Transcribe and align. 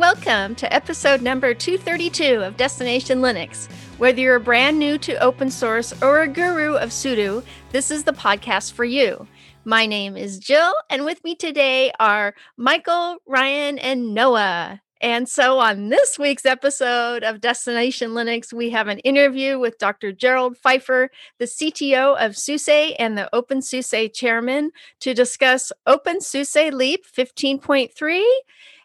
Welcome 0.00 0.54
to 0.54 0.72
episode 0.72 1.20
number 1.20 1.52
232 1.52 2.42
of 2.42 2.56
Destination 2.56 3.20
Linux. 3.20 3.70
Whether 3.98 4.22
you're 4.22 4.38
brand 4.38 4.78
new 4.78 4.96
to 4.96 5.22
open 5.22 5.50
source 5.50 5.92
or 6.02 6.22
a 6.22 6.26
guru 6.26 6.76
of 6.76 6.88
sudo, 6.88 7.44
this 7.70 7.90
is 7.90 8.04
the 8.04 8.14
podcast 8.14 8.72
for 8.72 8.86
you. 8.86 9.26
My 9.66 9.84
name 9.84 10.16
is 10.16 10.38
Jill, 10.38 10.72
and 10.88 11.04
with 11.04 11.22
me 11.22 11.34
today 11.34 11.92
are 12.00 12.34
Michael, 12.56 13.18
Ryan, 13.26 13.78
and 13.78 14.14
Noah. 14.14 14.80
And 15.02 15.28
so 15.28 15.58
on 15.58 15.90
this 15.90 16.18
week's 16.18 16.46
episode 16.46 17.22
of 17.22 17.42
Destination 17.42 18.12
Linux, 18.12 18.54
we 18.54 18.70
have 18.70 18.88
an 18.88 19.00
interview 19.00 19.58
with 19.58 19.76
Dr. 19.76 20.12
Gerald 20.12 20.56
Pfeiffer, 20.56 21.10
the 21.38 21.44
CTO 21.44 22.16
of 22.18 22.38
SUSE 22.38 22.94
and 22.98 23.18
the 23.18 23.28
OpenSUSE 23.34 24.14
chairman, 24.14 24.70
to 25.00 25.12
discuss 25.12 25.72
OpenSUSE 25.86 26.72
Leap 26.72 27.04
15.3 27.06 28.22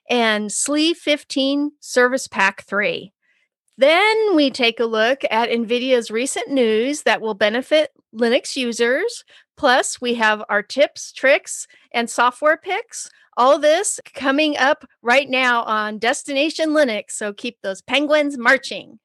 and 0.09 0.49
SLE 0.49 0.95
15 0.95 1.71
Service 1.79 2.27
Pack 2.27 2.63
3. 2.63 3.11
Then 3.77 4.35
we 4.35 4.51
take 4.51 4.79
a 4.79 4.85
look 4.85 5.21
at 5.29 5.49
NVIDIA's 5.49 6.09
recent 6.09 6.49
news 6.49 7.03
that 7.03 7.21
will 7.21 7.33
benefit 7.33 7.91
Linux 8.15 8.55
users. 8.55 9.25
Plus, 9.57 9.99
we 9.99 10.13
have 10.15 10.43
our 10.49 10.63
tips, 10.63 11.11
tricks, 11.11 11.67
and 11.91 12.09
software 12.09 12.57
picks. 12.57 13.09
All 13.37 13.59
this 13.59 13.99
coming 14.13 14.57
up 14.57 14.85
right 15.01 15.29
now 15.29 15.63
on 15.63 15.99
Destination 15.99 16.69
Linux. 16.69 17.11
So 17.11 17.33
keep 17.33 17.57
those 17.61 17.81
penguins 17.81 18.37
marching. 18.37 18.99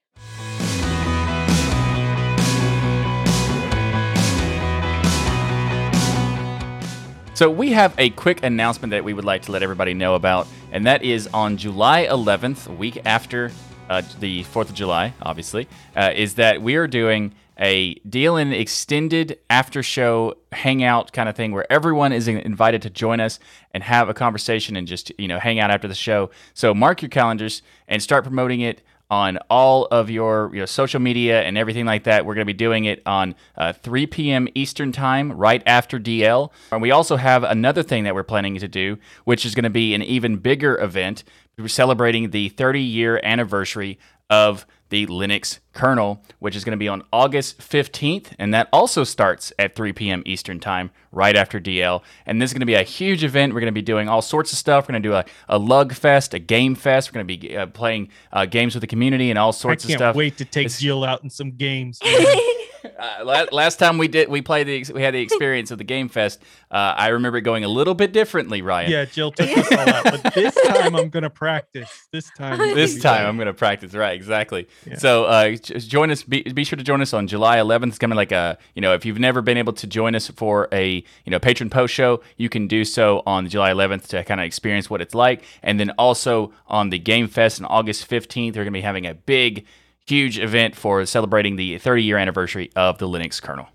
So, 7.41 7.49
we 7.49 7.71
have 7.71 7.95
a 7.97 8.11
quick 8.11 8.43
announcement 8.43 8.91
that 8.91 9.03
we 9.03 9.15
would 9.15 9.25
like 9.25 9.41
to 9.45 9.53
let 9.53 9.63
everybody 9.63 9.95
know 9.95 10.15
about, 10.15 10.47
and 10.73 10.85
that 10.85 11.03
is 11.03 11.27
on 11.29 11.57
July 11.57 12.05
11th, 12.05 12.69
a 12.69 12.73
week 12.75 13.01
after 13.07 13.51
uh, 13.89 14.03
the 14.19 14.45
4th 14.45 14.69
of 14.69 14.75
July, 14.75 15.15
obviously, 15.23 15.67
uh, 15.97 16.13
is 16.15 16.35
that 16.35 16.61
we 16.61 16.75
are 16.75 16.87
doing 16.87 17.33
a 17.59 17.95
DLN 18.01 18.53
extended 18.53 19.39
after 19.49 19.83
show 19.83 20.35
hangout 20.53 21.15
kind 21.15 21.31
of 21.31 21.35
thing 21.35 21.53
where 21.53 21.65
everyone 21.73 22.13
is 22.13 22.29
invited 22.29 22.83
to 22.83 22.91
join 22.91 23.21
us 23.21 23.39
and 23.73 23.85
have 23.85 24.11
a 24.11 24.15
conversation 24.15 24.77
and 24.77 24.87
just 24.87 25.11
you 25.19 25.27
know 25.27 25.39
hang 25.39 25.59
out 25.59 25.71
after 25.71 25.89
the 25.89 25.95
show. 25.95 26.29
So 26.53 26.75
mark 26.75 27.01
your 27.01 27.09
calendars 27.09 27.63
and 27.89 28.03
start 28.03 28.25
promoting 28.25 28.61
it 28.61 28.83
on 29.11 29.39
all 29.51 29.87
of 29.87 30.09
your, 30.09 30.55
your 30.55 30.67
social 30.67 31.01
media 31.01 31.43
and 31.43 31.59
everything 31.59 31.85
like 31.85 32.05
that. 32.05 32.25
We're 32.25 32.35
going 32.35 32.47
to 32.47 32.53
be 32.53 32.57
doing 32.57 32.85
it 32.85 33.03
on 33.05 33.35
uh, 33.57 33.73
3 33.73 34.07
p.m. 34.07 34.49
Eastern 34.55 34.93
Time, 34.93 35.33
right 35.33 35.63
after 35.67 35.99
DL. 35.99 36.51
And 36.71 36.81
we 36.81 36.91
also 36.91 37.17
have 37.17 37.43
another 37.43 37.83
thing 37.83 38.05
that 38.05 38.15
we're 38.15 38.23
planning 38.23 38.57
to 38.59 38.69
do, 38.69 38.99
which 39.25 39.45
is 39.45 39.55
going 39.55 39.65
to 39.65 39.71
be 39.71 39.95
an 39.95 40.03
even 40.03 40.37
bigger 40.37 40.79
event. 40.81 41.25
We're 41.59 41.69
celebrating 41.69 42.31
the 42.31 42.49
30 42.51 42.81
year 42.81 43.21
anniversary 43.23 43.99
of 44.31 44.65
the 44.91 45.07
Linux 45.07 45.61
kernel, 45.73 46.23
which 46.41 46.55
is 46.55 46.65
going 46.65 46.73
to 46.73 46.77
be 46.77 46.89
on 46.89 47.03
August 47.13 47.59
15th. 47.61 48.33
And 48.39 48.53
that 48.53 48.69
also 48.73 49.05
starts 49.05 49.53
at 49.59 49.75
3 49.75 49.93
p.m. 49.93 50.23
Eastern 50.27 50.61
Time, 50.61 50.91
right 51.13 51.35
after 51.35 51.59
DL. 51.59 52.03
And 52.27 52.43
this 52.43 52.51
is 52.51 52.55
going 52.55 52.61
to 52.61 52.67
be 52.67 52.75
a 52.75 52.83
huge 52.83 53.25
event. 53.25 53.55
We're 53.55 53.61
going 53.61 53.73
to 53.73 53.73
be 53.73 53.83
doing 53.83 54.09
all 54.09 54.21
sorts 54.21 54.53
of 54.53 54.59
stuff. 54.59 54.85
We're 54.85 54.93
going 54.93 55.03
to 55.03 55.09
do 55.09 55.15
a, 55.15 55.25
a 55.49 55.59
lug 55.59 55.95
fest, 55.95 56.35
a 56.35 56.39
game 56.39 56.75
fest. 56.75 57.11
We're 57.11 57.23
going 57.23 57.29
to 57.29 57.39
be 57.39 57.57
uh, 57.57 57.67
playing 57.67 58.11
uh, 58.33 58.47
games 58.47 58.75
with 58.75 58.83
the 58.83 58.89
community 58.89 59.31
and 59.31 59.39
all 59.39 59.53
sorts 59.53 59.85
of 59.85 59.91
stuff. 59.91 60.01
I 60.01 60.05
can't 60.07 60.17
wait 60.17 60.37
to 60.39 60.45
take 60.45 60.67
it's, 60.67 60.81
Jill 60.81 61.05
out 61.05 61.23
in 61.23 61.31
some 61.31 61.53
games. 61.53 62.01
Uh, 62.99 63.47
last 63.53 63.79
time 63.79 63.99
we 63.99 64.09
did, 64.09 64.29
we 64.29 64.43
played 64.43 64.67
the, 64.67 64.93
we 64.93 65.03
had 65.03 65.15
the 65.15 65.21
experience 65.21 65.71
of 65.71 65.79
the 65.79 65.85
Game 65.85 66.09
Fest. 66.09 66.41
Uh, 66.71 66.95
I 66.97 67.09
remember 67.09 67.39
it 67.39 67.43
going 67.43 67.65
a 67.65 67.69
little 67.69 67.95
bit 67.95 68.13
differently, 68.13 68.63
Ryan. 68.63 68.91
Yeah, 68.91 69.05
Jill 69.05 69.33
took 69.33 69.49
us 69.57 69.73
all 69.73 69.89
out, 69.89 70.05
but 70.05 70.35
this 70.35 70.55
time 70.67 70.95
I'm 70.95 71.09
going 71.09 71.23
to 71.23 71.31
practice. 71.31 72.09
This 72.13 72.31
time, 72.37 72.59
this 72.75 73.01
time 73.01 73.27
I'm 73.27 73.37
going 73.37 73.47
to 73.47 73.55
practice. 73.55 73.95
Right, 73.95 74.15
exactly. 74.15 74.69
Yeah. 74.87 74.99
So 74.99 75.25
uh, 75.25 75.57
join 75.57 76.11
us. 76.11 76.23
Be, 76.23 76.43
be, 76.43 76.65
sure 76.65 76.77
to 76.77 76.85
join 76.85 77.01
us 77.01 77.13
on 77.13 77.27
July 77.27 77.59
11th. 77.59 77.89
It's 77.89 77.99
coming 77.99 78.17
like 78.17 78.33
a 78.33 78.59
you 78.75 78.83
know 78.83 78.95
if 78.95 79.05
you've 79.05 79.19
never 79.19 79.43
been 79.43 79.57
able 79.57 79.73
to 79.75 79.87
join 79.87 80.15
us 80.15 80.29
for 80.29 80.69
a 80.73 80.97
you 80.97 81.31
know 81.31 81.39
patron 81.39 81.71
post 81.71 81.95
show, 81.95 82.23
you 82.37 82.49
can 82.49 82.67
do 82.67 82.85
so 82.85 83.23
on 83.27 83.49
July 83.49 83.71
11th 83.71 84.09
to 84.09 84.25
kind 84.25 84.41
of 84.41 84.47
experience 84.47 84.89
what 84.89 85.01
it's 85.01 85.15
like, 85.15 85.43
and 85.63 85.81
then 85.81 85.91
also 85.99 86.53
on 86.67 86.91
the 86.91 86.99
Game 86.99 87.29
Fest 87.29 87.61
on 87.61 87.67
August 87.67 88.09
15th, 88.09 88.53
they're 88.53 88.65
going 88.65 88.73
to 88.73 88.79
be 88.79 88.83
having 88.83 89.07
a 89.07 89.15
big 89.15 89.67
huge 90.11 90.39
event 90.39 90.75
for 90.75 91.07
celebrating 91.07 91.57
the 91.57 91.79
30 91.79 92.03
year 92.03 92.19
anniversary 92.19 92.71
of 92.75 92.99
the 92.99 93.09
Linux 93.09 93.41
kernel. 93.41 93.69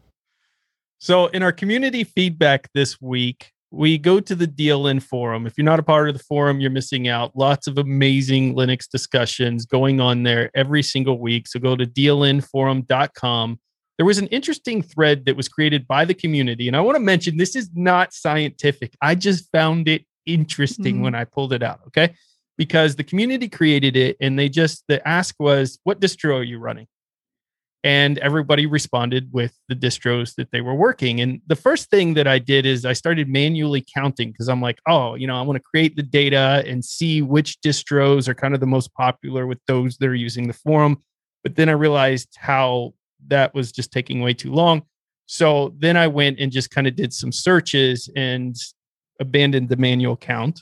So, 0.99 1.27
in 1.27 1.43
our 1.43 1.51
community 1.51 2.03
feedback 2.03 2.69
this 2.73 3.01
week, 3.01 3.51
we 3.71 3.97
go 3.97 4.19
to 4.19 4.35
the 4.35 4.47
DLN 4.47 5.01
forum. 5.01 5.45
If 5.45 5.57
you're 5.57 5.65
not 5.65 5.79
a 5.79 5.83
part 5.83 6.09
of 6.09 6.17
the 6.17 6.23
forum, 6.23 6.59
you're 6.59 6.71
missing 6.71 7.07
out. 7.07 7.35
Lots 7.35 7.67
of 7.67 7.77
amazing 7.77 8.55
Linux 8.55 8.89
discussions 8.89 9.65
going 9.65 9.99
on 9.99 10.23
there 10.23 10.51
every 10.55 10.83
single 10.83 11.19
week. 11.19 11.47
So, 11.47 11.59
go 11.59 11.75
to 11.75 11.85
dlnforum.com. 11.85 13.59
There 13.97 14.05
was 14.05 14.17
an 14.17 14.27
interesting 14.27 14.81
thread 14.81 15.25
that 15.25 15.37
was 15.37 15.47
created 15.47 15.87
by 15.87 16.03
the 16.03 16.13
community. 16.13 16.67
And 16.67 16.75
I 16.75 16.81
want 16.81 16.97
to 16.97 17.01
mention 17.01 17.37
this 17.37 17.55
is 17.55 17.69
not 17.73 18.13
scientific. 18.13 18.93
I 19.01 19.15
just 19.15 19.49
found 19.51 19.87
it 19.87 20.05
interesting 20.25 20.95
mm-hmm. 20.95 21.03
when 21.03 21.15
I 21.15 21.23
pulled 21.23 21.53
it 21.53 21.63
out. 21.63 21.79
Okay 21.87 22.13
because 22.57 22.95
the 22.95 23.03
community 23.03 23.49
created 23.49 23.97
it 23.97 24.17
and 24.21 24.37
they 24.37 24.49
just 24.49 24.83
the 24.87 25.05
ask 25.07 25.35
was 25.39 25.79
what 25.83 25.99
distro 25.99 26.39
are 26.39 26.43
you 26.43 26.59
running? 26.59 26.87
And 27.83 28.17
everybody 28.17 28.65
responded 28.65 29.29
with 29.31 29.53
the 29.69 29.75
distros 29.75 30.33
that 30.35 30.49
they 30.51 30.61
were 30.61 30.73
working. 30.73 31.21
And 31.21 31.41
the 31.45 31.55
first 31.55 31.89
thing 31.89 32.15
that 32.15 32.27
i 32.27 32.39
did 32.39 32.65
is 32.65 32.85
i 32.85 32.93
started 32.93 33.27
manually 33.29 33.85
counting 33.93 34.31
because 34.31 34.47
i'm 34.47 34.61
like 34.61 34.79
oh 34.87 35.15
you 35.15 35.27
know 35.27 35.37
i 35.37 35.41
want 35.41 35.57
to 35.57 35.63
create 35.63 35.95
the 35.95 36.03
data 36.03 36.63
and 36.65 36.83
see 36.83 37.21
which 37.21 37.59
distros 37.61 38.27
are 38.27 38.33
kind 38.33 38.53
of 38.53 38.59
the 38.59 38.65
most 38.65 38.93
popular 38.93 39.45
with 39.45 39.59
those 39.67 39.97
that 39.97 40.07
are 40.07 40.15
using 40.15 40.47
the 40.47 40.53
forum. 40.53 41.03
But 41.43 41.55
then 41.55 41.69
i 41.69 41.73
realized 41.73 42.29
how 42.37 42.93
that 43.27 43.53
was 43.53 43.71
just 43.71 43.91
taking 43.91 44.21
way 44.21 44.33
too 44.33 44.51
long. 44.51 44.83
So 45.25 45.75
then 45.79 45.97
i 45.97 46.07
went 46.07 46.39
and 46.39 46.51
just 46.51 46.71
kind 46.71 46.87
of 46.87 46.95
did 46.95 47.13
some 47.13 47.31
searches 47.31 48.09
and 48.15 48.55
abandoned 49.19 49.69
the 49.69 49.77
manual 49.77 50.17
count 50.17 50.61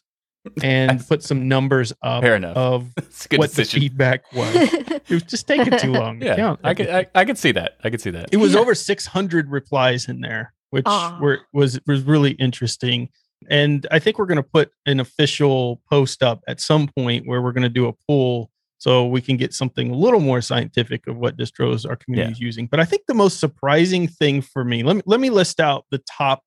and 0.61 1.05
put 1.07 1.23
some 1.23 1.47
numbers 1.47 1.93
up 2.01 2.23
Fair 2.23 2.35
enough. 2.35 2.57
of 2.57 2.87
what 2.95 3.49
decision. 3.49 3.55
the 3.55 3.63
feedback 3.63 4.23
was. 4.33 4.55
it 4.55 5.09
was 5.09 5.23
just 5.23 5.47
taking 5.47 5.77
too 5.77 5.91
long 5.91 6.21
yeah, 6.21 6.35
count. 6.35 6.59
I 6.63 6.73
could 6.73 6.89
I, 6.89 7.07
I, 7.15 7.25
could 7.25 7.37
see 7.37 7.51
that. 7.53 7.77
I 7.83 7.89
could 7.89 8.01
see 8.01 8.11
that. 8.11 8.29
It 8.31 8.37
was 8.37 8.53
yeah. 8.53 8.59
over 8.59 8.75
600 8.75 9.49
replies 9.49 10.07
in 10.07 10.21
there, 10.21 10.53
which 10.71 10.85
were 10.85 11.39
was 11.53 11.79
was 11.87 12.03
really 12.03 12.31
interesting. 12.31 13.09
And 13.49 13.85
I 13.91 13.99
think 13.99 14.17
we're 14.17 14.25
going 14.25 14.37
to 14.37 14.43
put 14.43 14.71
an 14.85 14.99
official 14.99 15.81
post 15.89 16.23
up 16.23 16.41
at 16.47 16.61
some 16.61 16.87
point 16.87 17.27
where 17.27 17.41
we're 17.41 17.51
going 17.51 17.63
to 17.63 17.69
do 17.69 17.87
a 17.87 17.93
poll 18.07 18.49
so 18.77 19.05
we 19.05 19.21
can 19.21 19.37
get 19.37 19.53
something 19.53 19.91
a 19.91 19.95
little 19.95 20.19
more 20.19 20.41
scientific 20.41 21.07
of 21.07 21.17
what 21.17 21.37
distros 21.37 21.89
our 21.89 21.95
community 21.95 22.33
is 22.33 22.39
yeah. 22.41 22.45
using. 22.45 22.67
But 22.67 22.81
I 22.81 22.85
think 22.85 23.03
the 23.07 23.13
most 23.13 23.39
surprising 23.39 24.09
thing 24.09 24.41
for 24.41 24.65
me, 24.65 24.83
let 24.83 24.97
me 24.97 25.01
let 25.05 25.19
me 25.19 25.29
list 25.29 25.59
out 25.59 25.85
the 25.89 25.99
top 25.99 26.43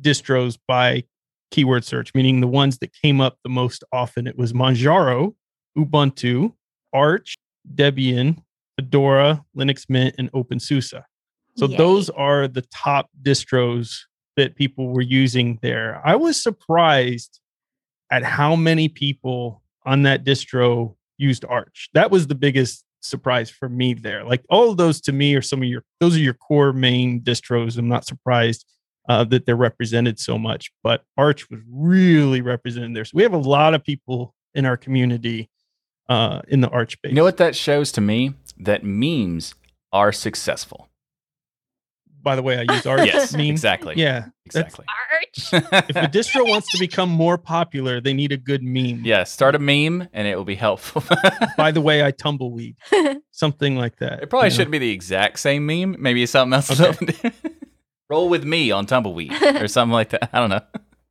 distros 0.00 0.58
by 0.68 1.04
keyword 1.52 1.84
search, 1.84 2.12
meaning 2.14 2.40
the 2.40 2.48
ones 2.48 2.78
that 2.78 2.92
came 2.92 3.20
up 3.20 3.38
the 3.44 3.48
most 3.48 3.84
often. 3.92 4.26
It 4.26 4.36
was 4.36 4.52
Manjaro, 4.52 5.34
Ubuntu, 5.78 6.52
Arch, 6.92 7.36
Debian, 7.74 8.42
Fedora, 8.76 9.44
Linux 9.56 9.84
Mint, 9.88 10.16
and 10.18 10.32
OpenSUSE. 10.32 11.00
So 11.56 11.66
Yay. 11.66 11.76
those 11.76 12.10
are 12.10 12.48
the 12.48 12.62
top 12.72 13.10
distros 13.22 13.98
that 14.36 14.56
people 14.56 14.88
were 14.88 15.02
using 15.02 15.58
there. 15.62 16.00
I 16.04 16.16
was 16.16 16.42
surprised 16.42 17.40
at 18.10 18.24
how 18.24 18.56
many 18.56 18.88
people 18.88 19.62
on 19.84 20.02
that 20.02 20.24
distro 20.24 20.96
used 21.18 21.44
Arch. 21.44 21.90
That 21.92 22.10
was 22.10 22.26
the 22.26 22.34
biggest 22.34 22.84
surprise 23.00 23.50
for 23.50 23.68
me 23.68 23.94
there. 23.94 24.24
Like 24.24 24.42
all 24.48 24.70
of 24.70 24.76
those 24.76 25.00
to 25.02 25.12
me 25.12 25.34
are 25.34 25.42
some 25.42 25.60
of 25.60 25.68
your 25.68 25.82
those 26.00 26.16
are 26.16 26.20
your 26.20 26.34
core 26.34 26.72
main 26.72 27.20
distros. 27.20 27.76
I'm 27.76 27.88
not 27.88 28.06
surprised 28.06 28.64
uh, 29.08 29.24
that 29.24 29.46
they're 29.46 29.56
represented 29.56 30.18
so 30.18 30.38
much. 30.38 30.72
But 30.82 31.04
Arch 31.16 31.50
was 31.50 31.60
really 31.70 32.40
represented 32.40 32.94
there. 32.96 33.04
So 33.04 33.12
we 33.14 33.22
have 33.22 33.32
a 33.34 33.38
lot 33.38 33.74
of 33.74 33.84
people 33.84 34.34
in 34.54 34.66
our 34.66 34.76
community 34.76 35.50
uh, 36.08 36.42
in 36.48 36.60
the 36.60 36.68
Arch 36.68 37.00
base. 37.02 37.10
You 37.10 37.16
know 37.16 37.24
what 37.24 37.38
that 37.38 37.56
shows 37.56 37.92
to 37.92 38.00
me? 38.00 38.34
That 38.58 38.84
memes 38.84 39.54
are 39.92 40.12
successful. 40.12 40.88
By 42.22 42.36
the 42.36 42.42
way, 42.42 42.56
I 42.56 42.72
use 42.72 42.86
Arch. 42.86 43.06
yes, 43.12 43.32
meme. 43.32 43.46
exactly. 43.46 43.94
Yeah, 43.96 44.26
exactly. 44.46 44.84
Arch. 44.88 45.52
if 45.52 45.96
a 45.96 46.06
distro 46.06 46.48
wants 46.48 46.70
to 46.70 46.78
become 46.78 47.08
more 47.08 47.36
popular, 47.36 48.00
they 48.00 48.12
need 48.12 48.30
a 48.30 48.36
good 48.36 48.62
meme. 48.62 49.02
Yeah, 49.04 49.24
start 49.24 49.56
a 49.56 49.58
meme 49.58 50.08
and 50.12 50.28
it 50.28 50.36
will 50.36 50.44
be 50.44 50.54
helpful. 50.54 51.02
By 51.56 51.72
the 51.72 51.80
way, 51.80 52.04
I 52.04 52.12
tumbleweed. 52.12 52.76
Something 53.32 53.76
like 53.76 53.96
that. 53.98 54.22
It 54.22 54.30
probably 54.30 54.50
shouldn't 54.50 54.68
know? 54.68 54.72
be 54.72 54.78
the 54.78 54.90
exact 54.90 55.40
same 55.40 55.66
meme. 55.66 55.96
Maybe 55.98 56.24
something 56.26 56.54
else. 56.54 56.80
Okay. 56.80 57.32
Roll 58.12 58.28
with 58.28 58.44
me 58.44 58.70
on 58.70 58.84
Tumbleweed 58.84 59.32
or 59.42 59.66
something 59.68 59.94
like 59.94 60.10
that. 60.10 60.28
I 60.34 60.38
don't 60.38 60.50
know. 60.50 60.60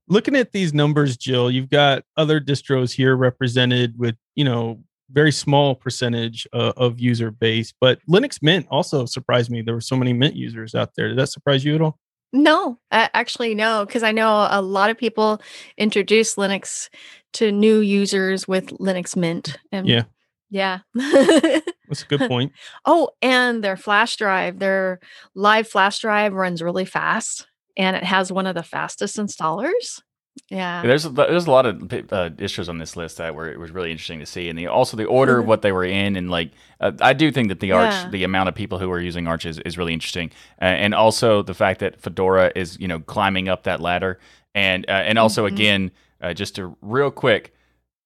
Looking 0.07 0.35
at 0.35 0.51
these 0.51 0.71
numbers, 0.71 1.17
Jill, 1.17 1.49
you've 1.49 1.71
got 1.71 2.03
other 2.15 2.39
distros 2.39 2.91
here 2.91 3.15
represented 3.15 3.97
with, 3.97 4.15
you 4.35 4.43
know, 4.43 4.83
very 5.11 5.31
small 5.31 5.73
percentage 5.73 6.47
uh, 6.53 6.73
of 6.77 6.99
user 6.99 7.31
base. 7.31 7.73
But 7.81 7.97
Linux 8.07 8.37
Mint 8.43 8.67
also 8.69 9.07
surprised 9.07 9.49
me. 9.49 9.63
There 9.63 9.73
were 9.73 9.81
so 9.81 9.95
many 9.95 10.13
Mint 10.13 10.35
users 10.35 10.75
out 10.75 10.91
there. 10.95 11.07
Did 11.07 11.17
that 11.17 11.29
surprise 11.29 11.65
you 11.65 11.73
at 11.73 11.81
all? 11.81 11.97
No, 12.33 12.77
uh, 12.91 13.07
actually, 13.15 13.55
no, 13.55 13.83
because 13.83 14.03
I 14.03 14.11
know 14.11 14.47
a 14.51 14.61
lot 14.61 14.91
of 14.91 14.97
people 14.97 15.41
introduce 15.79 16.35
Linux 16.35 16.87
to 17.33 17.51
new 17.51 17.79
users 17.79 18.47
with 18.47 18.67
Linux 18.77 19.15
Mint. 19.15 19.57
And 19.71 19.87
yeah. 19.87 20.03
Yeah. 20.51 20.79
That's 21.91 22.03
a 22.03 22.07
good 22.07 22.21
point. 22.27 22.53
oh, 22.85 23.09
and 23.21 23.63
their 23.63 23.77
flash 23.77 24.15
drive, 24.15 24.57
their 24.57 24.99
live 25.35 25.67
flash 25.67 25.99
drive 25.99 26.33
runs 26.33 26.63
really 26.63 26.85
fast 26.85 27.45
and 27.77 27.95
it 27.95 28.03
has 28.03 28.31
one 28.31 28.47
of 28.47 28.55
the 28.55 28.63
fastest 28.63 29.17
installers. 29.17 30.01
Yeah. 30.49 30.81
There's 30.81 31.03
there's 31.03 31.45
a 31.45 31.51
lot 31.51 31.65
of 31.65 31.81
uh, 31.81 32.29
distros 32.29 32.69
on 32.69 32.77
this 32.77 32.95
list 32.95 33.17
that 33.17 33.35
were 33.35 33.51
it 33.51 33.59
was 33.59 33.71
really 33.71 33.91
interesting 33.91 34.19
to 34.19 34.25
see, 34.25 34.47
and 34.47 34.57
the 34.57 34.67
also 34.67 34.95
the 34.95 35.05
order 35.05 35.37
of 35.37 35.41
mm-hmm. 35.41 35.49
what 35.49 35.61
they 35.61 35.71
were 35.71 35.83
in, 35.83 36.15
and 36.15 36.29
like 36.29 36.51
uh, 36.79 36.91
I 37.01 37.13
do 37.13 37.31
think 37.31 37.49
that 37.49 37.59
the 37.59 37.73
Arch, 37.73 37.91
yeah. 37.91 38.09
the 38.09 38.23
amount 38.23 38.47
of 38.47 38.55
people 38.55 38.79
who 38.79 38.89
are 38.91 38.99
using 38.99 39.27
Arch 39.27 39.45
is, 39.45 39.59
is 39.59 39.77
really 39.77 39.93
interesting, 39.93 40.31
uh, 40.61 40.65
and 40.65 40.93
also 40.93 41.41
the 41.41 41.53
fact 41.53 41.81
that 41.81 41.99
Fedora 41.99 42.51
is 42.55 42.79
you 42.79 42.87
know 42.87 42.99
climbing 42.99 43.49
up 43.49 43.63
that 43.63 43.81
ladder, 43.81 44.19
and 44.55 44.85
uh, 44.87 44.93
and 44.93 45.19
also 45.19 45.45
mm-hmm. 45.45 45.55
again 45.55 45.91
uh, 46.21 46.33
just 46.33 46.57
a 46.59 46.71
real 46.81 47.11
quick, 47.11 47.53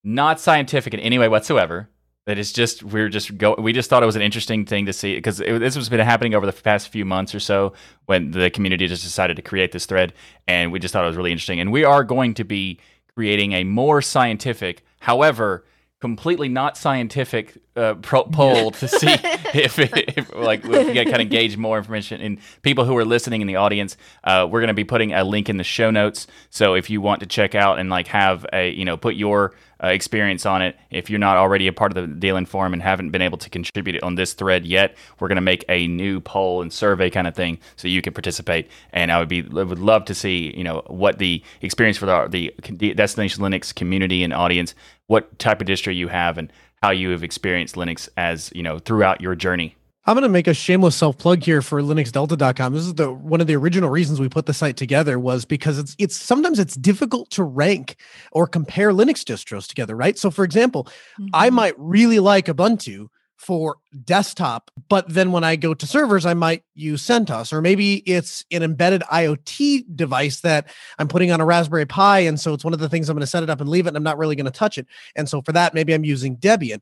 not 0.03 0.39
scientific 0.39 0.95
in 0.95 0.99
any 0.99 1.19
way 1.19 1.27
whatsoever, 1.27 1.89
that 2.25 2.37
is 2.39 2.51
just 2.51 2.83
we're 2.83 3.09
just 3.09 3.37
go 3.37 3.55
we 3.57 3.71
just 3.71 3.89
thought 3.89 4.03
it 4.03 4.07
was 4.07 4.15
an 4.15 4.21
interesting 4.21 4.65
thing 4.65 4.85
to 4.85 4.93
see 4.93 5.15
because 5.15 5.37
this 5.37 5.75
has 5.75 5.89
been 5.89 5.99
happening 5.99 6.33
over 6.33 6.45
the 6.45 6.53
past 6.53 6.89
few 6.89 7.05
months 7.05 7.35
or 7.35 7.39
so 7.39 7.73
when 8.05 8.31
the 8.31 8.49
community 8.49 8.87
just 8.87 9.03
decided 9.03 9.35
to 9.35 9.41
create 9.41 9.71
this 9.71 9.85
thread 9.85 10.13
and 10.47 10.71
we 10.71 10.79
just 10.79 10.91
thought 10.91 11.03
it 11.03 11.07
was 11.07 11.17
really 11.17 11.31
interesting. 11.31 11.59
And 11.59 11.71
we 11.71 11.83
are 11.83 12.03
going 12.03 12.33
to 12.35 12.43
be 12.43 12.79
creating 13.13 13.53
a 13.53 13.63
more 13.63 14.01
scientific 14.01 14.83
however 14.99 15.65
completely 16.05 16.49
not 16.49 16.77
scientific 16.77 17.57
uh, 17.75 17.95
pro- 17.95 18.25
poll 18.25 18.69
to 18.69 18.87
see 18.87 19.07
if, 19.55 19.79
if, 19.79 20.35
like 20.35 20.63
if 20.63 20.87
we 20.87 20.93
can 20.93 21.09
kind 21.09 21.19
of 21.19 21.31
gauge 21.31 21.57
more 21.57 21.79
information. 21.79 22.21
And 22.21 22.37
people 22.61 22.85
who 22.85 22.95
are 22.95 23.03
listening 23.03 23.41
in 23.41 23.47
the 23.47 23.55
audience 23.55 23.97
uh, 24.23 24.47
we're 24.47 24.59
going 24.59 24.67
to 24.67 24.75
be 24.75 24.83
putting 24.83 25.13
a 25.13 25.23
link 25.23 25.49
in 25.49 25.57
the 25.57 25.63
show 25.63 25.89
notes. 25.89 26.27
So 26.51 26.75
if 26.75 26.91
you 26.91 27.01
want 27.01 27.21
to 27.21 27.25
check 27.25 27.55
out 27.55 27.79
and 27.79 27.89
like 27.89 28.05
have 28.09 28.45
a 28.53 28.69
you 28.69 28.85
know 28.85 28.97
put 28.97 29.15
your 29.15 29.55
uh, 29.83 29.87
experience 29.87 30.45
on 30.45 30.61
it 30.61 30.77
if 30.91 31.09
you're 31.09 31.19
not 31.19 31.37
already 31.37 31.67
a 31.67 31.73
part 31.73 31.97
of 31.97 32.21
the 32.21 32.27
DLN 32.27 32.47
forum 32.47 32.71
and 32.71 32.81
haven't 32.83 33.09
been 33.09 33.23
able 33.23 33.37
to 33.39 33.49
contribute 33.49 34.01
on 34.03 34.13
this 34.13 34.33
thread 34.33 34.65
yet 34.65 34.95
we're 35.19 35.27
going 35.27 35.35
to 35.35 35.41
make 35.41 35.65
a 35.67 35.87
new 35.87 36.21
poll 36.21 36.61
and 36.61 36.71
survey 36.71 37.09
kind 37.09 37.27
of 37.27 37.35
thing 37.35 37.57
so 37.75 37.87
you 37.87 38.01
can 38.03 38.13
participate. 38.13 38.69
And 38.93 39.11
i 39.11 39.17
would 39.17 39.27
be 39.27 39.41
would 39.41 39.79
love 39.79 40.05
to 40.05 40.13
see 40.13 40.55
you 40.55 40.63
know 40.63 40.83
what 40.85 41.17
the 41.17 41.43
experience 41.61 41.97
for 41.97 42.05
the, 42.05 42.53
the 42.69 42.93
destination 42.93 43.43
linux 43.43 43.73
community 43.73 44.23
and 44.23 44.33
audience 44.33 44.75
what 45.07 45.37
type 45.39 45.61
of 45.61 45.67
distro 45.67 45.95
you 45.95 46.07
have 46.07 46.37
and 46.37 46.51
how 46.81 46.91
you 46.91 47.09
have 47.09 47.23
experienced 47.23 47.75
Linux 47.75 48.09
as, 48.17 48.51
you 48.53 48.63
know, 48.63 48.79
throughout 48.79 49.21
your 49.21 49.35
journey. 49.35 49.75
I'm 50.07 50.13
going 50.13 50.21
to 50.23 50.29
make 50.29 50.45
a 50.45 50.53
shameless 50.53 50.95
self 50.95 51.17
plug 51.17 51.41
here 51.41 51.63
for 51.63 51.81
linuxdelta.com. 51.81 52.73
This 52.73 52.85
is 52.85 52.93
the 52.93 53.11
one 53.11 53.41
of 53.41 53.47
the 53.47 53.55
original 53.55 53.89
reasons 53.89 54.19
we 54.19 54.29
put 54.29 54.45
the 54.45 54.53
site 54.53 54.77
together 54.77 55.17
was 55.17 55.45
because 55.45 55.79
it's 55.79 55.95
it's 55.97 56.15
sometimes 56.15 56.59
it's 56.59 56.75
difficult 56.75 57.31
to 57.31 57.43
rank 57.43 57.95
or 58.31 58.45
compare 58.45 58.91
Linux 58.91 59.23
distros 59.23 59.67
together, 59.67 59.95
right? 59.95 60.17
So 60.17 60.29
for 60.29 60.43
example, 60.43 60.83
mm-hmm. 60.83 61.27
I 61.33 61.49
might 61.49 61.73
really 61.79 62.19
like 62.19 62.45
Ubuntu, 62.45 63.07
for 63.37 63.77
desktop. 64.03 64.71
But 64.89 65.07
then 65.09 65.31
when 65.31 65.43
I 65.43 65.55
go 65.55 65.73
to 65.73 65.85
servers, 65.85 66.25
I 66.25 66.33
might 66.33 66.63
use 66.73 67.05
CentOS, 67.05 67.51
or 67.53 67.61
maybe 67.61 67.95
it's 67.97 68.45
an 68.51 68.63
embedded 68.63 69.01
IoT 69.03 69.95
device 69.95 70.41
that 70.41 70.69
I'm 70.99 71.07
putting 71.07 71.31
on 71.31 71.41
a 71.41 71.45
Raspberry 71.45 71.85
Pi. 71.85 72.19
And 72.19 72.39
so 72.39 72.53
it's 72.53 72.63
one 72.63 72.73
of 72.73 72.79
the 72.79 72.89
things 72.89 73.09
I'm 73.09 73.15
going 73.15 73.21
to 73.21 73.27
set 73.27 73.43
it 73.43 73.49
up 73.49 73.61
and 73.61 73.69
leave 73.69 73.85
it, 73.85 73.89
and 73.89 73.97
I'm 73.97 74.03
not 74.03 74.17
really 74.17 74.35
going 74.35 74.45
to 74.45 74.51
touch 74.51 74.77
it. 74.77 74.87
And 75.15 75.27
so 75.27 75.41
for 75.41 75.51
that, 75.51 75.73
maybe 75.73 75.93
I'm 75.93 76.05
using 76.05 76.37
Debian. 76.37 76.81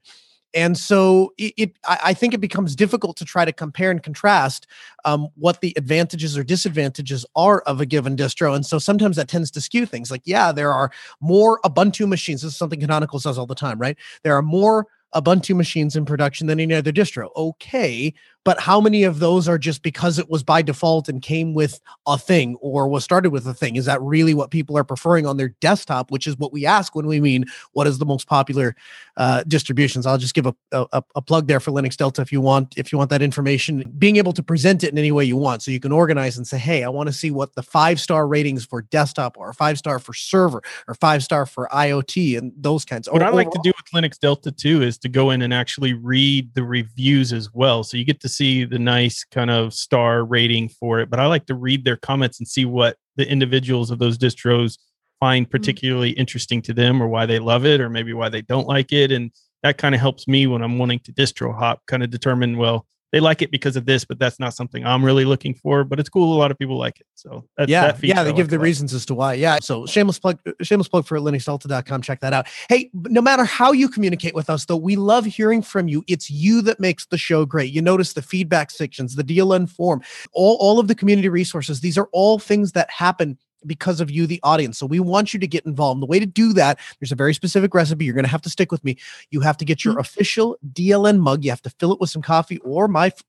And 0.56 0.78
so 0.78 1.34
it, 1.38 1.54
it, 1.58 1.80
I 1.88 2.14
think 2.14 2.34
it 2.34 2.40
becomes 2.40 2.76
difficult 2.76 3.18
to 3.18 3.26
try 3.26 3.44
to 3.44 3.52
compare 3.52 3.90
and 3.90 4.04
contrast 4.04 4.68
um, 5.04 5.30
what 5.36 5.62
the 5.62 5.74
advantages 5.78 6.38
or 6.38 6.44
disadvantages 6.44 7.26
are 7.36 7.62
of 7.62 7.82
a 7.82 7.86
given 7.86 8.16
distro. 8.16 8.56
And 8.56 8.64
so 8.66 8.78
sometimes 8.78 9.16
that 9.16 9.28
tends 9.28 9.50
to 9.52 9.62
skew 9.62 9.88
things. 9.88 10.12
Like, 10.12 10.22
yeah, 10.26 10.52
there 10.52 10.72
are 10.72 10.92
more 11.20 11.60
Ubuntu 11.62 12.08
machines. 12.08 12.44
This 12.44 12.52
is 12.52 12.58
something 12.58 12.80
Canonical 12.80 13.20
says 13.20 13.38
all 13.38 13.48
the 13.48 13.56
time, 13.56 13.80
right? 13.80 13.98
There 14.24 14.36
are 14.36 14.44
more 14.44 14.86
Ubuntu 15.14 15.56
machines 15.56 15.96
in 15.96 16.06
production 16.06 16.48
than 16.48 16.60
any 16.60 16.74
other 16.74 16.92
distro. 16.92 17.30
Okay, 17.36 18.14
but 18.44 18.60
how 18.60 18.82
many 18.82 19.04
of 19.04 19.20
those 19.20 19.48
are 19.48 19.58
just 19.58 19.84
because 19.84 20.20
it 20.20 20.30
was 20.30 20.44
by 20.44 20.62
default 20.62 21.08
and 21.08 21.22
came 21.22 21.54
with 21.54 21.80
a 22.08 22.18
thing 22.18 22.56
or 22.56 22.88
was 22.88 23.04
started 23.04 23.32
with 23.32 23.48
a 23.48 23.54
thing? 23.54 23.76
Is 23.76 23.86
that 23.86 24.02
really 24.02 24.34
what 24.34 24.52
people 24.52 24.78
are 24.78 24.84
preferring 24.84 25.26
on 25.26 25.38
their 25.38 25.50
desktop, 25.62 26.12
which 26.12 26.28
is 26.28 26.38
what 26.38 26.52
we 26.52 26.66
ask 26.66 26.96
when 26.96 27.08
we 27.08 27.22
mean 27.22 27.46
what 27.72 27.88
is 27.88 28.00
the 28.00 28.06
most 28.06 28.28
popular 28.28 28.76
uh, 29.16 29.44
distributions? 29.48 30.06
I'll 30.06 30.18
just 30.18 30.34
give 30.34 30.46
a, 30.46 30.56
a, 30.72 31.04
a 31.16 31.22
plug 31.22 31.48
there 31.48 31.60
for 31.60 31.72
Linux 31.72 31.96
Delta 31.96 32.22
if 32.22 32.32
you 32.32 32.42
want 32.42 32.78
if 32.78 32.92
you 32.92 32.98
want 32.98 33.10
that 33.12 33.22
information. 33.22 33.84
Being 33.98 34.18
able 34.18 34.34
to 34.34 34.44
present 34.44 34.84
it 34.84 34.92
in 34.92 34.98
any 34.98 35.12
way 35.12 35.24
you 35.24 35.38
want, 35.38 35.62
so 35.62 35.72
you 35.72 35.80
can 35.80 35.92
organize 35.92 36.38
and 36.38 36.46
say, 36.46 36.58
hey, 36.58 36.84
I 36.84 36.90
want 36.90 37.08
to 37.08 37.14
see 37.14 37.32
what 37.32 37.56
the 37.56 37.64
five 37.64 38.00
star 38.00 38.28
ratings 38.28 38.66
for 38.66 38.82
desktop 38.82 39.38
or 39.38 39.54
five 39.54 39.78
star 39.78 40.00
for 40.00 40.14
server 40.14 40.62
or 40.88 40.96
five 40.96 41.24
star 41.24 41.46
for 41.46 41.70
IoT 41.72 42.38
and 42.38 42.52
those 42.58 42.84
kinds. 42.84 43.08
Of 43.08 43.14
things. 43.14 43.24
What 43.24 43.32
I 43.32 43.36
like 43.36 43.52
to 43.52 43.60
do 43.64 43.72
with 43.78 44.04
Linux 44.04 44.20
Delta 44.20 44.52
too 44.52 44.82
is 44.82 44.98
to 45.00 45.10
go 45.10 45.30
in 45.30 45.42
and 45.42 45.54
actually 45.54 45.94
read 45.94 46.54
the 46.56 46.64
reviews 46.64 47.32
as 47.32 47.54
well, 47.54 47.84
so 47.84 47.96
you 47.96 48.04
get 48.04 48.20
to 48.22 48.33
see 48.34 48.66
the 48.66 48.80
nice 48.80 49.24
kind 49.24 49.50
of 49.50 49.74
star 49.74 50.24
rating 50.24 50.70
for 50.70 51.00
it, 51.00 51.10
but 51.10 51.20
I 51.20 51.28
like 51.28 51.46
to 51.48 51.56
read 51.56 51.86
their 51.86 51.98
comments 51.98 52.40
and 52.40 52.48
see 52.48 52.66
what 52.66 52.98
the 53.16 53.30
individuals 53.30 53.92
of 53.92 54.00
those 54.00 54.18
distros 54.18 54.78
find 55.20 55.48
mm. 55.48 55.52
particularly 55.52 56.12
mm-hmm. 56.12 56.22
interesting 56.22 56.62
to 56.64 56.74
them 56.74 57.02
or 57.02 57.08
why 57.08 57.26
they 57.26 57.40
love 57.40 57.66
it 57.66 57.80
or 57.80 57.90
maybe 57.90 58.14
why 58.14 58.30
they 58.30 58.42
don't 58.42 58.68
like 58.68 58.92
it. 58.92 59.12
And 59.12 59.32
that 59.62 59.78
kind 59.78 59.96
of 59.96 60.02
helps 60.02 60.28
me 60.28 60.48
when 60.48 60.62
I'm 60.62 60.78
wanting 60.78 61.00
to 61.00 61.14
distro 61.14 61.58
hop, 61.58 61.82
kind 61.88 62.04
of 62.04 62.10
determine, 62.10 62.58
well, 62.58 62.86
they 63.14 63.20
like 63.20 63.44
it 63.44 63.52
because 63.52 63.76
of 63.76 63.86
this, 63.86 64.04
but 64.04 64.18
that's 64.18 64.40
not 64.40 64.56
something 64.56 64.84
I'm 64.84 65.06
really 65.06 65.24
looking 65.24 65.54
for. 65.54 65.84
But 65.84 66.00
it's 66.00 66.10
cool. 66.10 66.36
A 66.36 66.40
lot 66.40 66.50
of 66.50 66.58
people 66.58 66.80
like 66.80 67.00
it. 67.00 67.06
So 67.14 67.46
yeah, 67.68 67.96
yeah, 68.02 68.24
they 68.24 68.32
I 68.32 68.34
give 68.34 68.48
like 68.48 68.50
the 68.50 68.58
reasons 68.58 68.92
as 68.92 69.06
to 69.06 69.14
why. 69.14 69.36
Yeah. 69.36 69.60
So 69.62 69.86
shameless 69.86 70.18
plug, 70.18 70.40
shameless 70.64 70.88
plug 70.88 71.06
for 71.06 71.20
linuxdelta.com. 71.20 72.02
Check 72.02 72.22
that 72.22 72.34
out. 72.34 72.48
Hey, 72.70 72.90
no 72.94 73.22
matter 73.22 73.46
how 73.46 73.72
you 73.72 73.88
communicate 73.88 74.34
with 74.34 74.50
us, 74.50 74.66
though, 74.66 74.78
we 74.78 74.96
love 74.96 75.26
hearing 75.26 75.62
from 75.62 75.88
you. 75.88 76.04
It's 76.08 76.32
you 76.32 76.64
that 76.64 76.80
makes 76.80 77.06
the 77.06 77.20
show 77.20 77.46
great. 77.46 77.72
You 77.72 77.84
notice 77.84 78.14
the 78.14 78.24
feedback 78.24 78.72
sections, 78.72 79.16
the 79.16 79.24
DLN 79.24 79.70
forum, 79.70 80.02
all, 80.34 80.58
all 80.60 80.80
of 80.80 80.88
the 80.88 80.96
community 80.96 81.30
resources. 81.30 81.82
These 81.82 82.00
are 82.00 82.10
all 82.14 82.40
things 82.40 82.72
that 82.72 82.90
happen 82.90 83.38
because 83.66 84.02
of 84.02 84.12
you, 84.12 84.28
the 84.28 84.40
audience. 84.44 84.78
So 84.78 84.86
we 84.86 85.00
want 85.00 85.34
you 85.34 85.40
to 85.40 85.48
get 85.48 85.66
involved. 85.66 86.02
the 86.02 86.06
way 86.06 86.20
to 86.20 86.26
do 86.26 86.54
that, 86.54 86.80
there's 87.00 87.12
a 87.12 87.16
very 87.16 87.34
specific 87.34 87.74
recipe. 87.74 88.06
You're 88.06 88.14
going 88.14 88.26
to 88.26 88.32
have 88.32 88.42
to 88.44 88.50
stick 88.50 88.72
with 88.72 88.84
me. 88.84 88.98
You 89.32 89.42
have 89.42 89.58
to 89.58 89.66
get 89.66 89.84
your 89.84 89.94
mm-hmm. 89.94 90.02
official 90.02 90.58
DLN 90.74 91.20
mug. 91.20 91.44
You 91.44 91.52
have 91.52 91.62
to 91.64 91.70
fill 91.70 91.94
it 91.94 92.00
with 92.00 92.10
some 92.10 92.22
coffee 92.22 92.58
or 92.60 92.88
my 92.88 93.08
f- 93.08 93.24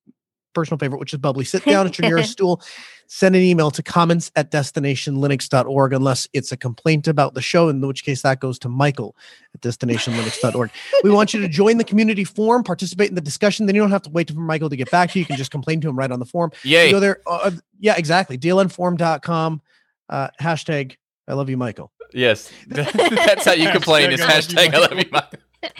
personal 0.54 0.78
favorite, 0.78 0.98
which 0.98 1.12
is 1.12 1.18
bubbly. 1.18 1.44
Sit 1.44 1.64
down 1.64 1.86
at 1.86 1.98
your 1.98 2.08
nearest 2.08 2.32
stool, 2.32 2.62
send 3.06 3.36
an 3.36 3.42
email 3.42 3.70
to 3.72 3.82
comments 3.82 4.30
at 4.36 4.50
destinationlinux.org, 4.50 5.92
unless 5.92 6.26
it's 6.32 6.52
a 6.52 6.56
complaint 6.56 7.06
about 7.06 7.34
the 7.34 7.42
show, 7.42 7.68
in 7.68 7.80
which 7.80 8.04
case 8.04 8.22
that 8.22 8.40
goes 8.40 8.58
to 8.60 8.68
Michael 8.68 9.14
at 9.52 9.60
destinationlinux.org. 9.60 10.70
we 11.02 11.10
want 11.10 11.34
you 11.34 11.40
to 11.40 11.48
join 11.62 11.76
the 11.76 11.84
community 11.84 12.24
forum, 12.24 12.62
participate 12.62 13.10
in 13.10 13.14
the 13.14 13.20
discussion. 13.20 13.66
Then 13.66 13.74
you 13.74 13.82
don't 13.82 13.90
have 13.90 14.02
to 14.02 14.10
wait 14.10 14.30
for 14.30 14.40
Michael 14.40 14.70
to 14.70 14.76
get 14.76 14.90
back 14.90 15.10
to 15.10 15.18
you. 15.18 15.20
You 15.20 15.26
can 15.26 15.36
just 15.36 15.50
complain 15.50 15.80
to 15.82 15.88
him 15.88 15.98
right 15.98 16.10
on 16.10 16.20
the 16.20 16.26
forum. 16.26 16.52
Yeah. 16.62 16.90
Go 16.90 17.00
there. 17.00 17.20
Uh, 17.26 17.50
yeah, 17.80 17.96
exactly. 17.96 18.38
DLNforum.com 18.38 19.60
uh, 20.08 20.28
hashtag 20.40 20.96
I 21.26 21.34
love 21.34 21.48
you, 21.48 21.56
Michael. 21.56 21.90
Yes, 22.12 22.52
that's 22.66 23.44
how 23.44 23.52
you 23.52 23.70
complain. 23.70 24.12
Is 24.12 24.20
hashtag 24.20 24.74
I 24.74 24.78
love 24.78 24.98
you, 24.98 25.08
Michael. 25.10 25.38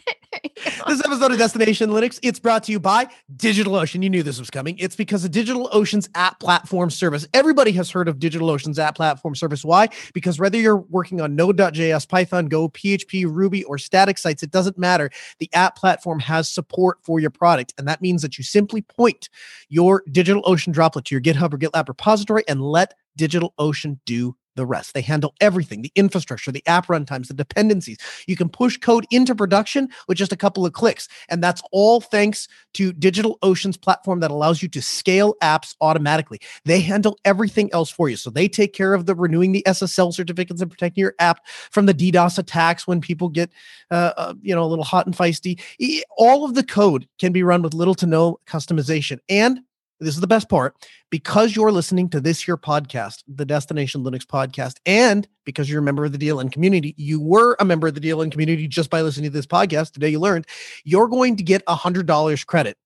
this 0.86 1.00
episode 1.04 1.32
of 1.32 1.38
Destination 1.38 1.90
Linux, 1.90 2.18
it's 2.22 2.38
brought 2.38 2.64
to 2.64 2.72
you 2.72 2.78
by 2.78 3.08
DigitalOcean. 3.36 4.02
You 4.02 4.10
knew 4.10 4.22
this 4.22 4.38
was 4.38 4.50
coming. 4.50 4.76
It's 4.78 4.96
because 4.96 5.24
of 5.24 5.30
DigitalOcean's 5.30 6.08
app 6.14 6.40
platform 6.40 6.90
service. 6.90 7.26
Everybody 7.32 7.72
has 7.72 7.90
heard 7.90 8.06
of 8.06 8.18
DigitalOcean's 8.18 8.78
app 8.78 8.96
platform 8.96 9.34
service. 9.34 9.64
Why? 9.64 9.88
Because 10.12 10.38
whether 10.38 10.58
you're 10.58 10.76
working 10.76 11.20
on 11.20 11.34
Node.js, 11.36 12.08
Python, 12.08 12.46
Go, 12.46 12.68
PHP, 12.68 13.24
Ruby, 13.26 13.64
or 13.64 13.78
static 13.78 14.18
sites, 14.18 14.42
it 14.42 14.50
doesn't 14.50 14.76
matter. 14.76 15.10
The 15.38 15.48
app 15.54 15.76
platform 15.76 16.20
has 16.20 16.48
support 16.48 16.98
for 17.02 17.18
your 17.18 17.30
product. 17.30 17.72
And 17.78 17.88
that 17.88 18.02
means 18.02 18.22
that 18.22 18.36
you 18.36 18.44
simply 18.44 18.82
point 18.82 19.28
your 19.68 20.04
DigitalOcean 20.10 20.72
droplet 20.72 21.06
to 21.06 21.14
your 21.14 21.22
GitHub 21.22 21.54
or 21.54 21.58
GitLab 21.58 21.88
repository 21.88 22.44
and 22.46 22.60
let 22.60 22.94
DigitalOcean 23.18 23.98
do 24.04 24.36
the 24.56 24.66
rest. 24.66 24.94
They 24.94 25.00
handle 25.00 25.34
everything 25.40 25.82
the 25.82 25.92
infrastructure, 25.94 26.52
the 26.52 26.66
app 26.66 26.86
runtimes, 26.86 27.28
the 27.28 27.34
dependencies. 27.34 27.98
You 28.26 28.36
can 28.36 28.48
push 28.48 28.76
code 28.76 29.06
into 29.10 29.34
production 29.34 29.88
with 30.08 30.18
just 30.18 30.32
a 30.32 30.36
couple 30.36 30.66
of 30.66 30.72
clicks. 30.72 31.08
And 31.28 31.42
that's 31.42 31.62
all 31.72 32.00
thanks 32.00 32.48
to 32.74 32.92
DigitalOcean's 32.92 33.76
platform 33.76 34.20
that 34.20 34.30
allows 34.30 34.62
you 34.62 34.68
to 34.68 34.82
scale 34.82 35.34
apps 35.42 35.74
automatically. 35.80 36.40
They 36.64 36.80
handle 36.80 37.18
everything 37.24 37.70
else 37.72 37.90
for 37.90 38.08
you. 38.08 38.16
So 38.16 38.30
they 38.30 38.48
take 38.48 38.72
care 38.72 38.94
of 38.94 39.06
the 39.06 39.14
renewing 39.14 39.52
the 39.52 39.62
SSL 39.66 40.12
certificates 40.12 40.60
and 40.60 40.70
protecting 40.70 41.02
your 41.02 41.14
app 41.18 41.46
from 41.70 41.86
the 41.86 41.94
DDoS 41.94 42.38
attacks 42.38 42.86
when 42.86 43.00
people 43.00 43.28
get, 43.28 43.50
uh, 43.90 44.12
uh, 44.16 44.34
you 44.42 44.54
know, 44.54 44.62
a 44.62 44.66
little 44.66 44.84
hot 44.84 45.06
and 45.06 45.16
feisty. 45.16 45.60
All 46.16 46.44
of 46.44 46.54
the 46.54 46.64
code 46.64 47.08
can 47.18 47.32
be 47.32 47.42
run 47.42 47.62
with 47.62 47.74
little 47.74 47.94
to 47.96 48.06
no 48.06 48.38
customization. 48.46 49.18
And 49.28 49.60
this 50.04 50.14
is 50.14 50.20
the 50.20 50.26
best 50.26 50.48
part 50.48 50.74
because 51.10 51.56
you're 51.56 51.72
listening 51.72 52.08
to 52.10 52.20
this 52.20 52.42
here 52.42 52.56
podcast, 52.56 53.22
the 53.26 53.44
Destination 53.44 54.02
Linux 54.02 54.24
podcast, 54.24 54.76
and 54.86 55.26
because 55.44 55.68
you're 55.70 55.80
a 55.80 55.82
member 55.82 56.04
of 56.04 56.12
the 56.12 56.18
DLN 56.18 56.52
community, 56.52 56.94
you 56.96 57.20
were 57.20 57.56
a 57.58 57.64
member 57.64 57.86
of 57.86 57.94
the 57.94 58.00
DLN 58.00 58.30
community 58.30 58.68
just 58.68 58.90
by 58.90 59.02
listening 59.02 59.30
to 59.30 59.34
this 59.36 59.46
podcast. 59.46 59.92
Today 59.92 60.10
you 60.10 60.20
learned 60.20 60.46
you're 60.84 61.08
going 61.08 61.36
to 61.36 61.42
get 61.42 61.62
a 61.66 61.74
hundred 61.74 62.06
dollars 62.06 62.44
credit 62.44 62.76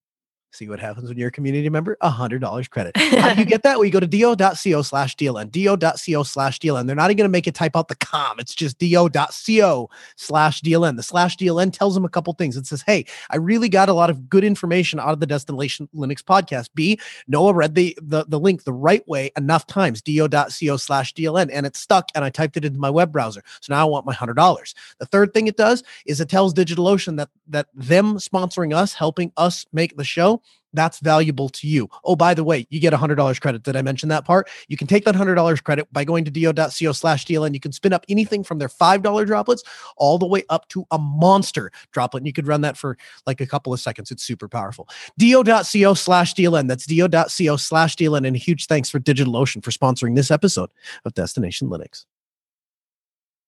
See 0.50 0.66
what 0.66 0.80
happens 0.80 1.08
when 1.08 1.18
you're 1.18 1.28
a 1.28 1.32
community 1.32 1.68
member? 1.68 1.98
A 2.00 2.08
hundred 2.08 2.40
dollars 2.40 2.68
credit. 2.68 2.96
How 2.96 3.34
do 3.34 3.40
you 3.40 3.44
get 3.46 3.62
that? 3.64 3.76
Well, 3.76 3.84
you 3.84 3.90
go 3.90 4.00
to 4.00 4.06
do.co 4.06 4.82
slash 4.82 5.14
DLN, 5.16 5.50
do.co 5.50 6.22
slash 6.22 6.58
DLN. 6.58 6.86
They're 6.86 6.96
not 6.96 7.10
even 7.10 7.18
going 7.18 7.28
to 7.28 7.32
make 7.32 7.44
you 7.44 7.52
type 7.52 7.76
out 7.76 7.88
the 7.88 7.96
com. 7.96 8.40
It's 8.40 8.54
just 8.54 8.78
do.co 8.78 9.90
slash 10.16 10.62
DLN. 10.62 10.96
The 10.96 11.02
slash 11.02 11.36
DLN 11.36 11.70
tells 11.72 11.94
them 11.94 12.06
a 12.06 12.08
couple 12.08 12.32
things. 12.32 12.56
It 12.56 12.66
says, 12.66 12.82
Hey, 12.86 13.04
I 13.28 13.36
really 13.36 13.68
got 13.68 13.90
a 13.90 13.92
lot 13.92 14.08
of 14.08 14.30
good 14.30 14.42
information 14.42 14.98
out 14.98 15.10
of 15.10 15.20
the 15.20 15.26
Destination 15.26 15.86
Linux 15.94 16.22
podcast. 16.22 16.70
B, 16.74 16.98
Noah 17.26 17.52
read 17.52 17.74
the, 17.74 17.96
the, 18.00 18.24
the 18.26 18.40
link 18.40 18.64
the 18.64 18.72
right 18.72 19.06
way 19.06 19.30
enough 19.36 19.66
times, 19.66 20.00
do.co 20.00 20.76
slash 20.78 21.12
DLN, 21.12 21.50
and 21.52 21.66
it 21.66 21.76
stuck. 21.76 22.08
And 22.14 22.24
I 22.24 22.30
typed 22.30 22.56
it 22.56 22.64
into 22.64 22.78
my 22.78 22.90
web 22.90 23.12
browser. 23.12 23.42
So 23.60 23.74
now 23.74 23.82
I 23.82 23.84
want 23.84 24.06
my 24.06 24.14
hundred 24.14 24.34
dollars. 24.34 24.74
The 24.98 25.06
third 25.06 25.34
thing 25.34 25.46
it 25.46 25.58
does 25.58 25.82
is 26.06 26.22
it 26.22 26.30
tells 26.30 26.54
DigitalOcean 26.54 27.18
that, 27.18 27.28
that 27.48 27.66
them 27.74 28.16
sponsoring 28.16 28.74
us, 28.74 28.94
helping 28.94 29.30
us 29.36 29.66
make 29.74 29.94
the 29.98 30.04
show 30.04 30.37
that's 30.72 31.00
valuable 31.00 31.48
to 31.48 31.66
you. 31.66 31.88
Oh, 32.04 32.16
by 32.16 32.34
the 32.34 32.44
way, 32.44 32.66
you 32.70 32.80
get 32.80 32.92
$100 32.92 33.40
credit. 33.40 33.62
Did 33.62 33.76
I 33.76 33.82
mention 33.82 34.08
that 34.10 34.24
part? 34.24 34.48
You 34.68 34.76
can 34.76 34.86
take 34.86 35.04
that 35.04 35.14
$100 35.14 35.64
credit 35.64 35.90
by 35.92 36.04
going 36.04 36.24
to 36.24 36.30
do.co 36.30 36.92
slash 36.92 37.26
DLN. 37.26 37.54
You 37.54 37.60
can 37.60 37.72
spin 37.72 37.92
up 37.92 38.04
anything 38.08 38.44
from 38.44 38.58
their 38.58 38.68
$5 38.68 39.26
droplets 39.26 39.62
all 39.96 40.18
the 40.18 40.26
way 40.26 40.44
up 40.50 40.68
to 40.68 40.84
a 40.90 40.98
monster 40.98 41.70
droplet. 41.92 42.20
And 42.20 42.26
you 42.26 42.32
could 42.32 42.46
run 42.46 42.60
that 42.62 42.76
for 42.76 42.98
like 43.26 43.40
a 43.40 43.46
couple 43.46 43.72
of 43.72 43.80
seconds. 43.80 44.10
It's 44.10 44.22
super 44.22 44.48
powerful. 44.48 44.88
do.co 45.16 45.94
slash 45.94 46.34
DLN. 46.34 46.68
That's 46.68 46.86
do.co 46.86 47.56
slash 47.56 47.96
DLN. 47.96 48.26
And 48.26 48.36
a 48.36 48.38
huge 48.38 48.66
thanks 48.66 48.90
for 48.90 49.00
DigitalOcean 49.00 49.64
for 49.64 49.70
sponsoring 49.70 50.16
this 50.16 50.30
episode 50.30 50.70
of 51.04 51.14
Destination 51.14 51.68
Linux. 51.68 52.04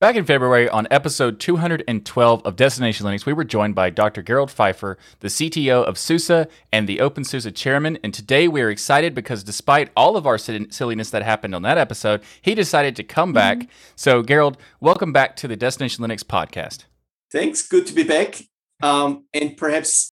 Back 0.00 0.16
in 0.16 0.24
February, 0.24 0.66
on 0.66 0.88
episode 0.90 1.38
212 1.40 2.46
of 2.46 2.56
Destination 2.56 3.04
Linux, 3.04 3.26
we 3.26 3.34
were 3.34 3.44
joined 3.44 3.74
by 3.74 3.90
Dr. 3.90 4.22
Gerald 4.22 4.50
Pfeiffer, 4.50 4.96
the 5.18 5.28
CTO 5.28 5.84
of 5.84 5.98
SUSE 5.98 6.46
and 6.72 6.88
the 6.88 6.96
OpenSUSE 7.00 7.54
chairman. 7.54 7.98
And 8.02 8.14
today 8.14 8.48
we 8.48 8.62
are 8.62 8.70
excited 8.70 9.14
because 9.14 9.44
despite 9.44 9.90
all 9.94 10.16
of 10.16 10.26
our 10.26 10.38
silliness 10.38 11.10
that 11.10 11.22
happened 11.22 11.54
on 11.54 11.60
that 11.64 11.76
episode, 11.76 12.22
he 12.40 12.54
decided 12.54 12.96
to 12.96 13.04
come 13.04 13.34
back. 13.34 13.58
Mm-hmm. 13.58 13.70
So, 13.94 14.22
Gerald, 14.22 14.56
welcome 14.80 15.12
back 15.12 15.36
to 15.36 15.46
the 15.46 15.54
Destination 15.54 16.02
Linux 16.02 16.24
podcast. 16.24 16.84
Thanks. 17.30 17.68
Good 17.68 17.86
to 17.88 17.92
be 17.92 18.04
back. 18.04 18.40
Um, 18.82 19.26
and 19.34 19.54
perhaps 19.54 20.10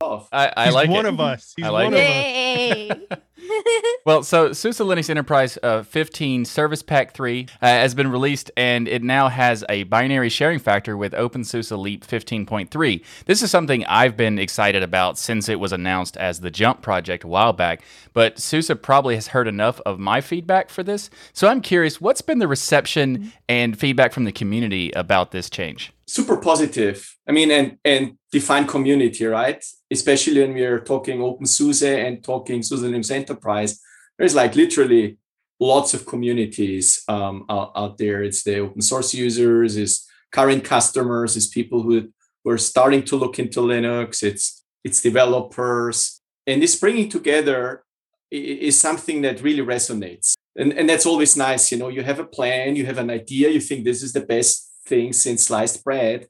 off. 0.00 0.28
I, 0.32 0.52
I 0.56 0.70
like 0.70 0.90
one 0.90 1.06
it. 1.06 1.10
of 1.10 1.20
us. 1.20 1.54
He's 1.56 1.64
I 1.64 1.68
like 1.68 1.84
one 1.84 1.92
Yay. 1.92 2.88
of 2.90 3.02
us. 3.08 3.18
well, 4.04 4.22
so 4.22 4.52
SUSE 4.52 4.78
Linux 4.80 5.10
Enterprise 5.10 5.58
uh, 5.62 5.82
15 5.82 6.44
Service 6.44 6.82
Pack 6.82 7.12
3 7.12 7.46
uh, 7.60 7.66
has 7.66 7.94
been 7.94 8.10
released, 8.10 8.50
and 8.56 8.88
it 8.88 9.02
now 9.02 9.28
has 9.28 9.64
a 9.68 9.84
binary 9.84 10.28
sharing 10.28 10.58
factor 10.58 10.96
with 10.96 11.12
OpenSUSE 11.12 11.76
Leap 11.78 12.06
15.3. 12.06 13.04
This 13.26 13.42
is 13.42 13.50
something 13.50 13.84
I've 13.86 14.16
been 14.16 14.38
excited 14.38 14.82
about 14.82 15.18
since 15.18 15.48
it 15.48 15.60
was 15.60 15.72
announced 15.72 16.16
as 16.16 16.40
the 16.40 16.50
Jump 16.50 16.82
project 16.82 17.24
a 17.24 17.28
while 17.28 17.52
back. 17.52 17.82
But 18.12 18.38
SUSE 18.38 18.70
probably 18.82 19.14
has 19.14 19.28
heard 19.28 19.48
enough 19.48 19.80
of 19.86 19.98
my 19.98 20.20
feedback 20.20 20.68
for 20.68 20.82
this, 20.82 21.10
so 21.32 21.48
I'm 21.48 21.60
curious, 21.60 22.00
what's 22.00 22.22
been 22.22 22.38
the 22.38 22.48
reception 22.48 23.32
and 23.48 23.78
feedback 23.78 24.12
from 24.12 24.24
the 24.24 24.32
community 24.32 24.92
about 24.92 25.30
this 25.30 25.50
change? 25.50 25.92
Super 26.12 26.36
positive. 26.36 27.16
I 27.26 27.32
mean, 27.32 27.50
and 27.50 27.78
and 27.84 28.18
define 28.30 28.66
community, 28.66 29.24
right? 29.24 29.64
Especially 29.90 30.40
when 30.40 30.54
we're 30.54 30.80
talking 30.80 31.18
OpenSUSE 31.18 32.06
and 32.06 32.22
talking 32.22 32.62
SUSE 32.62 33.10
Enterprise, 33.10 33.80
there's 34.18 34.34
like 34.34 34.54
literally 34.54 35.18
lots 35.58 35.94
of 35.94 36.06
communities 36.06 37.02
um, 37.08 37.46
out, 37.48 37.72
out, 37.74 37.96
there. 37.96 38.22
It's 38.22 38.42
the 38.42 38.58
open 38.58 38.82
source 38.82 39.14
users, 39.14 39.76
it's 39.76 40.06
current 40.32 40.64
customers, 40.64 41.36
it's 41.36 41.46
people 41.46 41.82
who 41.82 42.08
who 42.44 42.50
are 42.50 42.58
starting 42.58 43.04
to 43.04 43.16
look 43.16 43.38
into 43.38 43.60
Linux, 43.60 44.22
it's 44.22 44.64
it's 44.84 45.00
developers, 45.00 46.20
and 46.46 46.62
this 46.62 46.76
bringing 46.76 47.08
together 47.08 47.84
is 48.30 48.80
something 48.80 49.22
that 49.22 49.42
really 49.42 49.64
resonates. 49.64 50.34
And, 50.56 50.72
and 50.72 50.88
that's 50.88 51.06
always 51.06 51.36
nice. 51.36 51.70
You 51.70 51.78
know, 51.78 51.88
you 51.88 52.02
have 52.02 52.18
a 52.18 52.24
plan, 52.24 52.76
you 52.76 52.84
have 52.86 52.98
an 52.98 53.10
idea, 53.10 53.50
you 53.50 53.60
think 53.60 53.84
this 53.84 54.02
is 54.02 54.12
the 54.12 54.26
best 54.34 54.71
thing 54.86 55.08
in 55.26 55.38
sliced 55.38 55.84
bread 55.84 56.26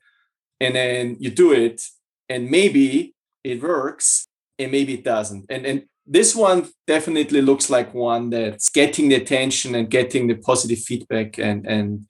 and 0.61 0.75
then 0.75 1.17
you 1.19 1.31
do 1.31 1.53
it 1.53 1.83
and 2.29 2.51
maybe 2.51 3.15
it 3.45 3.63
works 3.63 4.29
and 4.59 4.71
maybe 4.71 4.95
it 4.95 5.05
doesn't. 5.05 5.47
And 5.49 5.67
and 5.67 5.83
this 6.07 6.35
one 6.35 6.69
definitely 6.87 7.43
looks 7.43 7.71
like 7.71 7.95
one 7.95 8.31
that's 8.31 8.69
getting 8.69 9.09
the 9.09 9.17
attention 9.17 9.75
and 9.75 9.89
getting 9.89 10.27
the 10.27 10.35
positive 10.35 10.79
feedback 10.79 11.39
and 11.39 11.67
and 11.67 12.07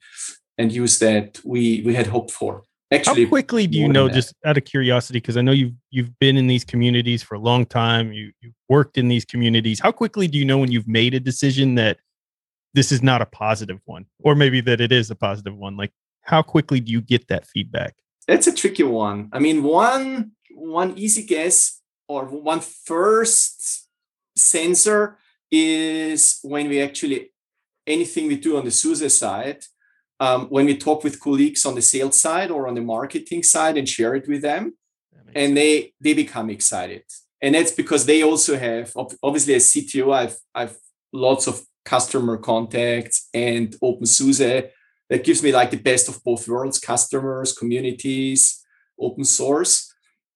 and 0.57 0.71
use 0.71 0.99
that 0.99 1.39
we 1.43 1.81
we 1.85 1.93
had 1.93 2.07
hoped 2.07 2.31
for. 2.31 2.63
Actually 2.91 3.23
how 3.23 3.29
quickly 3.29 3.65
do 3.65 3.77
you 3.77 3.87
know 3.87 4.07
just 4.07 4.35
out 4.45 4.55
of 4.55 4.65
curiosity 4.65 5.17
because 5.17 5.35
i 5.35 5.41
know 5.41 5.51
you've 5.51 5.73
you've 5.89 6.19
been 6.19 6.37
in 6.37 6.45
these 6.45 6.63
communities 6.63 7.23
for 7.23 7.33
a 7.33 7.39
long 7.39 7.65
time 7.65 8.13
you 8.13 8.31
you've 8.39 8.53
worked 8.73 8.97
in 8.97 9.07
these 9.07 9.23
communities. 9.23 9.79
How 9.79 9.91
quickly 9.91 10.27
do 10.27 10.37
you 10.37 10.45
know 10.45 10.57
when 10.57 10.71
you've 10.71 10.87
made 10.87 11.13
a 11.13 11.19
decision 11.19 11.75
that 11.75 11.97
this 12.73 12.91
is 12.91 13.03
not 13.03 13.21
a 13.21 13.25
positive 13.27 13.79
one 13.85 14.05
or 14.19 14.33
maybe 14.33 14.61
that 14.61 14.81
it 14.81 14.91
is 14.91 15.11
a 15.11 15.15
positive 15.15 15.55
one? 15.55 15.77
Like 15.77 15.91
how 16.23 16.41
quickly 16.41 16.79
do 16.79 16.91
you 16.91 17.01
get 17.01 17.27
that 17.27 17.45
feedback? 17.47 17.95
That's 18.27 18.47
a 18.47 18.53
tricky 18.53 18.83
one. 18.83 19.29
I 19.31 19.39
mean, 19.39 19.63
one 19.63 20.31
one 20.55 20.97
easy 20.97 21.23
guess 21.23 21.81
or 22.07 22.25
one 22.25 22.61
first 22.61 23.87
sensor 24.35 25.17
is 25.51 26.39
when 26.43 26.69
we 26.69 26.81
actually 26.81 27.31
anything 27.85 28.27
we 28.27 28.37
do 28.37 28.57
on 28.57 28.65
the 28.65 28.71
SUSE 28.71 29.17
side, 29.17 29.63
um, 30.19 30.47
when 30.47 30.65
we 30.65 30.77
talk 30.77 31.03
with 31.03 31.19
colleagues 31.19 31.65
on 31.65 31.75
the 31.75 31.81
sales 31.81 32.19
side 32.19 32.49
or 32.49 32.67
on 32.67 32.75
the 32.75 32.81
marketing 32.81 33.43
side 33.43 33.77
and 33.77 33.87
share 33.87 34.15
it 34.15 34.27
with 34.27 34.41
them, 34.41 34.73
and 35.35 35.57
they 35.57 35.93
they 35.99 36.13
become 36.13 36.49
excited. 36.49 37.03
And 37.41 37.55
that's 37.55 37.71
because 37.71 38.05
they 38.05 38.23
also 38.23 38.57
have 38.57 38.93
obviously 39.21 39.55
as 39.55 39.65
CTO, 39.71 40.13
I've 40.13 40.37
I've 40.55 40.77
lots 41.11 41.47
of 41.47 41.61
customer 41.83 42.37
contacts 42.37 43.27
and 43.33 43.75
open 43.81 44.05
OpenSUSE 44.05 44.69
that 45.13 45.23
gives 45.23 45.43
me 45.43 45.51
like 45.51 45.71
the 45.71 45.77
best 45.77 46.09
of 46.09 46.23
both 46.23 46.47
worlds 46.47 46.79
customers 46.79 47.53
communities 47.53 48.63
open 48.99 49.23
source. 49.23 49.91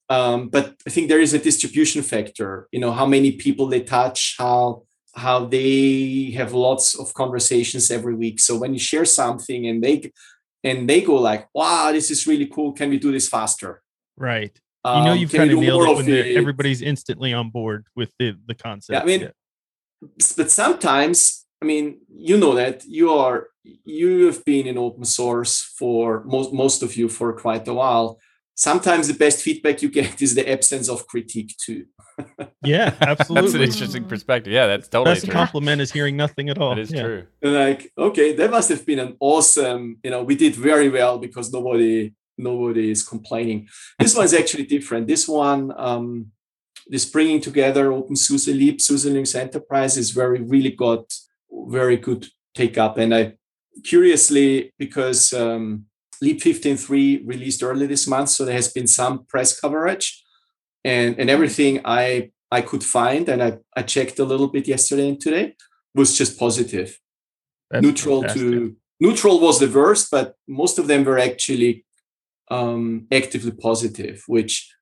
Um, 0.10 0.48
but 0.48 0.76
i 0.88 0.90
think 0.90 1.10
there 1.10 1.20
is 1.20 1.34
a 1.34 1.40
distribution 1.40 2.02
factor 2.02 2.70
you 2.72 2.80
know 2.80 2.94
how 2.94 3.06
many 3.06 3.34
people 3.34 3.68
they 3.68 3.82
touch 3.82 4.36
how 4.38 4.84
how 5.18 5.46
they 5.46 6.32
have 6.36 6.54
lots 6.54 6.98
of 6.98 7.14
conversations 7.16 7.90
every 7.90 8.14
week. 8.14 8.40
So 8.40 8.56
when 8.56 8.74
you 8.74 8.80
share 8.80 9.04
something 9.04 9.68
and 9.68 9.84
they 9.84 10.12
and 10.64 10.88
they 10.88 11.02
go 11.02 11.16
like 11.16 11.48
wow 11.54 11.92
this 11.92 12.12
is 12.12 12.28
really 12.28 12.46
cool. 12.46 12.72
Can 12.74 12.90
we 12.90 13.00
do 13.00 13.12
this 13.12 13.28
faster? 13.28 13.82
Right. 14.16 14.58
You 14.86 15.04
know 15.04 15.12
um, 15.12 15.18
you've 15.18 15.34
kind 15.34 15.52
of 15.52 15.60
nailed 15.60 15.90
it 15.90 15.96
when 15.98 16.10
it? 16.10 16.38
everybody's 16.38 16.82
instantly 16.82 17.34
on 17.34 17.50
board 17.50 17.88
with 17.96 18.14
the 18.20 18.38
the 18.46 18.56
concept. 18.56 18.96
Yeah, 18.96 19.02
i 19.02 19.06
mean 19.06 19.22
yeah. 19.22 20.08
but 20.38 20.50
sometimes 20.50 21.46
i 21.62 21.66
mean 21.66 22.00
you 22.10 22.38
know 22.38 22.54
that 22.54 22.84
you 22.86 23.12
are 23.12 23.48
you 23.86 24.26
have 24.26 24.44
been 24.46 24.68
in 24.68 24.78
open 24.78 25.06
source 25.06 25.62
for 25.78 26.24
most 26.26 26.54
most 26.54 26.84
of 26.84 26.96
you 26.96 27.10
for 27.10 27.34
quite 27.34 27.68
a 27.68 27.74
while. 27.74 28.20
Sometimes 28.56 29.08
the 29.08 29.14
best 29.14 29.42
feedback 29.42 29.82
you 29.82 29.90
get 29.90 30.22
is 30.26 30.36
the 30.36 30.50
absence 30.50 30.90
of 30.90 31.08
critique 31.08 31.56
too. 31.58 31.86
Yeah 32.64 32.96
absolutely 33.02 33.42
that's 33.42 33.54
an 33.54 33.62
interesting 33.62 34.06
perspective. 34.06 34.52
Yeah 34.52 34.66
that's 34.66 34.88
totally 34.88 35.14
best 35.14 35.26
true. 35.26 35.34
compliment 35.34 35.82
is 35.82 35.92
hearing 35.92 36.18
nothing 36.18 36.50
at 36.50 36.58
all. 36.58 36.74
That 36.76 36.82
is 36.82 36.92
yeah. 36.92 37.04
true. 37.04 37.28
Like 37.44 37.92
okay 37.98 38.34
that 38.34 38.50
must 38.50 38.70
have 38.70 38.86
been 38.86 39.00
an 39.00 39.16
awesome 39.20 39.98
you 40.04 40.10
know 40.12 40.24
we 40.24 40.36
did 40.36 40.56
very 40.56 40.90
well 40.90 41.20
because 41.20 41.54
nobody 41.54 42.14
nobody 42.38 42.90
is 42.90 43.08
complaining. 43.08 43.68
This 44.00 44.16
one's 44.16 44.34
actually 44.34 44.66
different. 44.66 45.08
This 45.08 45.28
one 45.28 45.72
um 45.78 46.32
this 46.90 47.06
bringing 47.06 47.42
together 47.42 47.90
OpenSUSE 47.90 48.48
Leap, 48.58 48.82
SUSE 48.82 49.06
Linux 49.06 49.36
Enterprise 49.36 49.98
is 49.98 50.12
very 50.12 50.42
really 50.42 50.72
got 50.72 51.04
very 51.52 51.98
good 51.98 52.28
take 52.56 52.78
up. 52.78 52.98
And 52.98 53.14
I 53.14 53.34
curiously, 53.84 54.74
because 54.78 55.34
um, 55.34 55.86
Leap 56.22 56.42
15.3 56.42 57.22
released 57.26 57.64
early 57.64 57.88
this 57.88 58.08
month, 58.08 58.30
so 58.30 58.46
there 58.46 58.56
has 58.56 58.72
been 58.72 58.88
some 58.88 59.26
press 59.26 59.60
coverage 59.60 60.24
and, 60.84 61.20
and 61.20 61.30
everything 61.30 61.82
I 61.86 62.32
I 62.50 62.62
could 62.62 62.84
find, 62.84 63.28
and 63.28 63.44
I, 63.44 63.58
I 63.76 63.82
checked 63.82 64.20
a 64.20 64.24
little 64.24 64.48
bit 64.48 64.68
yesterday 64.68 65.10
and 65.10 65.20
today, 65.20 65.56
was 65.94 66.18
just 66.18 66.40
positive. 66.40 66.98
That's 67.70 67.84
neutral 67.84 68.22
fantastic. 68.22 68.52
to 68.52 68.76
neutral 69.00 69.40
was 69.40 69.60
the 69.60 69.68
worst, 69.68 70.10
but 70.10 70.36
most 70.48 70.80
of 70.80 70.88
them 70.88 71.04
were 71.04 71.20
actually 71.20 71.86
um, 72.50 73.08
actively 73.12 73.52
positive, 73.52 74.24
which 74.28 74.74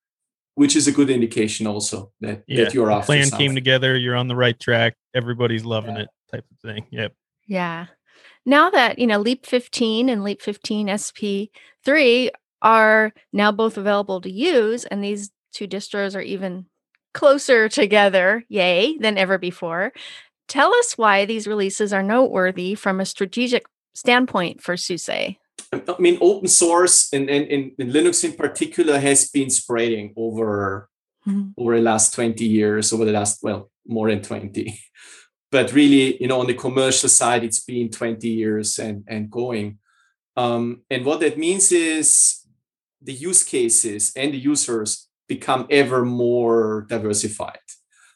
which 0.56 0.76
is 0.76 0.88
a 0.88 0.92
good 0.92 1.10
indication 1.10 1.68
also 1.68 2.12
that, 2.22 2.44
yeah, 2.48 2.64
that 2.64 2.74
you're 2.74 2.90
off. 2.90 3.08
Plan 3.08 3.30
came 3.30 3.56
together, 3.56 3.98
you're 3.98 4.16
on 4.16 4.30
the 4.30 4.36
right 4.36 4.58
track, 4.58 4.96
everybody's 5.14 5.66
loving 5.66 5.98
yeah. 5.98 6.04
it, 6.04 6.10
type 6.36 6.46
of 6.52 6.60
thing. 6.60 6.86
Yep. 6.92 7.14
Yeah 7.48 7.88
now 8.46 8.70
that 8.70 9.00
you 9.00 9.08
know 9.08 9.20
leap 9.20 9.46
15 9.46 10.10
and 10.10 10.24
leap 10.24 10.42
15 10.42 10.88
sp3 10.88 12.30
are 12.62 13.14
now 13.34 13.52
both 13.52 13.78
available 13.78 14.22
to 14.22 14.32
use 14.32 14.86
and 14.86 15.04
these 15.04 15.32
two 15.52 15.68
distros 15.68 16.16
are 16.16 16.22
even 16.22 16.66
closer 17.14 17.70
together 17.70 18.44
yay 18.50 18.98
than 18.98 19.18
ever 19.18 19.38
before 19.38 19.92
tell 20.48 20.74
us 20.76 20.98
why 20.98 21.26
these 21.26 21.48
releases 21.48 21.92
are 21.94 22.04
noteworthy 22.04 22.76
from 22.76 23.00
a 23.00 23.06
strategic 23.06 23.66
standpoint 23.94 24.62
for 24.62 24.76
SUSE. 24.76 25.10
I 25.72 25.96
mean, 25.98 26.18
open 26.22 26.48
source 26.48 27.12
and, 27.12 27.30
and, 27.30 27.72
and, 27.80 27.92
Linux 27.92 28.24
in 28.24 28.34
particular 28.34 29.00
has 29.00 29.30
been 29.30 29.50
spreading 29.50 30.14
over 30.16 30.90
mm-hmm. 31.26 31.50
over 31.58 31.76
the 31.76 31.82
last 31.82 32.14
20 32.14 32.46
years, 32.46 32.94
over 32.94 33.06
the 33.06 33.12
last, 33.12 33.40
well, 33.42 33.72
more 33.88 34.10
than 34.10 34.22
20. 34.22 34.78
But 35.52 35.72
really, 35.74 36.22
you 36.22 36.28
know, 36.28 36.40
on 36.40 36.48
the 36.48 36.54
commercial 36.54 37.10
side, 37.10 37.44
it's 37.44 37.64
been 37.64 37.90
20 37.90 38.28
years 38.28 38.80
and, 38.80 39.04
and 39.08 39.30
going. 39.30 39.80
Um, 40.36 40.82
and 40.90 41.06
what 41.06 41.22
that 41.22 41.38
means 41.38 41.72
is 41.72 42.42
the 43.02 43.14
use 43.14 43.44
cases 43.44 44.12
and 44.16 44.34
the 44.34 44.38
users 44.38 45.08
become 45.28 45.68
ever 45.70 46.04
more 46.06 46.86
diversified. 46.90 47.60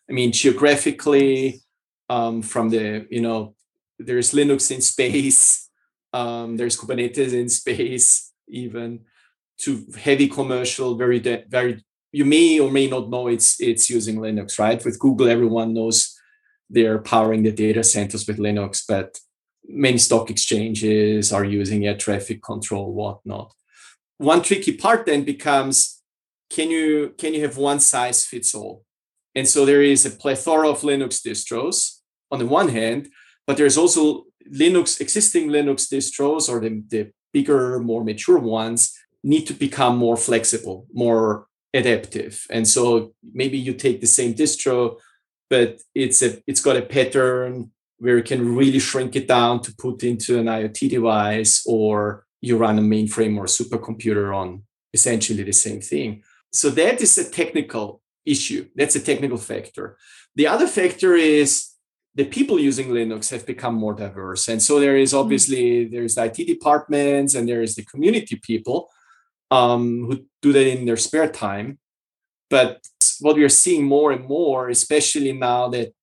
I 0.10 0.14
mean, 0.14 0.32
geographically, 0.32 1.62
um, 2.10 2.42
from 2.42 2.70
the, 2.70 3.08
you 3.10 3.22
know, 3.22 3.56
there's 4.00 4.34
Linux 4.34 4.72
in 4.72 4.82
space, 4.82 5.70
um, 6.14 6.58
there's 6.58 6.78
Kubernetes 6.78 7.34
in 7.34 7.50
space, 7.50 8.32
even 8.48 9.02
to 9.60 9.86
heavy 9.98 10.28
commercial, 10.28 10.96
very, 10.96 11.20
very, 11.20 11.84
you 12.12 12.26
may 12.26 12.60
or 12.60 12.72
may 12.72 12.88
not 12.88 13.10
know 13.10 13.28
it's 13.28 13.62
it's 13.62 13.90
using 13.90 14.18
Linux, 14.18 14.58
right? 14.58 14.84
With 14.84 14.98
Google, 14.98 15.30
everyone 15.30 15.74
knows 15.76 16.19
they're 16.70 17.00
powering 17.00 17.44
the 17.44 17.52
data 17.52 17.84
centers 17.84 18.28
with 18.28 18.38
Linux, 18.38 18.84
but 18.88 19.20
many 19.68 19.98
stock 19.98 20.30
exchanges 20.30 21.32
are 21.34 21.46
using 21.46 21.86
air 21.86 21.98
traffic 21.98 22.42
control, 22.42 22.94
whatnot. 22.94 23.54
One 24.18 24.42
tricky 24.42 24.74
part 24.74 25.06
then 25.06 25.24
becomes 25.24 26.02
can 26.50 26.72
you 26.72 27.14
can 27.18 27.34
you 27.34 27.42
have 27.42 27.58
one 27.58 27.80
size 27.80 28.26
fits 28.26 28.56
all? 28.56 28.84
And 29.36 29.48
so 29.48 29.66
there 29.66 29.84
is 29.84 30.06
a 30.06 30.10
plethora 30.10 30.70
of 30.70 30.82
Linux 30.82 31.22
distros 31.26 32.00
on 32.32 32.40
the 32.40 32.46
one 32.46 32.70
hand, 32.70 33.10
but 33.46 33.58
there's 33.58 33.78
also 33.78 34.26
Linux 34.52 35.00
existing 35.00 35.50
Linux 35.50 35.88
distros 35.94 36.50
or 36.50 36.60
the, 36.60 36.84
the 36.90 37.12
bigger, 37.32 37.80
more 37.80 38.04
mature 38.04 38.40
ones 38.40 38.98
need 39.24 39.46
to 39.48 39.54
become 39.54 39.98
more 39.98 40.18
flexible, 40.18 40.88
more 40.94 41.48
adaptive. 41.74 42.46
And 42.50 42.68
so 42.68 43.14
maybe 43.34 43.58
you 43.58 43.74
take 43.74 44.02
the 44.02 44.08
same 44.08 44.34
distro, 44.34 44.98
but 45.50 45.82
it's 45.96 46.22
a 46.22 46.42
it's 46.48 46.62
got 46.62 46.78
a 46.78 46.82
pattern 46.82 47.72
where 47.98 48.18
you 48.18 48.24
can 48.24 48.56
really 48.56 48.80
shrink 48.80 49.16
it 49.16 49.28
down 49.28 49.62
to 49.62 49.76
put 49.76 50.04
into 50.04 50.40
an 50.40 50.46
IoT 50.46 50.90
device, 50.90 51.64
or 51.66 52.26
you 52.42 52.58
run 52.58 52.80
a 52.80 52.82
mainframe 52.82 53.38
or 53.38 53.46
a 53.46 53.48
supercomputer 53.48 54.36
on 54.36 54.64
essentially 54.94 55.44
the 55.44 55.52
same 55.52 55.82
thing. 55.82 56.24
So 56.52 56.70
that 56.72 57.02
is 57.02 57.18
a 57.18 57.30
technical 57.30 58.02
issue. 58.26 58.68
That's 58.76 58.96
a 58.96 59.02
technical 59.02 59.38
factor. 59.38 59.98
The 60.36 60.48
other 60.48 60.68
factor 60.68 61.16
is 61.16 61.70
the 62.16 62.26
people 62.26 62.60
using 62.60 62.90
Linux 62.90 63.30
have 63.32 63.46
become 63.46 63.76
more 63.76 63.94
diverse. 63.94 64.48
And 64.48 64.62
so 64.62 64.80
there 64.80 64.98
is 64.98 65.12
hmm. 65.12 65.18
obviously 65.18 65.86
there's 65.86 66.16
the 66.16 66.26
IT 66.26 66.48
departments 66.48 67.36
and 67.36 67.48
there 67.48 67.62
is 67.62 67.76
the 67.76 67.86
community 67.86 68.40
people 68.42 68.90
um, 69.52 70.06
who 70.06 70.26
do 70.42 70.54
that 70.54 70.68
in 70.68 70.86
their 70.86 70.98
spare 70.98 71.30
time. 71.30 71.80
But 72.50 72.82
what 73.20 73.36
we 73.36 73.44
are 73.44 73.50
seeing 73.50 73.84
more 73.84 74.12
and 74.12 74.26
more, 74.26 74.70
especially 74.70 75.34
now 75.34 75.70
that 75.70 75.94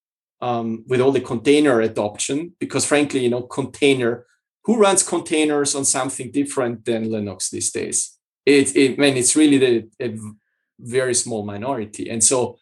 um, 0.41 0.85
with 0.87 1.01
all 1.01 1.13
the 1.13 1.21
container 1.21 1.81
adoption, 1.81 2.55
because 2.59 2.85
frankly, 2.85 3.21
you 3.21 3.31
know, 3.31 3.43
container, 3.43 4.27
who 4.65 4.77
runs 4.77 5.03
containers 5.03 5.75
on 5.75 5.85
something 5.85 6.31
different 6.31 6.85
than 6.85 7.07
Linux 7.07 7.51
these 7.51 7.71
days? 7.71 8.19
It, 8.45 8.77
it 8.77 8.99
mean, 8.99 9.17
it's 9.17 9.37
really 9.37 9.59
the 9.59 9.89
a 10.01 10.17
very 10.79 11.15
small 11.15 11.45
minority. 11.45 12.11
And 12.11 12.23
so 12.23 12.59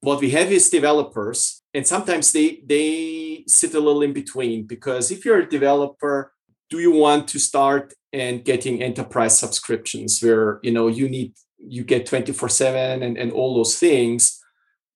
what 0.00 0.20
we 0.20 0.30
have 0.30 0.50
is 0.50 0.70
developers, 0.70 1.62
and 1.74 1.86
sometimes 1.86 2.32
they 2.32 2.62
they 2.64 3.44
sit 3.46 3.74
a 3.74 3.80
little 3.80 4.02
in 4.02 4.12
between 4.12 4.66
because 4.66 5.10
if 5.10 5.24
you're 5.24 5.40
a 5.40 5.48
developer, 5.48 6.32
do 6.70 6.78
you 6.78 6.92
want 6.92 7.28
to 7.28 7.38
start 7.38 7.92
and 8.12 8.44
getting 8.44 8.82
enterprise 8.82 9.38
subscriptions 9.38 10.20
where 10.22 10.58
you 10.62 10.72
know 10.72 10.88
you 10.88 11.08
need 11.08 11.34
you 11.66 11.84
get 11.84 12.06
24 12.06 12.48
7 12.48 13.02
and, 13.02 13.16
and 13.16 13.32
all 13.32 13.54
those 13.54 13.78
things 13.78 14.40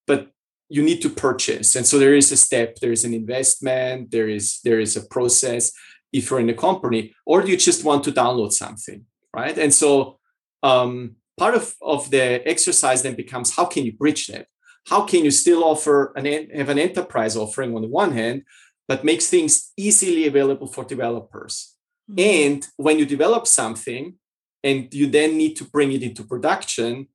but 0.06 0.28
you 0.68 0.82
need 0.82 1.00
to 1.02 1.10
purchase. 1.10 1.76
And 1.76 1.86
so 1.86 1.98
there 1.98 2.14
is 2.14 2.32
a 2.32 2.36
step 2.36 2.76
there 2.80 2.92
is 2.92 3.04
an 3.04 3.14
investment 3.14 4.10
there 4.10 4.28
is 4.28 4.60
there 4.64 4.80
is 4.80 4.96
a 4.96 5.06
process 5.06 5.72
if 6.12 6.30
you're 6.30 6.40
in 6.40 6.50
a 6.50 6.54
company 6.54 7.14
or 7.26 7.42
do 7.42 7.50
you 7.50 7.56
just 7.56 7.84
want 7.84 8.04
to 8.04 8.12
download 8.12 8.52
something 8.52 9.04
right? 9.34 9.58
And 9.58 9.74
so 9.74 10.18
um, 10.62 11.16
part 11.36 11.54
of, 11.54 11.74
of 11.82 12.10
the 12.10 12.46
exercise 12.48 13.02
then 13.02 13.16
becomes 13.16 13.54
how 13.56 13.64
can 13.64 13.84
you 13.84 13.92
bridge 13.92 14.28
that? 14.28 14.46
How 14.86 15.02
can 15.02 15.24
you 15.24 15.30
still 15.30 15.64
offer 15.64 16.12
an 16.16 16.26
have 16.54 16.68
an 16.68 16.78
enterprise 16.78 17.36
offering 17.36 17.74
on 17.74 17.82
the 17.82 17.88
one 17.88 18.12
hand 18.12 18.42
but 18.86 19.04
makes 19.04 19.28
things 19.28 19.72
easily 19.76 20.26
available 20.26 20.66
for 20.66 20.84
developers? 20.84 21.74
Mm-hmm. 22.10 22.20
and 22.20 22.66
when 22.76 22.98
you 22.98 23.06
develop 23.06 23.46
something 23.46 24.16
and 24.64 24.92
you 24.92 25.06
then 25.06 25.36
need 25.36 25.54
to 25.56 25.64
bring 25.64 25.92
it 25.92 26.02
into 26.02 26.24
production 26.24 27.06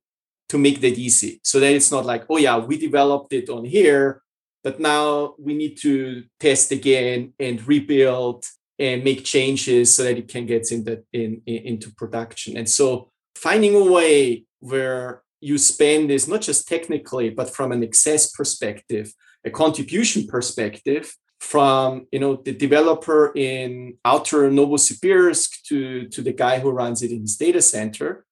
to 0.48 0.56
make 0.56 0.80
that 0.80 0.96
easy. 0.96 1.40
So 1.44 1.60
that 1.60 1.74
it's 1.74 1.90
not 1.90 2.06
like 2.06 2.24
oh 2.30 2.38
yeah 2.38 2.56
we 2.56 2.78
developed 2.78 3.32
it 3.32 3.50
on 3.50 3.64
here 3.64 4.22
but 4.62 4.78
now 4.78 5.34
we 5.38 5.54
need 5.54 5.76
to 5.78 6.24
test 6.38 6.70
again 6.70 7.32
and 7.40 7.66
rebuild 7.66 8.44
and 8.78 9.02
make 9.04 9.24
changes 9.24 9.94
so 9.94 10.04
that 10.04 10.18
it 10.18 10.28
can 10.28 10.46
get 10.46 10.70
in 10.70 10.84
in, 11.12 11.42
in, 11.46 11.56
into 11.66 11.94
production. 11.94 12.56
And 12.56 12.68
so 12.68 13.10
finding 13.34 13.74
a 13.74 13.84
way 13.84 14.44
where 14.60 15.22
you 15.40 15.56
spend 15.56 16.10
is 16.10 16.28
not 16.28 16.42
just 16.42 16.68
technically 16.68 17.30
but 17.30 17.48
from 17.54 17.72
an 17.72 17.82
access 17.82 18.30
perspective 18.30 19.12
a 19.44 19.50
contribution 19.50 20.26
perspective 20.26 21.16
from 21.40 22.06
you 22.12 22.20
know 22.20 22.36
the 22.36 22.52
developer 22.52 23.32
in 23.34 23.96
outer 24.04 24.50
Novosibirsk 24.50 25.62
to 25.68 26.06
to 26.08 26.22
the 26.22 26.32
guy 26.32 26.60
who 26.60 26.70
runs 26.70 27.02
it 27.02 27.10
in 27.10 27.22
his 27.22 27.36
data 27.36 27.62
center, 27.62 28.24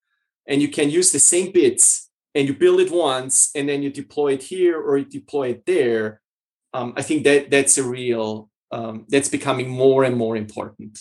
and 0.46 0.62
you 0.62 0.68
can 0.68 0.90
use 0.90 1.10
the 1.10 1.18
same 1.18 1.50
bits 1.50 2.10
and 2.34 2.46
you 2.46 2.54
build 2.54 2.80
it 2.80 2.92
once 2.92 3.50
and 3.54 3.68
then 3.68 3.82
you 3.82 3.90
deploy 3.90 4.34
it 4.34 4.42
here 4.42 4.80
or 4.80 4.98
you 4.98 5.06
deploy 5.06 5.48
it 5.48 5.66
there. 5.66 6.20
Um, 6.74 6.92
I 6.96 7.02
think 7.02 7.24
that 7.24 7.50
that's 7.50 7.78
a 7.78 7.82
real 7.82 8.50
um, 8.70 9.06
that's 9.08 9.28
becoming 9.30 9.68
more 9.68 10.04
and 10.04 10.16
more 10.16 10.36
important. 10.36 11.00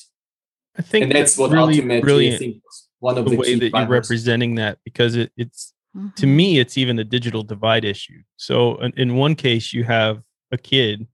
I 0.78 0.82
think 0.82 1.04
and 1.04 1.12
that's, 1.12 1.32
that's 1.32 1.38
what 1.38 1.52
really 1.52 1.76
ultimately 1.76 2.02
brilliant. 2.02 2.36
I 2.36 2.38
think 2.38 2.64
one 3.00 3.18
of 3.18 3.26
the, 3.26 3.32
the 3.32 3.38
way 3.38 3.56
that 3.56 3.72
you're 3.74 3.88
representing 3.88 4.56
that 4.56 4.80
because 4.86 5.16
it, 5.16 5.32
it's 5.36 5.74
mm-hmm. 5.96 6.10
to 6.16 6.26
me 6.26 6.60
it's 6.60 6.78
even 6.78 6.98
a 7.00 7.04
digital 7.04 7.44
divide 7.44 7.84
issue. 7.84 8.22
So 8.38 8.78
in, 8.78 8.94
in 8.96 9.16
one 9.16 9.36
case 9.36 9.74
you 9.74 9.84
have 9.84 10.22
a 10.52 10.58
kid 10.58 11.06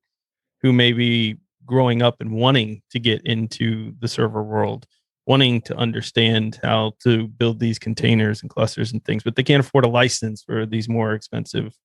who 0.63 0.73
may 0.73 0.93
be 0.93 1.36
growing 1.65 2.02
up 2.02 2.19
and 2.19 2.32
wanting 2.32 2.82
to 2.89 2.99
get 2.99 3.21
into 3.26 3.93
the 3.99 4.08
server 4.08 4.43
world, 4.43 4.88
wanting 5.28 5.62
to 5.62 5.76
understand 5.76 6.60
how 6.63 6.93
to 7.04 7.28
build 7.28 7.60
these 7.60 7.78
containers 7.78 8.41
and 8.41 8.49
clusters 8.49 8.91
and 8.91 9.04
things, 9.06 9.23
but 9.23 9.36
they 9.36 9.43
can't 9.43 9.65
afford 9.65 9.86
a 9.86 9.89
license 9.89 10.41
for 10.41 10.65
these 10.65 10.89
more 10.89 11.13
expensive 11.13 11.78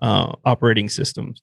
uh, 0.00 0.32
operating 0.44 0.88
systems. 0.88 1.42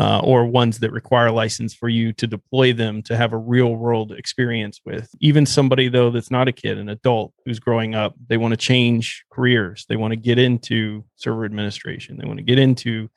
Uh, 0.00 0.20
or 0.22 0.46
ones 0.46 0.78
that 0.78 0.92
require 0.92 1.26
a 1.26 1.32
license 1.32 1.74
for 1.74 1.88
you 1.88 2.12
to 2.12 2.28
deploy 2.28 2.72
them 2.72 3.02
to 3.02 3.16
have 3.16 3.32
a 3.32 3.36
real 3.36 3.74
world 3.74 4.12
experience 4.12 4.80
with. 4.84 5.10
Even 5.18 5.44
somebody, 5.44 5.88
though, 5.88 6.08
that's 6.08 6.30
not 6.30 6.46
a 6.46 6.52
kid, 6.52 6.78
an 6.78 6.88
adult 6.88 7.32
who's 7.44 7.58
growing 7.58 7.96
up, 7.96 8.14
they 8.28 8.36
want 8.36 8.52
to 8.52 8.56
change 8.56 9.24
careers. 9.32 9.86
They 9.88 9.96
want 9.96 10.12
to 10.12 10.16
get 10.16 10.38
into 10.38 11.04
server 11.16 11.44
administration. 11.44 12.16
They 12.16 12.28
want 12.28 12.38
to 12.38 12.44
get 12.44 12.60
into 12.60 13.10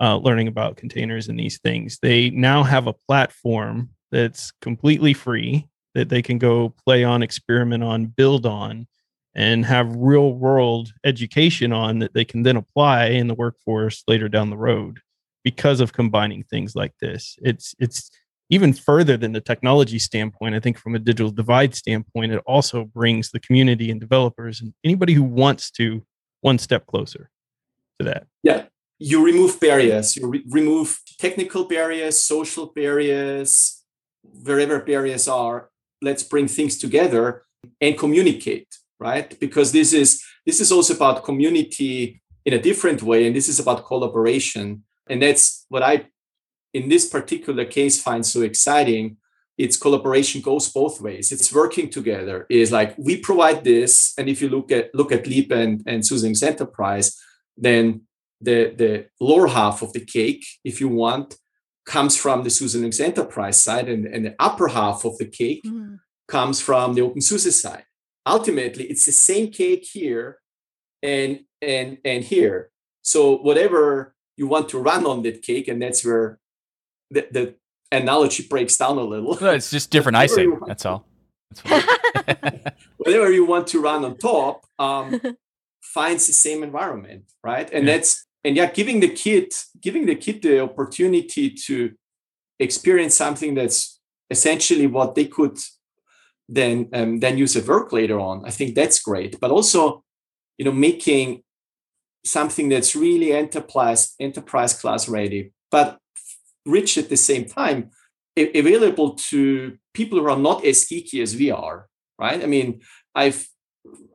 uh, 0.00 0.16
learning 0.16 0.48
about 0.48 0.76
containers 0.76 1.28
and 1.28 1.38
these 1.38 1.58
things. 1.58 1.98
They 2.00 2.30
now 2.30 2.62
have 2.62 2.86
a 2.86 2.92
platform 2.92 3.90
that's 4.10 4.52
completely 4.60 5.12
free 5.12 5.68
that 5.94 6.08
they 6.08 6.22
can 6.22 6.38
go 6.38 6.74
play 6.84 7.04
on, 7.04 7.22
experiment 7.22 7.82
on, 7.82 8.06
build 8.06 8.46
on, 8.46 8.86
and 9.34 9.64
have 9.66 9.94
real 9.96 10.32
world 10.32 10.92
education 11.04 11.72
on 11.72 11.98
that 12.00 12.14
they 12.14 12.24
can 12.24 12.42
then 12.42 12.56
apply 12.56 13.06
in 13.06 13.28
the 13.28 13.34
workforce 13.34 14.02
later 14.08 14.28
down 14.28 14.50
the 14.50 14.56
road 14.56 15.00
because 15.44 15.80
of 15.80 15.92
combining 15.92 16.42
things 16.44 16.74
like 16.74 16.92
this. 17.00 17.36
It's 17.42 17.74
it's 17.78 18.10
even 18.50 18.72
further 18.72 19.16
than 19.16 19.32
the 19.32 19.40
technology 19.40 19.98
standpoint. 19.98 20.54
I 20.54 20.60
think 20.60 20.78
from 20.78 20.94
a 20.94 20.98
digital 20.98 21.30
divide 21.30 21.74
standpoint, 21.74 22.32
it 22.32 22.42
also 22.46 22.84
brings 22.84 23.30
the 23.30 23.40
community 23.40 23.90
and 23.90 24.00
developers 24.00 24.60
and 24.60 24.72
anybody 24.84 25.12
who 25.12 25.22
wants 25.22 25.70
to 25.72 26.02
one 26.40 26.58
step 26.58 26.86
closer 26.86 27.30
to 27.98 28.06
that. 28.06 28.26
Yeah, 28.42 28.64
you 28.98 29.24
remove 29.24 29.60
barriers. 29.60 30.16
You 30.16 30.28
re- 30.28 30.44
remove 30.48 30.98
technical 31.18 31.64
barriers 31.64 32.20
social 32.20 32.66
barriers 32.66 33.82
wherever 34.22 34.80
barriers 34.80 35.26
are 35.28 35.70
let's 36.00 36.22
bring 36.22 36.46
things 36.46 36.78
together 36.78 37.42
and 37.80 37.98
communicate 37.98 38.68
right? 38.98 39.38
Because 39.38 39.72
this 39.72 39.92
is 39.92 40.22
this 40.46 40.60
is 40.60 40.72
also 40.72 40.94
about 40.94 41.24
community 41.24 42.20
in 42.44 42.54
a 42.54 42.60
different 42.60 43.02
way 43.02 43.26
and 43.26 43.36
this 43.36 43.48
is 43.48 43.60
about 43.60 43.86
collaboration. 43.86 44.84
And 45.08 45.22
that's 45.22 45.66
what 45.68 45.82
i 45.82 46.06
in 46.74 46.88
this 46.88 47.08
particular 47.08 47.64
case 47.64 48.00
find 48.00 48.24
so 48.24 48.42
exciting. 48.42 49.16
It's 49.56 49.76
collaboration 49.76 50.40
goes 50.40 50.68
both 50.68 51.00
ways. 51.00 51.32
It's 51.32 51.52
working 51.52 51.90
together. 51.90 52.46
Is 52.48 52.70
like 52.70 52.94
we 52.98 53.16
provide 53.18 53.64
this 53.64 54.14
and 54.18 54.28
if 54.28 54.42
you 54.42 54.48
look 54.48 54.70
at 54.70 54.94
look 54.94 55.12
at 55.12 55.26
leap 55.26 55.50
and 55.50 55.82
and 55.86 56.04
SUSE 56.04 56.24
Linux 56.24 56.42
Enterprise 56.42 57.16
then 57.60 58.02
the, 58.40 58.74
the 58.76 59.06
lower 59.20 59.48
half 59.48 59.82
of 59.82 59.92
the 59.92 60.04
cake, 60.04 60.44
if 60.64 60.80
you 60.80 60.88
want, 60.88 61.36
comes 61.86 62.16
from 62.16 62.44
the 62.44 62.50
SUSE 62.50 62.76
Linux 62.76 63.00
enterprise 63.00 63.60
side, 63.60 63.88
and, 63.88 64.06
and 64.06 64.26
the 64.26 64.34
upper 64.38 64.68
half 64.68 65.04
of 65.04 65.16
the 65.18 65.24
cake 65.26 65.62
mm-hmm. 65.64 65.96
comes 66.28 66.60
from 66.60 66.94
the 66.94 67.00
OpenSUSE 67.00 67.52
side. 67.52 67.84
Ultimately, 68.26 68.84
it's 68.84 69.06
the 69.06 69.12
same 69.12 69.50
cake 69.50 69.88
here 69.90 70.38
and 71.02 71.40
and 71.62 71.98
and 72.04 72.22
here. 72.24 72.70
So 73.02 73.38
whatever 73.38 74.14
you 74.36 74.46
want 74.46 74.68
to 74.70 74.78
run 74.78 75.06
on 75.06 75.22
that 75.22 75.42
cake, 75.42 75.66
and 75.66 75.80
that's 75.80 76.04
where 76.04 76.38
the, 77.10 77.26
the 77.30 77.54
analogy 77.90 78.46
breaks 78.46 78.76
down 78.76 78.98
a 78.98 79.02
little. 79.02 79.38
No, 79.40 79.52
it's 79.52 79.70
just 79.70 79.90
different 79.90 80.16
icing. 80.16 80.60
That's 80.66 80.84
all. 80.84 81.06
That's 81.64 81.86
whatever 82.98 83.32
you 83.32 83.46
want 83.46 83.66
to 83.68 83.80
run 83.80 84.04
on 84.04 84.18
top 84.18 84.66
um, 84.78 85.20
finds 85.80 86.26
the 86.26 86.34
same 86.34 86.62
environment, 86.62 87.24
right? 87.42 87.68
And 87.72 87.86
yeah. 87.86 87.96
that's 87.96 88.26
and 88.44 88.56
yeah, 88.56 88.70
giving 88.70 89.00
the 89.00 89.08
kid 89.08 89.52
giving 89.80 90.06
the 90.06 90.14
kid 90.14 90.42
the 90.42 90.60
opportunity 90.60 91.50
to 91.50 91.92
experience 92.58 93.14
something 93.14 93.54
that's 93.54 94.00
essentially 94.30 94.86
what 94.86 95.14
they 95.14 95.26
could 95.26 95.58
then 96.48 96.88
um, 96.92 97.20
then 97.20 97.38
use 97.38 97.56
at 97.56 97.66
work 97.66 97.92
later 97.92 98.18
on. 98.18 98.44
I 98.44 98.50
think 98.50 98.74
that's 98.74 99.00
great, 99.00 99.38
but 99.40 99.50
also 99.50 100.02
you 100.56 100.64
know 100.64 100.72
making 100.72 101.42
something 102.24 102.68
that's 102.68 102.96
really 102.96 103.32
enterprise 103.32 104.14
enterprise 104.18 104.74
class 104.74 105.08
ready, 105.08 105.52
but 105.70 105.98
rich 106.64 106.98
at 106.98 107.08
the 107.08 107.16
same 107.16 107.44
time, 107.44 107.90
available 108.36 109.14
to 109.14 109.76
people 109.94 110.18
who 110.18 110.28
are 110.28 110.38
not 110.38 110.64
as 110.64 110.86
geeky 110.86 111.22
as 111.22 111.36
we 111.36 111.50
are. 111.50 111.86
Right? 112.18 112.42
I 112.42 112.46
mean, 112.46 112.80
I've 113.14 113.46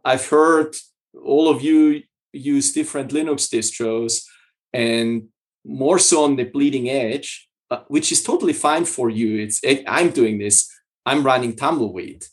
I've 0.03 0.27
heard 0.27 0.75
all 1.23 1.49
of 1.49 1.61
you 1.61 2.03
use 2.33 2.73
different 2.73 3.11
Linux 3.11 3.47
distros, 3.49 4.25
and 4.73 5.29
more 5.63 5.99
so 5.99 6.25
on 6.25 6.35
the 6.35 6.43
bleeding 6.43 6.89
edge, 6.89 7.47
uh, 7.71 7.81
which 7.87 8.11
is 8.11 8.23
totally 8.23 8.53
fine 8.53 8.85
for 8.85 9.09
you. 9.09 9.39
It's 9.43 9.61
I'm 9.87 10.09
doing 10.09 10.39
this. 10.39 10.69
I'm 11.05 11.23
running 11.23 11.55
Tumbleweed. 11.55 12.25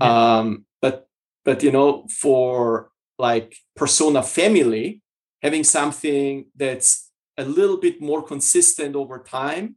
Yeah. 0.00 0.38
Um, 0.38 0.64
but 0.82 1.08
but 1.44 1.62
you 1.62 1.70
know, 1.70 2.06
for 2.08 2.90
like 3.18 3.56
persona 3.76 4.22
family, 4.22 5.02
having 5.42 5.64
something 5.64 6.46
that's 6.56 7.10
a 7.36 7.44
little 7.44 7.76
bit 7.76 8.00
more 8.00 8.22
consistent 8.22 8.96
over 8.96 9.18
time, 9.18 9.76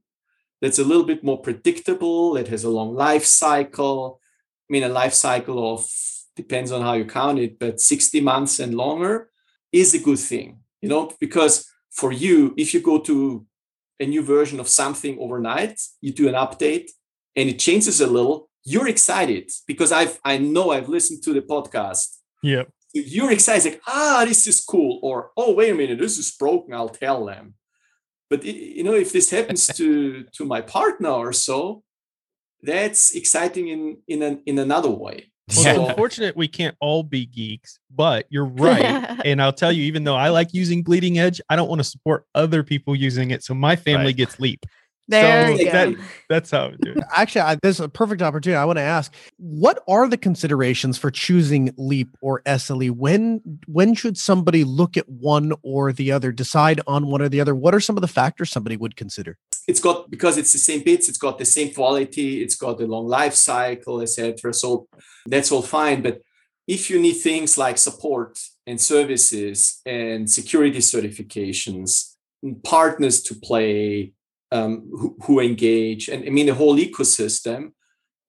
that's 0.62 0.80
a 0.80 0.84
little 0.84 1.04
bit 1.04 1.24
more 1.24 1.40
predictable, 1.42 2.34
that 2.34 2.48
has 2.48 2.64
a 2.64 2.70
long 2.70 2.96
life 2.96 3.26
cycle. 3.26 4.20
I 4.70 4.74
mean, 4.74 4.84
a 4.84 4.90
life 4.90 5.14
cycle 5.14 5.74
of 5.74 5.88
depends 6.36 6.72
on 6.72 6.82
how 6.82 6.94
you 6.94 7.06
count 7.06 7.40
it, 7.40 7.60
but 7.60 7.80
60 7.80 8.22
months 8.22 8.60
and 8.60 8.76
longer 8.76 9.30
is 9.72 9.94
a 9.94 10.00
good 10.00 10.20
thing, 10.20 10.60
you 10.82 10.90
know, 10.90 11.12
because 11.20 11.68
for 11.92 12.12
you, 12.12 12.54
if 12.58 12.74
you 12.74 12.82
go 12.82 13.00
to 13.00 13.46
a 14.00 14.06
new 14.06 14.22
version 14.22 14.60
of 14.60 14.68
something 14.68 15.18
overnight, 15.20 15.82
you 16.02 16.14
do 16.14 16.28
an 16.28 16.36
update 16.36 16.92
and 17.36 17.50
it 17.50 17.60
changes 17.60 18.00
a 18.02 18.08
little, 18.08 18.50
you're 18.64 18.88
excited 18.88 19.50
because 19.66 19.92
I've 19.92 20.20
I 20.24 20.38
know 20.38 20.72
I've 20.72 20.90
listened 20.90 21.24
to 21.24 21.34
the 21.34 21.42
podcast. 21.42 22.18
Yeah 22.44 22.64
you're 23.06 23.32
excited, 23.32 23.74
like, 23.74 23.82
ah, 23.88 24.24
this 24.26 24.48
is 24.48 24.62
cool, 24.62 25.00
or 25.02 25.32
oh, 25.38 25.54
wait 25.54 25.72
a 25.72 25.76
minute, 25.76 26.00
this 26.00 26.18
is 26.18 26.32
broken. 26.32 26.74
I'll 26.74 26.90
tell 26.90 27.26
them. 27.26 27.56
But 28.30 28.44
you 28.44 28.84
know, 28.84 28.94
if 28.94 29.14
this 29.14 29.30
happens 29.30 29.68
to 29.78 30.24
to 30.34 30.46
my 30.46 30.62
partner 30.62 31.10
or 31.10 31.34
so, 31.34 31.84
that's 32.62 33.16
exciting 33.16 33.68
in 33.68 33.98
in 34.08 34.24
an, 34.24 34.42
in 34.46 34.60
another 34.60 34.90
way. 34.90 35.32
Well, 35.56 35.64
so, 35.64 35.88
unfortunate 35.88 36.36
we 36.36 36.48
can't 36.48 36.76
all 36.82 37.04
be 37.04 37.26
geeks, 37.26 37.80
but 37.90 38.26
you're 38.30 38.46
right. 38.46 39.22
and 39.26 39.42
I'll 39.42 39.54
tell 39.54 39.72
you, 39.72 39.84
even 39.84 40.04
though 40.04 40.16
I 40.16 40.30
like 40.30 40.54
using 40.54 40.84
Bleeding 40.84 41.20
Edge, 41.20 41.40
I 41.50 41.56
don't 41.56 41.70
want 41.70 41.80
to 41.80 41.86
support 41.86 42.26
other 42.36 42.64
people 42.64 42.96
using 42.96 43.32
it. 43.32 43.44
So 43.44 43.54
my 43.54 43.76
family 43.76 44.08
right. 44.08 44.18
gets 44.18 44.40
Leap. 44.40 44.66
There 45.10 45.48
so 45.48 45.54
you 45.54 45.72
that, 45.72 45.96
go. 45.96 46.02
That's 46.28 46.52
how 46.52 46.66
it 46.66 46.80
is. 46.86 47.02
Actually, 47.16 47.42
I, 47.42 47.56
this 47.64 47.78
is 47.78 47.80
a 47.80 47.88
perfect 47.88 48.22
opportunity. 48.22 48.58
I 48.58 48.66
want 48.66 48.76
to 48.76 48.84
ask, 48.84 49.14
what 49.38 49.82
are 49.88 50.10
the 50.10 50.18
considerations 50.18 50.98
for 50.98 51.12
choosing 51.12 51.74
Leap 51.78 52.10
or 52.22 52.42
SLE? 52.46 52.92
When 52.92 53.40
when 53.68 53.96
should 53.96 54.18
somebody 54.18 54.66
look 54.66 54.98
at 54.98 55.08
one 55.08 55.54
or 55.64 55.94
the 55.94 56.12
other, 56.12 56.34
decide 56.34 56.82
on 56.88 57.08
one 57.08 57.22
or 57.22 57.30
the 57.30 57.40
other? 57.40 57.56
What 57.56 57.74
are 57.74 57.80
some 57.80 57.96
of 57.96 58.02
the 58.02 58.10
factors 58.10 58.52
somebody 58.52 58.76
would 58.76 58.98
consider? 58.98 59.38
It's 59.68 59.82
got 59.82 60.10
because 60.10 60.38
it's 60.38 60.54
the 60.54 60.60
same 60.60 60.84
bits, 60.84 61.10
it's 61.10 61.18
got 61.18 61.38
the 61.38 61.46
same 61.46 61.74
quality, 61.74 62.42
it's 62.42 62.56
got 62.56 62.82
a 62.82 62.86
long 62.86 63.08
life 63.08 63.34
cycle, 63.34 64.02
etc. 64.02 64.54
So 64.54 64.88
that's 65.26 65.52
all 65.52 65.62
fine. 65.62 66.02
But 66.02 66.22
if 66.68 66.90
you 66.90 67.00
need 67.00 67.16
things 67.16 67.58
like 67.58 67.78
support 67.78 68.40
and 68.66 68.80
services 68.80 69.82
and 69.86 70.30
security 70.30 70.80
certifications, 70.80 72.14
partners 72.64 73.22
to 73.24 73.36
play, 73.36 74.14
um, 74.52 74.88
who, 74.92 75.18
who, 75.24 75.40
engage 75.42 76.08
and 76.08 76.24
I 76.26 76.30
mean 76.30 76.46
the 76.46 76.54
whole 76.54 76.78
ecosystem, 76.78 77.72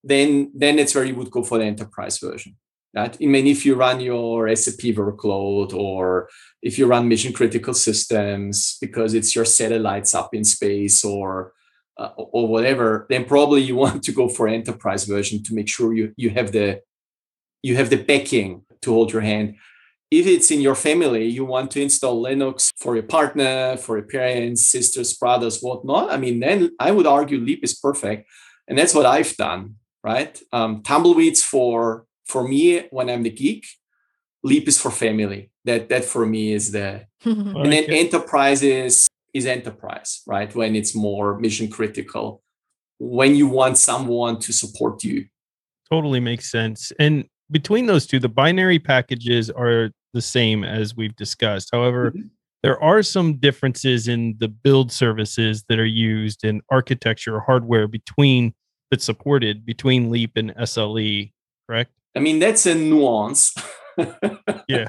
then 0.02 0.50
then 0.54 0.78
it's 0.78 0.94
where 0.94 1.04
you 1.04 1.14
would 1.14 1.30
go 1.30 1.44
for 1.44 1.58
the 1.58 1.64
enterprise 1.64 2.18
version. 2.18 2.56
Right? 2.98 3.16
I 3.22 3.26
mean, 3.26 3.46
if 3.46 3.64
you 3.64 3.74
run 3.74 4.00
your 4.00 4.54
SAP 4.54 4.82
workload 4.96 5.72
or 5.72 6.28
if 6.62 6.78
you 6.78 6.86
run 6.86 7.08
mission 7.08 7.32
critical 7.32 7.74
systems 7.74 8.76
because 8.80 9.14
it's 9.14 9.34
your 9.36 9.44
satellites 9.44 10.14
up 10.14 10.34
in 10.34 10.44
space 10.44 11.04
or 11.04 11.52
uh, 11.96 12.10
or 12.16 12.48
whatever, 12.48 13.06
then 13.08 13.24
probably 13.24 13.62
you 13.62 13.76
want 13.84 14.02
to 14.04 14.12
go 14.12 14.28
for 14.28 14.48
enterprise 14.48 15.04
version 15.04 15.42
to 15.44 15.54
make 15.54 15.68
sure 15.68 15.94
you 15.94 16.12
you 16.16 16.30
have 16.30 16.50
the 16.52 16.80
you 17.62 17.76
have 17.76 17.90
the 17.90 18.02
backing 18.10 18.62
to 18.82 18.92
hold 18.92 19.12
your 19.12 19.22
hand 19.22 19.56
if 20.10 20.26
it's 20.26 20.50
in 20.50 20.60
your 20.60 20.74
family, 20.74 21.26
you 21.26 21.44
want 21.44 21.70
to 21.72 21.82
install 21.82 22.22
Linux 22.22 22.70
for 22.78 22.94
your 22.94 23.04
partner, 23.04 23.76
for 23.76 23.98
your 23.98 24.06
parents, 24.06 24.66
sisters, 24.66 25.12
brothers, 25.14 25.60
whatnot. 25.60 26.10
I 26.10 26.16
mean, 26.16 26.40
then 26.40 26.70
I 26.80 26.92
would 26.92 27.06
argue 27.06 27.38
Leap 27.38 27.62
is 27.62 27.74
perfect, 27.74 28.26
and 28.66 28.78
that's 28.78 28.94
what 28.94 29.06
I've 29.06 29.36
done. 29.36 29.74
Right? 30.02 30.40
Um, 30.52 30.82
Tumbleweeds 30.82 31.42
for 31.42 32.06
for 32.28 32.46
me 32.46 32.86
when 32.90 33.10
I'm 33.10 33.22
the 33.22 33.30
geek. 33.30 33.66
Leap 34.44 34.68
is 34.68 34.80
for 34.80 34.90
family. 34.90 35.50
That 35.64 35.88
that 35.88 36.04
for 36.04 36.24
me 36.24 36.52
is 36.52 36.70
the 36.70 37.06
and 37.24 37.72
then 37.72 37.84
enterprise 37.84 38.62
is 38.62 39.08
is 39.34 39.46
enterprise, 39.46 40.22
right? 40.26 40.54
When 40.54 40.76
it's 40.76 40.94
more 40.94 41.38
mission 41.38 41.68
critical, 41.68 42.42
when 42.98 43.34
you 43.34 43.48
want 43.48 43.78
someone 43.78 44.38
to 44.40 44.52
support 44.52 45.02
you. 45.04 45.26
Totally 45.90 46.20
makes 46.20 46.50
sense. 46.50 46.92
And 46.98 47.24
between 47.50 47.86
those 47.86 48.06
two, 48.06 48.18
the 48.18 48.28
binary 48.28 48.78
packages 48.78 49.50
are 49.50 49.90
the 50.12 50.22
same 50.22 50.64
as 50.64 50.94
we've 50.94 51.16
discussed. 51.16 51.70
However, 51.72 52.10
mm-hmm. 52.10 52.28
there 52.62 52.82
are 52.82 53.02
some 53.02 53.36
differences 53.38 54.06
in 54.08 54.36
the 54.38 54.48
build 54.48 54.92
services 54.92 55.64
that 55.68 55.78
are 55.78 55.86
used 55.86 56.44
in 56.44 56.60
architecture 56.70 57.36
or 57.36 57.40
hardware 57.40 57.88
between 57.88 58.54
that's 58.90 59.04
supported 59.04 59.66
between 59.66 60.10
Leap 60.10 60.32
and 60.36 60.54
SLE, 60.56 61.32
correct? 61.66 61.90
I 62.18 62.20
mean, 62.20 62.40
that's 62.40 62.66
a 62.66 62.74
nuance. 62.74 63.54
yeah. 64.68 64.88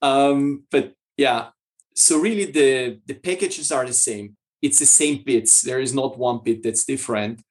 Um, 0.00 0.64
but 0.70 0.94
yeah, 1.18 1.48
so 1.94 2.18
really 2.18 2.46
the 2.46 3.00
the 3.04 3.12
packages 3.12 3.70
are 3.70 3.84
the 3.84 3.92
same. 3.92 4.38
It's 4.62 4.78
the 4.78 4.86
same 4.86 5.22
bits. 5.22 5.60
There 5.60 5.78
is 5.78 5.92
not 5.92 6.16
one 6.16 6.40
bit 6.42 6.62
that's 6.62 6.86
different. 6.86 7.42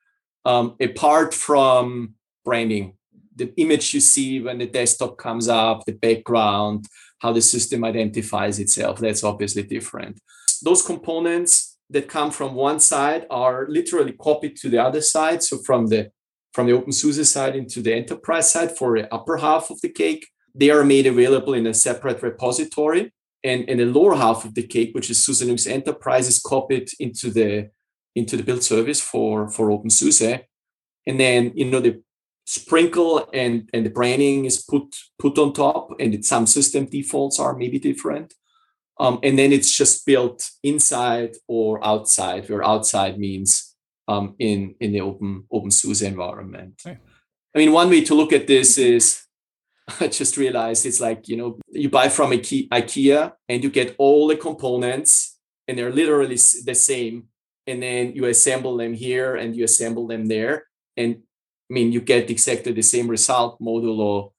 Um, 0.45 0.75
apart 0.81 1.35
from 1.35 2.15
branding, 2.43 2.97
the 3.35 3.53
image 3.57 3.93
you 3.93 3.99
see 3.99 4.41
when 4.41 4.57
the 4.57 4.65
desktop 4.65 5.19
comes 5.19 5.47
up, 5.47 5.85
the 5.85 5.91
background, 6.07 6.87
how 7.19 7.31
the 7.31 7.41
system 7.41 7.83
identifies 7.83 8.57
itself. 8.57 8.97
That's 8.97 9.23
obviously 9.23 9.61
different. 9.61 10.19
Those 10.63 10.81
components 10.81 11.77
that 11.91 12.09
come 12.09 12.31
from 12.31 12.55
one 12.55 12.79
side 12.79 13.27
are 13.29 13.67
literally 13.69 14.13
copied 14.13 14.55
to 14.61 14.69
the 14.69 14.81
other 14.81 15.01
side. 15.01 15.43
So 15.43 15.59
from 15.59 15.85
the 15.85 16.11
from 16.53 16.67
the 16.67 16.73
OpenSUSE 16.73 17.25
side 17.25 17.55
into 17.55 17.81
the 17.81 17.93
enterprise 17.93 18.51
side 18.51 18.75
for 18.77 18.97
the 18.97 19.13
upper 19.13 19.37
half 19.37 19.69
of 19.69 19.79
the 19.81 19.89
cake, 19.89 20.27
they 20.55 20.69
are 20.69 20.83
made 20.83 21.05
available 21.05 21.53
in 21.53 21.67
a 21.67 21.73
separate 21.73 22.21
repository. 22.21 23.13
And, 23.43 23.69
and 23.69 23.79
the 23.79 23.85
lower 23.85 24.15
half 24.15 24.43
of 24.43 24.53
the 24.55 24.63
cake, 24.63 24.93
which 24.93 25.09
is 25.09 25.23
SUSE 25.23 25.43
Linux 25.43 25.69
Enterprise, 25.69 26.27
is 26.27 26.39
copied 26.39 26.89
into 26.99 27.29
the 27.29 27.69
into 28.15 28.35
the 28.35 28.43
build 28.43 28.63
service 28.63 28.99
for 28.99 29.49
for 29.49 29.69
OpenSUSE. 29.69 30.43
And 31.07 31.19
then 31.19 31.53
you 31.55 31.65
know 31.65 31.79
the 31.79 32.01
sprinkle 32.49 33.29
and 33.31 33.69
and 33.73 33.85
the 33.85 33.91
branding 33.91 34.45
is 34.45 34.61
put 34.63 34.95
put 35.19 35.37
on 35.37 35.53
top 35.53 35.91
and 35.99 36.25
some 36.25 36.47
system 36.47 36.85
defaults 36.85 37.39
are 37.39 37.55
maybe 37.55 37.77
different 37.77 38.33
um, 38.99 39.19
and 39.21 39.37
then 39.37 39.53
it's 39.53 39.71
just 39.71 40.03
built 40.03 40.49
inside 40.63 41.35
or 41.47 41.85
outside 41.85 42.49
where 42.49 42.65
outside 42.65 43.19
means 43.19 43.68
um, 44.09 44.35
in 44.39 44.75
in 44.79 44.91
the 44.91 45.01
open 45.01 45.45
open 45.51 45.71
source 45.71 46.01
environment. 46.01 46.81
I 46.85 47.57
mean 47.57 47.71
one 47.71 47.89
way 47.89 48.03
to 48.03 48.15
look 48.15 48.33
at 48.33 48.47
this 48.47 48.77
is 48.77 49.23
i 49.99 50.07
just 50.07 50.37
realized 50.37 50.85
it's 50.85 51.01
like 51.01 51.27
you 51.27 51.37
know 51.37 51.57
you 51.71 51.89
buy 51.89 52.09
from 52.09 52.31
ikea 52.31 53.33
and 53.49 53.63
you 53.63 53.69
get 53.69 53.95
all 53.97 54.27
the 54.27 54.35
components 54.35 55.39
and 55.69 55.77
they're 55.77 55.93
literally 55.93 56.35
the 56.65 56.73
same. 56.73 57.25
And 57.67 57.83
then 57.83 58.13
you 58.13 58.25
assemble 58.25 58.75
them 58.75 58.95
here 58.95 59.35
and 59.35 59.55
you 59.55 59.63
assemble 59.65 60.07
them 60.07 60.25
there. 60.25 60.65
And 60.97 61.21
I 61.69 61.73
mean, 61.75 61.91
you 61.91 62.01
get 62.01 62.31
exactly 62.31 62.71
the 62.71 62.81
same 62.81 63.07
result 63.07 63.61
modulo 63.61 64.31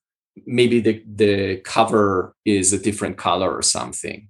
maybe 0.45 0.79
the, 0.79 1.03
the 1.13 1.57
cover 1.57 2.33
is 2.45 2.71
a 2.73 2.79
different 2.79 3.17
color 3.17 3.53
or 3.53 3.61
something. 3.61 4.29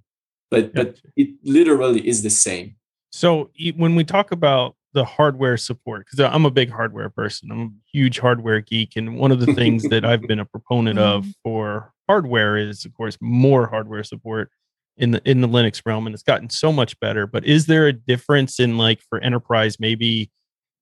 But 0.50 0.74
but 0.74 1.00
it 1.16 1.30
literally 1.42 2.06
is 2.06 2.22
the 2.22 2.30
same. 2.30 2.76
So 3.10 3.50
when 3.76 3.94
we 3.94 4.04
talk 4.04 4.30
about 4.30 4.76
the 4.94 5.04
hardware 5.04 5.56
support, 5.56 6.06
because 6.06 6.20
I'm 6.20 6.44
a 6.44 6.50
big 6.50 6.70
hardware 6.70 7.10
person, 7.10 7.50
I'm 7.50 7.60
a 7.60 7.70
huge 7.90 8.18
hardware 8.18 8.60
geek, 8.60 8.96
and 8.96 9.18
one 9.18 9.32
of 9.32 9.40
the 9.40 9.54
things 9.54 9.82
that 9.90 10.04
I've 10.04 10.22
been 10.22 10.40
a 10.40 10.44
proponent 10.44 10.98
of 10.98 11.22
mm-hmm. 11.22 11.30
for 11.42 11.92
hardware 12.08 12.56
is, 12.56 12.84
of 12.84 12.94
course, 12.94 13.16
more 13.20 13.66
hardware 13.68 14.04
support. 14.04 14.50
in 14.98 15.12
the 15.12 15.22
in 15.24 15.40
the 15.40 15.48
Linux 15.48 15.80
realm, 15.86 16.06
and 16.06 16.14
it's 16.14 16.22
gotten 16.22 16.50
so 16.50 16.70
much 16.70 16.98
better. 17.00 17.26
But 17.26 17.46
is 17.46 17.64
there 17.66 17.86
a 17.86 17.92
difference 17.94 18.60
in 18.60 18.76
like 18.76 19.00
for 19.08 19.18
enterprise, 19.20 19.80
maybe 19.80 20.30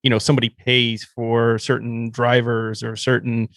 you 0.03 0.09
know 0.09 0.19
somebody 0.19 0.49
pays 0.49 1.03
for 1.03 1.57
certain 1.57 2.09
drivers 2.09 2.83
or 2.83 2.95
certain 2.97 3.47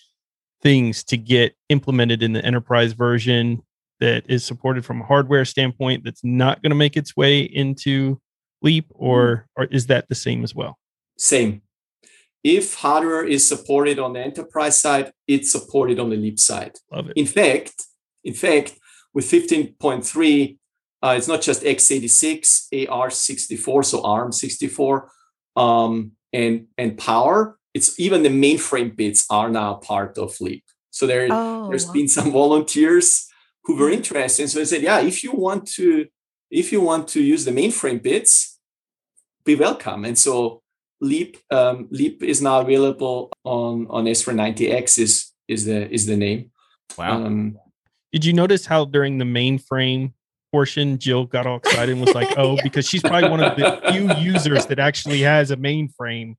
things 0.62 1.02
to 1.04 1.16
get 1.16 1.56
implemented 1.68 2.22
in 2.22 2.32
the 2.32 2.44
enterprise 2.44 2.92
version 2.92 3.62
that 4.00 4.24
is 4.28 4.44
supported 4.44 4.84
from 4.84 5.00
a 5.00 5.04
hardware 5.04 5.44
standpoint 5.44 6.04
that's 6.04 6.22
not 6.24 6.62
going 6.62 6.70
to 6.70 6.76
make 6.76 6.96
its 6.96 7.16
way 7.16 7.40
into 7.40 8.20
Leap, 8.64 8.86
or, 8.90 9.46
or 9.56 9.64
is 9.66 9.86
that 9.86 10.08
the 10.08 10.14
same 10.14 10.42
as 10.42 10.54
well? 10.54 10.78
Same. 11.18 11.62
If 12.42 12.74
hardware 12.74 13.24
is 13.24 13.46
supported 13.46 13.98
on 13.98 14.14
the 14.14 14.20
enterprise 14.20 14.80
side, 14.80 15.12
it's 15.28 15.52
supported 15.52 16.00
on 16.00 16.10
the 16.10 16.16
Leap 16.16 16.38
side. 16.40 16.72
Love 16.90 17.08
it. 17.08 17.16
In 17.16 17.26
fact, 17.26 17.74
in 18.24 18.34
fact, 18.34 18.72
with 19.12 19.26
15.3, 19.30 20.58
uh, 21.02 21.14
it's 21.16 21.28
not 21.28 21.42
just 21.42 21.62
x86, 21.62 22.68
AArch64, 22.72 23.84
so 23.84 24.02
ARM64, 24.02 25.08
um, 25.56 26.12
and 26.32 26.66
and 26.78 26.98
Power. 26.98 27.58
It's 27.74 27.98
even 28.00 28.22
the 28.22 28.30
mainframe 28.30 28.96
bits 28.96 29.26
are 29.30 29.50
now 29.50 29.74
part 29.74 30.16
of 30.16 30.40
Leap. 30.40 30.64
So 30.90 31.06
there, 31.06 31.28
oh, 31.30 31.68
there's 31.68 31.86
wow. 31.86 31.92
been 31.92 32.08
some 32.08 32.32
volunteers 32.32 33.28
who 33.64 33.76
were 33.76 33.90
interested. 33.90 34.48
So 34.48 34.60
I 34.60 34.64
said, 34.64 34.82
yeah, 34.82 35.00
if 35.00 35.24
you 35.24 35.32
want 35.32 35.66
to, 35.72 36.06
if 36.50 36.72
you 36.72 36.80
want 36.80 37.08
to 37.08 37.22
use 37.22 37.44
the 37.44 37.50
mainframe 37.50 38.02
bits, 38.02 38.53
be 39.44 39.54
welcome. 39.54 40.04
And 40.04 40.18
so 40.18 40.62
Leap 41.00 41.36
um, 41.50 41.88
Leap 41.90 42.22
is 42.22 42.40
now 42.40 42.60
available 42.60 43.30
on 43.44 43.86
on 43.90 44.04
s390x 44.04 44.98
is 44.98 45.32
is 45.48 45.64
the 45.66 45.92
is 45.92 46.06
the 46.06 46.16
name. 46.16 46.50
Wow. 46.96 47.24
Um, 47.24 47.58
Did 48.12 48.24
you 48.24 48.32
notice 48.32 48.64
how 48.66 48.84
during 48.84 49.18
the 49.18 49.24
mainframe 49.24 50.12
portion, 50.52 50.98
Jill 50.98 51.24
got 51.26 51.46
all 51.46 51.56
excited 51.56 51.92
and 51.92 52.00
was 52.00 52.14
like, 52.14 52.32
"Oh," 52.38 52.56
because 52.62 52.88
she's 52.88 53.02
probably 53.02 53.28
one 53.28 53.42
of 53.42 53.56
the 53.56 53.80
few 53.90 54.14
users 54.16 54.66
that 54.66 54.78
actually 54.78 55.20
has 55.20 55.50
a 55.50 55.56
mainframe 55.56 56.36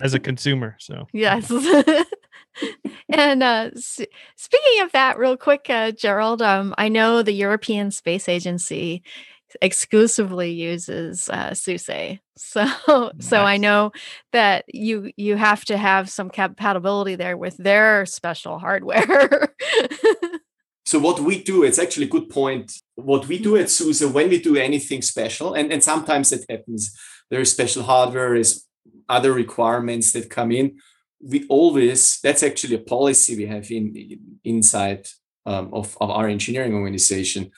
as 0.00 0.14
a 0.14 0.18
consumer. 0.18 0.76
So 0.80 1.06
yes. 1.12 1.50
and 3.12 3.42
uh, 3.42 3.70
s- 3.74 4.00
speaking 4.36 4.82
of 4.82 4.92
that, 4.92 5.18
real 5.18 5.36
quick, 5.36 5.66
uh, 5.70 5.92
Gerald, 5.92 6.42
um, 6.42 6.74
I 6.78 6.88
know 6.88 7.22
the 7.22 7.32
European 7.32 7.90
Space 7.90 8.28
Agency 8.28 9.02
exclusively 9.62 10.50
uses 10.50 11.28
uh, 11.28 11.54
SUSE. 11.54 12.20
So, 12.36 12.64
nice. 12.64 13.10
so 13.20 13.42
I 13.42 13.58
know 13.58 13.92
that 14.32 14.64
you 14.66 15.12
you 15.16 15.36
have 15.36 15.64
to 15.66 15.76
have 15.76 16.10
some 16.10 16.30
compatibility 16.30 17.14
there 17.14 17.36
with 17.36 17.56
their 17.58 18.06
special 18.06 18.58
hardware. 18.58 19.54
so 20.84 20.98
what 20.98 21.20
we 21.20 21.40
do, 21.40 21.62
it's 21.62 21.78
actually 21.78 22.06
a 22.06 22.08
good 22.08 22.28
point. 22.28 22.72
What 22.96 23.28
we 23.28 23.38
do 23.38 23.56
at 23.56 23.70
SUSE 23.70 24.04
when 24.06 24.30
we 24.30 24.40
do 24.40 24.56
anything 24.56 25.00
special, 25.00 25.54
and, 25.54 25.72
and 25.72 25.80
sometimes 25.80 26.32
it 26.32 26.44
happens, 26.50 26.92
there 27.30 27.40
is 27.40 27.52
special 27.52 27.84
hardware, 27.84 28.34
is 28.34 28.64
other 29.08 29.32
requirements 29.32 30.10
that 30.12 30.28
come 30.28 30.50
in. 30.50 30.78
We 31.20 31.46
always, 31.48 32.18
that's 32.20 32.42
actually 32.42 32.74
a 32.74 32.80
policy 32.80 33.36
we 33.36 33.46
have 33.46 33.70
in 33.70 34.18
inside 34.42 35.06
um, 35.46 35.72
of, 35.72 35.96
of 36.00 36.10
our 36.10 36.26
engineering 36.26 36.74
organization 36.74 37.52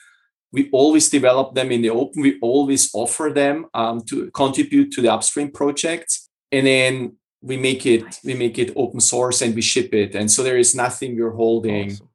we 0.51 0.69
always 0.71 1.09
develop 1.09 1.53
them 1.53 1.71
in 1.71 1.81
the 1.81 1.89
open. 1.89 2.21
We 2.21 2.39
always 2.41 2.89
offer 2.93 3.31
them 3.33 3.65
um, 3.73 4.01
to 4.09 4.31
contribute 4.31 4.91
to 4.93 5.01
the 5.01 5.11
upstream 5.11 5.51
projects, 5.51 6.29
and 6.51 6.65
then 6.65 7.17
we 7.41 7.57
make 7.57 7.85
it 7.85 8.19
we 8.23 8.33
make 8.33 8.57
it 8.57 8.73
open 8.75 8.99
source 8.99 9.41
and 9.41 9.53
we 9.53 9.61
ship 9.61 9.93
it. 9.93 10.15
And 10.15 10.31
so 10.31 10.43
there 10.43 10.57
is 10.57 10.75
nothing 10.75 11.17
we're 11.17 11.31
holding. 11.31 11.91
Awesome. 11.91 12.09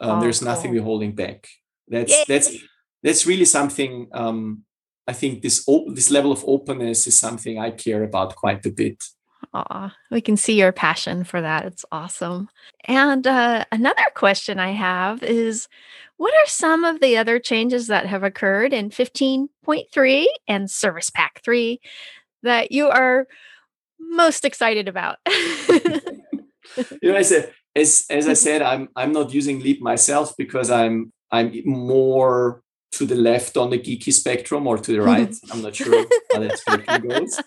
Um, 0.00 0.18
oh, 0.18 0.20
there's 0.20 0.38
cool. 0.38 0.48
nothing 0.48 0.70
we're 0.72 0.82
holding 0.82 1.14
back. 1.14 1.48
That's 1.88 2.12
Yay. 2.12 2.24
that's 2.28 2.56
that's 3.02 3.26
really 3.26 3.44
something. 3.44 4.08
Um, 4.12 4.64
I 5.06 5.12
think 5.14 5.42
this 5.42 5.64
op- 5.66 5.94
this 5.94 6.10
level 6.10 6.30
of 6.30 6.44
openness 6.46 7.06
is 7.06 7.18
something 7.18 7.58
I 7.58 7.70
care 7.70 8.04
about 8.04 8.36
quite 8.36 8.64
a 8.66 8.70
bit. 8.70 9.02
Aw, 9.54 9.94
we 10.10 10.20
can 10.20 10.36
see 10.36 10.58
your 10.58 10.72
passion 10.72 11.24
for 11.24 11.40
that. 11.40 11.64
It's 11.64 11.84
awesome. 11.90 12.48
And 12.88 13.26
uh, 13.26 13.66
another 13.70 14.06
question 14.14 14.58
I 14.58 14.70
have 14.72 15.22
is 15.22 15.68
what 16.16 16.32
are 16.34 16.46
some 16.46 16.84
of 16.84 17.00
the 17.00 17.18
other 17.18 17.38
changes 17.38 17.86
that 17.88 18.06
have 18.06 18.24
occurred 18.24 18.72
in 18.72 18.88
15.3 18.88 20.26
and 20.48 20.70
Service 20.70 21.10
Pack 21.10 21.42
3 21.44 21.80
that 22.42 22.72
you 22.72 22.88
are 22.88 23.26
most 24.00 24.46
excited 24.46 24.88
about? 24.88 25.18
you 25.28 27.12
know, 27.12 27.16
I 27.16 27.22
said, 27.22 27.52
as, 27.76 28.06
as 28.08 28.26
I 28.26 28.32
said, 28.32 28.62
I'm 28.62 28.88
I'm 28.96 29.12
not 29.12 29.32
using 29.32 29.60
Leap 29.60 29.80
myself 29.80 30.34
because 30.36 30.70
I'm 30.70 31.12
I'm 31.30 31.52
more 31.64 32.62
to 32.92 33.06
the 33.06 33.14
left 33.14 33.56
on 33.56 33.70
the 33.70 33.78
geeky 33.78 34.12
spectrum 34.12 34.66
or 34.66 34.78
to 34.78 34.92
the 34.92 35.02
right. 35.02 35.32
I'm 35.52 35.62
not 35.62 35.76
sure 35.76 36.06
how 36.32 36.40
that 36.40 36.58
spectrum 36.58 37.06
goes 37.06 37.40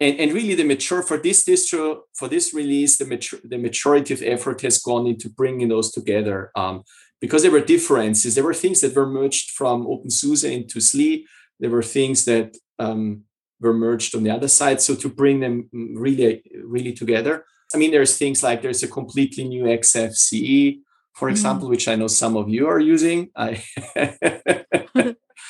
and, 0.00 0.18
and 0.18 0.32
really 0.32 0.54
the 0.54 0.64
mature 0.64 1.02
for 1.02 1.18
this 1.18 1.44
distro 1.44 2.00
for 2.14 2.28
this 2.28 2.54
release 2.54 2.98
the 2.98 3.06
mature 3.06 3.40
the 3.44 3.58
maturity 3.58 4.14
of 4.14 4.22
effort 4.22 4.60
has 4.60 4.78
gone 4.78 5.06
into 5.06 5.28
bringing 5.28 5.68
those 5.68 5.90
together 5.90 6.50
um, 6.56 6.82
because 7.20 7.42
there 7.42 7.50
were 7.50 7.60
differences 7.60 8.34
there 8.34 8.44
were 8.44 8.54
things 8.54 8.80
that 8.80 8.94
were 8.94 9.06
merged 9.06 9.50
from 9.50 9.86
OpenSUSE 9.86 10.50
into 10.50 10.78
SLE 10.78 11.24
there 11.60 11.70
were 11.70 11.82
things 11.82 12.24
that 12.24 12.56
um, 12.78 13.22
were 13.60 13.74
merged 13.74 14.14
on 14.14 14.22
the 14.22 14.30
other 14.30 14.48
side 14.48 14.80
so 14.80 14.94
to 14.94 15.08
bring 15.08 15.40
them 15.40 15.68
really 15.72 16.42
really 16.64 16.92
together 16.92 17.44
i 17.74 17.78
mean 17.78 17.90
there's 17.90 18.16
things 18.16 18.42
like 18.42 18.62
there's 18.62 18.82
a 18.82 18.88
completely 18.88 19.44
new 19.44 19.64
xfce 19.64 20.78
for 21.14 21.26
mm-hmm. 21.26 21.32
example 21.32 21.64
mm-hmm. 21.64 21.70
which 21.70 21.88
i 21.88 21.96
know 21.96 22.06
some 22.06 22.36
of 22.36 22.48
you 22.48 22.68
are 22.68 22.80
using 22.80 23.28
i 23.36 23.62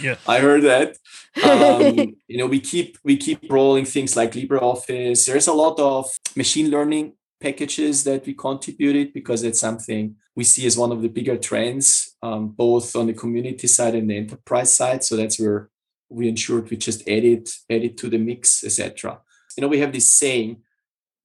yeah. 0.00 0.16
I 0.26 0.38
heard 0.40 0.62
that. 0.62 0.96
Um, 1.38 2.16
you 2.26 2.38
know 2.38 2.46
we 2.46 2.58
keep 2.58 2.98
we 3.04 3.16
keep 3.16 3.40
rolling 3.48 3.84
things 3.84 4.16
like 4.16 4.32
libreoffice. 4.32 5.26
There's 5.26 5.46
a 5.46 5.52
lot 5.52 5.78
of 5.78 6.10
machine 6.34 6.68
learning 6.68 7.12
packages 7.38 8.02
that 8.04 8.26
we 8.26 8.34
contributed 8.34 9.12
because 9.12 9.44
it's 9.44 9.60
something 9.60 10.16
we 10.34 10.42
see 10.42 10.66
as 10.66 10.76
one 10.76 10.90
of 10.90 11.00
the 11.00 11.08
bigger 11.08 11.36
trends 11.36 12.16
um, 12.24 12.48
both 12.48 12.96
on 12.96 13.06
the 13.06 13.12
community 13.12 13.68
side 13.68 13.94
and 13.94 14.10
the 14.10 14.16
enterprise 14.16 14.74
side. 14.74 15.04
So 15.04 15.14
that's 15.14 15.38
where 15.38 15.68
we 16.08 16.28
ensured 16.28 16.70
we 16.70 16.76
just 16.76 17.08
added 17.08 17.48
added 17.70 17.96
to 17.98 18.08
the 18.08 18.18
mix 18.18 18.64
etc 18.64 19.20
you 19.56 19.60
know 19.60 19.68
we 19.68 19.80
have 19.80 19.92
this 19.92 20.10
saying 20.10 20.62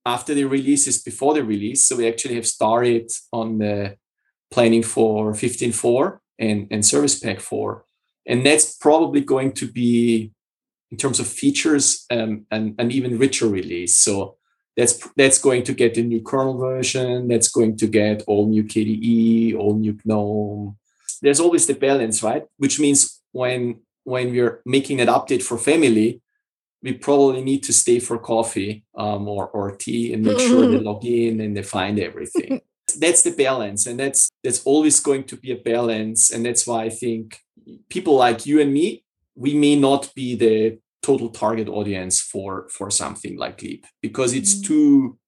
after 0.06 0.34
the 0.34 0.46
release 0.46 0.88
is 0.88 1.02
before 1.02 1.34
the 1.34 1.44
release. 1.44 1.84
So 1.84 1.96
we 1.96 2.08
actually 2.08 2.36
have 2.36 2.48
started 2.48 3.12
on 3.32 3.60
the 3.60 3.98
planning 4.52 4.84
for 4.84 5.34
15.4 5.34 6.20
and, 6.40 6.68
and 6.72 6.86
service 6.86 7.20
pack 7.20 7.40
4 7.40 7.86
and 8.26 8.46
that's 8.46 8.78
probably 8.78 9.22
going 9.22 9.52
to 9.54 9.68
be 9.68 10.32
in 10.92 10.98
terms 10.98 11.20
of 11.20 11.28
features 11.28 12.06
um, 12.12 12.46
an, 12.52 12.76
an 12.78 12.92
even 12.92 13.18
richer 13.18 13.48
release. 13.48 13.98
So 13.98 14.38
that's 14.78 15.08
that's 15.16 15.40
going 15.40 15.64
to 15.64 15.74
get 15.74 15.98
a 15.98 16.04
new 16.04 16.22
kernel 16.22 16.58
version. 16.58 17.28
That's 17.28 17.50
going 17.50 17.78
to 17.78 17.88
get 17.88 18.24
all 18.28 18.48
new 18.48 18.64
kde 18.64 19.56
all 19.56 19.76
new 19.76 19.98
gnome. 20.06 20.78
There's 21.22 21.40
always 21.40 21.68
the 21.68 21.76
balance 21.76 22.24
right? 22.24 22.44
Which 22.58 22.80
means 22.80 23.22
when 23.32 23.82
when 24.04 24.32
we're 24.32 24.62
making 24.66 25.02
an 25.02 25.08
update 25.08 25.44
for 25.44 25.58
family 25.58 26.22
we 26.84 26.94
probably 26.94 27.42
need 27.42 27.64
to 27.64 27.74
stay 27.74 28.00
for 28.00 28.20
coffee 28.20 28.84
um, 28.98 29.28
or, 29.28 29.48
or 29.48 29.72
tea 29.72 30.14
and 30.14 30.24
make 30.24 30.40
sure 30.40 30.68
they 30.68 30.80
log 30.90 31.06
in 31.06 31.40
and 31.40 31.56
they 31.56 31.64
find 31.64 31.98
everything. 31.98 32.62
That's 33.00 33.24
the 33.24 33.32
balance 33.32 33.88
and 33.88 34.00
that's 34.00 34.30
that's 34.44 34.64
always 34.66 35.00
going 35.00 35.24
to 35.24 35.38
be 35.38 35.52
a 35.52 35.56
balance 35.56 36.30
and 36.30 36.46
that's 36.46 36.68
why 36.68 36.84
i 36.84 36.90
think 36.90 37.40
people 37.90 38.16
like 38.16 38.46
you 38.46 38.62
and 38.62 38.74
me, 38.74 39.04
we 39.36 39.54
may 39.54 39.76
not 39.76 40.14
be 40.16 40.36
the 40.36 40.80
total 41.02 41.30
target 41.30 41.68
audience 41.68 42.22
for 42.22 42.68
for 42.70 42.90
something 42.90 43.38
like 43.38 43.62
Leap 43.62 43.86
because 44.02 44.34
it's 44.34 44.56
mm. 44.56 44.66
too 44.66 45.20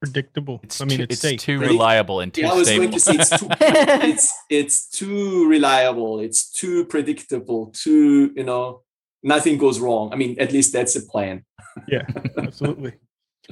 predictable. 0.00 0.60
It's 0.64 0.80
I 0.80 0.84
mean, 0.84 0.98
too, 0.98 1.06
it's, 1.08 1.24
it's 1.24 1.44
too 1.44 1.60
reliable 1.60 2.20
and 2.20 2.34
too 2.34 2.40
yeah, 2.42 2.50
I 2.50 2.54
was 2.54 2.66
stable. 2.66 2.86
going 2.86 2.92
to 2.94 3.00
say 3.00 3.14
it's 3.14 3.30
too, 3.30 3.46
it's, 3.60 4.34
it's 4.50 4.88
too 4.88 5.48
reliable. 5.48 6.18
It's 6.18 6.50
too 6.50 6.84
predictable. 6.86 7.72
Too 7.72 8.32
you 8.34 8.42
know, 8.42 8.82
nothing 9.22 9.58
goes 9.58 9.78
wrong. 9.78 10.12
I 10.12 10.16
mean, 10.16 10.36
at 10.40 10.52
least 10.52 10.72
that's 10.72 10.94
the 10.94 11.02
plan. 11.08 11.44
yeah, 11.86 12.02
absolutely. 12.38 12.94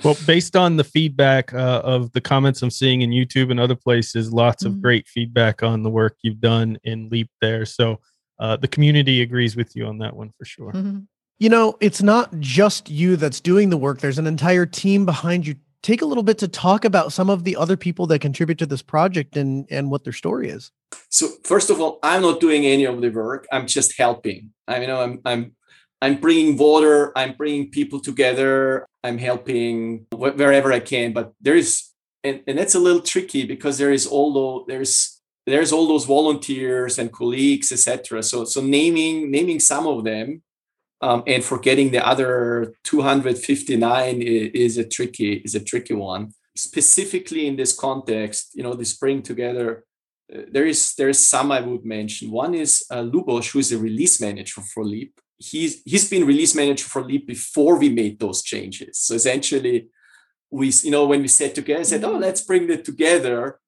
Well, 0.05 0.17
based 0.27 0.57
on 0.57 0.77
the 0.77 0.85
feedback 0.85 1.53
uh, 1.53 1.83
of 1.85 2.13
the 2.13 2.21
comments 2.21 2.63
I'm 2.63 2.71
seeing 2.71 3.03
in 3.03 3.11
YouTube 3.11 3.51
and 3.51 3.59
other 3.61 3.75
places, 3.75 4.33
lots 4.33 4.65
mm-hmm. 4.65 4.75
of 4.75 4.83
great 4.83 5.09
feedback 5.09 5.63
on 5.63 5.83
the 5.83 5.91
work 5.91 6.17
you've 6.23 6.41
done 6.41 6.79
in 6.85 7.09
Leap 7.11 7.29
there. 7.41 7.65
So 7.65 8.01
uh, 8.41 8.57
the 8.57 8.69
community 8.69 9.21
agrees 9.21 9.55
with 9.55 9.77
you 9.77 9.87
on 9.87 9.99
that 9.99 10.17
one 10.17 10.33
for 10.37 10.45
sure. 10.45 10.73
Mm-hmm. 10.73 11.01
You 11.39 11.49
know, 11.49 11.77
it's 11.81 12.03
not 12.03 12.39
just 12.41 12.91
you 12.91 13.17
that's 13.17 13.41
doing 13.41 13.71
the 13.71 13.77
work. 13.77 14.01
There's 14.01 14.19
an 14.19 14.27
entire 14.27 14.67
team 14.67 15.07
behind 15.07 15.47
you. 15.47 15.57
Take 15.83 16.03
a 16.03 16.05
little 16.05 16.23
bit 16.23 16.37
to 16.39 16.49
talk 16.49 16.85
about 16.85 17.13
some 17.13 17.31
of 17.31 17.45
the 17.45 17.57
other 17.57 17.77
people 17.77 18.07
that 18.09 18.19
contribute 18.19 18.59
to 18.59 18.67
this 18.67 18.83
project 18.83 19.37
and 19.37 19.67
and 19.71 19.91
what 19.91 20.05
their 20.05 20.13
story 20.13 20.51
is. 20.51 20.73
So 21.09 21.29
first 21.45 21.71
of 21.71 21.81
all, 21.81 21.99
I'm 22.03 22.23
not 22.23 22.41
doing 22.41 22.67
any 22.67 22.85
of 22.85 23.01
the 23.01 23.09
work. 23.09 23.47
I'm 23.53 23.67
just 23.67 23.97
helping. 23.97 24.53
I 24.69 24.81
you 24.81 24.87
know 24.87 25.01
I'm 25.01 25.21
I'm 25.25 25.53
I'm 26.03 26.17
bringing 26.17 26.59
water. 26.59 27.17
I'm 27.17 27.33
bringing 27.33 27.71
people 27.71 28.01
together. 28.01 28.87
I'm 29.03 29.17
helping 29.17 30.07
wherever 30.13 30.73
I 30.73 30.81
can. 30.81 31.15
But 31.15 31.33
there 31.41 31.57
is 31.57 31.89
and, 32.23 32.43
and 32.47 32.59
that's 32.59 32.75
a 32.75 32.81
little 32.81 33.01
tricky 33.01 33.47
because 33.47 33.79
there 33.79 33.93
is 33.93 34.07
although 34.07 34.67
there's 34.69 35.20
there's 35.47 35.73
all 35.73 35.89
those 35.89 36.05
volunteers 36.05 36.99
and 36.99 37.13
colleagues, 37.13 37.73
etc. 37.73 38.23
So 38.23 38.45
so 38.45 38.61
naming 38.61 39.31
naming 39.31 39.61
some 39.61 39.87
of 39.87 40.05
them 40.05 40.43
um, 41.01 41.23
and 41.27 41.43
forgetting 41.43 41.91
the 41.91 42.07
other 42.07 42.75
259 42.85 44.23
is, 44.23 44.77
a 44.77 44.85
tricky 44.85 45.35
is 45.45 45.55
a 45.55 45.65
tricky 45.65 45.95
one. 45.95 46.33
Specifically 46.57 47.47
in 47.47 47.57
this 47.57 47.75
context, 47.75 48.51
you 48.55 48.63
know, 48.63 48.75
this 48.75 48.97
bring 48.97 49.23
together. 49.23 49.85
Uh, 50.33 50.43
there 50.51 50.67
is 50.67 50.95
there 50.97 51.09
is 51.09 51.19
some 51.19 51.51
I 51.51 51.61
would 51.61 51.85
mention. 51.85 52.31
One 52.31 52.55
is 52.55 52.85
uh, 52.91 53.03
Lubos, 53.03 53.51
who 53.51 53.61
is 53.61 53.73
a 53.73 53.79
release 53.79 54.21
manager 54.21 54.61
for 54.61 54.85
Leap. 54.85 55.19
He's 55.39 55.81
he's 55.85 56.09
been 56.11 56.27
release 56.27 56.55
manager 56.55 56.87
for 56.87 57.03
Leap 57.03 57.27
before 57.27 57.79
we 57.79 57.89
made 57.89 58.21
those 58.21 58.43
changes. 58.43 58.99
So 58.99 59.15
essentially, 59.15 59.89
we 60.51 60.71
you 60.83 60.91
know 60.91 61.07
when 61.07 61.23
we 61.23 61.29
sat 61.29 61.55
together, 61.55 61.85
said, 61.85 62.05
"Oh, 62.05 62.19
let's 62.19 62.43
bring 62.43 62.71
it 62.71 62.85
together." 62.85 63.59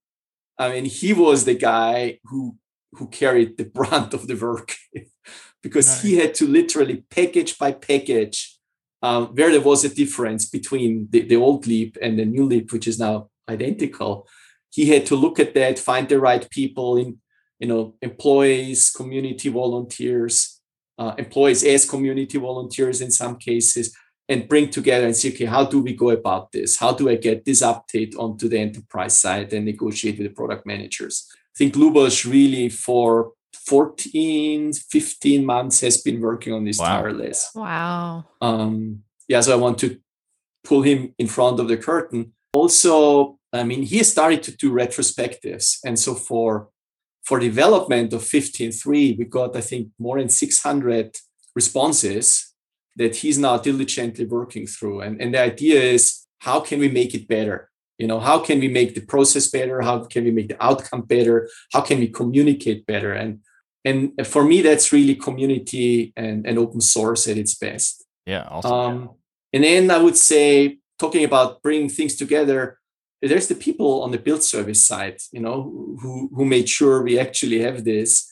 I 0.58 0.72
mean, 0.72 0.84
he 0.84 1.12
was 1.12 1.44
the 1.44 1.54
guy 1.54 2.20
who 2.24 2.56
who 2.94 3.08
carried 3.08 3.56
the 3.56 3.64
brunt 3.76 4.14
of 4.14 4.26
the 4.26 4.36
work 4.36 4.74
because 5.62 6.02
he 6.02 6.16
had 6.16 6.34
to 6.34 6.46
literally 6.46 7.04
package 7.10 7.58
by 7.58 7.72
package 7.72 8.58
um, 9.02 9.26
where 9.34 9.50
there 9.50 9.60
was 9.60 9.84
a 9.84 9.94
difference 9.94 10.48
between 10.48 11.08
the, 11.10 11.22
the 11.22 11.36
old 11.36 11.66
leap 11.66 11.96
and 12.00 12.18
the 12.18 12.24
new 12.24 12.44
leap, 12.44 12.72
which 12.72 12.86
is 12.86 12.98
now 12.98 13.30
identical. 13.48 14.28
He 14.70 14.86
had 14.86 15.06
to 15.06 15.16
look 15.16 15.40
at 15.40 15.54
that, 15.54 15.78
find 15.78 16.08
the 16.08 16.20
right 16.20 16.48
people 16.50 16.96
in, 16.96 17.18
you 17.58 17.66
know, 17.66 17.94
employees, 18.00 18.90
community 18.90 19.48
volunteers, 19.48 20.60
uh, 20.98 21.14
employees 21.18 21.64
as 21.64 21.88
community 21.88 22.38
volunteers 22.38 23.00
in 23.00 23.10
some 23.10 23.36
cases, 23.36 23.94
and 24.32 24.48
bring 24.48 24.70
together 24.70 25.04
and 25.04 25.14
say, 25.14 25.28
okay, 25.28 25.44
how 25.44 25.64
do 25.64 25.82
we 25.82 25.92
go 25.92 26.10
about 26.10 26.52
this? 26.52 26.78
How 26.78 26.92
do 26.92 27.08
I 27.10 27.16
get 27.16 27.44
this 27.44 27.62
update 27.62 28.16
onto 28.16 28.48
the 28.48 28.58
enterprise 28.58 29.20
side 29.20 29.52
and 29.52 29.66
negotiate 29.66 30.18
with 30.18 30.26
the 30.26 30.34
product 30.34 30.66
managers? 30.66 31.28
I 31.30 31.56
think 31.58 31.74
Lubos 31.74 32.28
really 32.28 32.70
for 32.70 33.32
14, 33.66 34.72
15 34.72 35.44
months 35.44 35.80
has 35.82 36.00
been 36.00 36.20
working 36.20 36.54
on 36.54 36.64
this 36.64 36.78
wow. 36.78 37.02
tireless. 37.02 37.50
Wow. 37.54 38.24
Um, 38.40 39.02
yeah, 39.28 39.40
so 39.40 39.52
I 39.52 39.56
want 39.56 39.78
to 39.80 39.98
pull 40.64 40.82
him 40.82 41.14
in 41.18 41.26
front 41.26 41.60
of 41.60 41.68
the 41.68 41.76
curtain. 41.76 42.32
Also, 42.54 43.38
I 43.52 43.64
mean, 43.64 43.82
he 43.82 44.02
started 44.02 44.42
to 44.44 44.56
do 44.56 44.72
retrospectives. 44.72 45.78
And 45.84 45.98
so 45.98 46.14
for 46.14 46.68
for 47.24 47.38
development 47.38 48.12
of 48.12 48.22
15.3, 48.22 49.16
we 49.16 49.24
got, 49.26 49.54
I 49.54 49.60
think, 49.60 49.90
more 49.96 50.18
than 50.18 50.28
600 50.28 51.16
responses 51.54 52.51
that 52.96 53.16
he's 53.16 53.38
now 53.38 53.56
diligently 53.56 54.24
working 54.24 54.66
through. 54.66 55.00
And, 55.00 55.20
and 55.20 55.34
the 55.34 55.40
idea 55.40 55.80
is 55.80 56.26
how 56.40 56.60
can 56.60 56.78
we 56.78 56.88
make 56.88 57.14
it 57.14 57.28
better? 57.28 57.70
you 58.02 58.08
know 58.08 58.18
how 58.18 58.38
can 58.38 58.58
we 58.58 58.68
make 58.68 58.94
the 58.94 59.00
process 59.14 59.48
better 59.48 59.80
how 59.80 60.04
can 60.04 60.24
we 60.24 60.32
make 60.32 60.48
the 60.48 60.64
outcome 60.68 61.02
better 61.02 61.48
how 61.72 61.80
can 61.80 61.98
we 62.00 62.08
communicate 62.08 62.84
better 62.86 63.12
and 63.12 63.40
and 63.84 64.26
for 64.26 64.42
me 64.44 64.62
that's 64.62 64.92
really 64.92 65.14
community 65.14 66.12
and, 66.16 66.46
and 66.46 66.58
open 66.58 66.80
source 66.80 67.28
at 67.28 67.36
its 67.36 67.54
best 67.54 68.04
yeah 68.26 68.44
awesome. 68.50 68.72
um, 68.72 69.10
and 69.52 69.62
then 69.64 69.90
i 69.90 69.98
would 69.98 70.16
say 70.16 70.78
talking 70.98 71.24
about 71.24 71.62
bringing 71.62 71.88
things 71.88 72.16
together 72.16 72.78
there's 73.20 73.46
the 73.46 73.54
people 73.54 74.02
on 74.02 74.10
the 74.10 74.18
build 74.18 74.42
service 74.42 74.82
side 74.84 75.18
you 75.30 75.40
know 75.40 75.96
who 76.00 76.28
who 76.34 76.44
made 76.44 76.68
sure 76.68 77.02
we 77.02 77.18
actually 77.18 77.60
have 77.60 77.84
this 77.84 78.28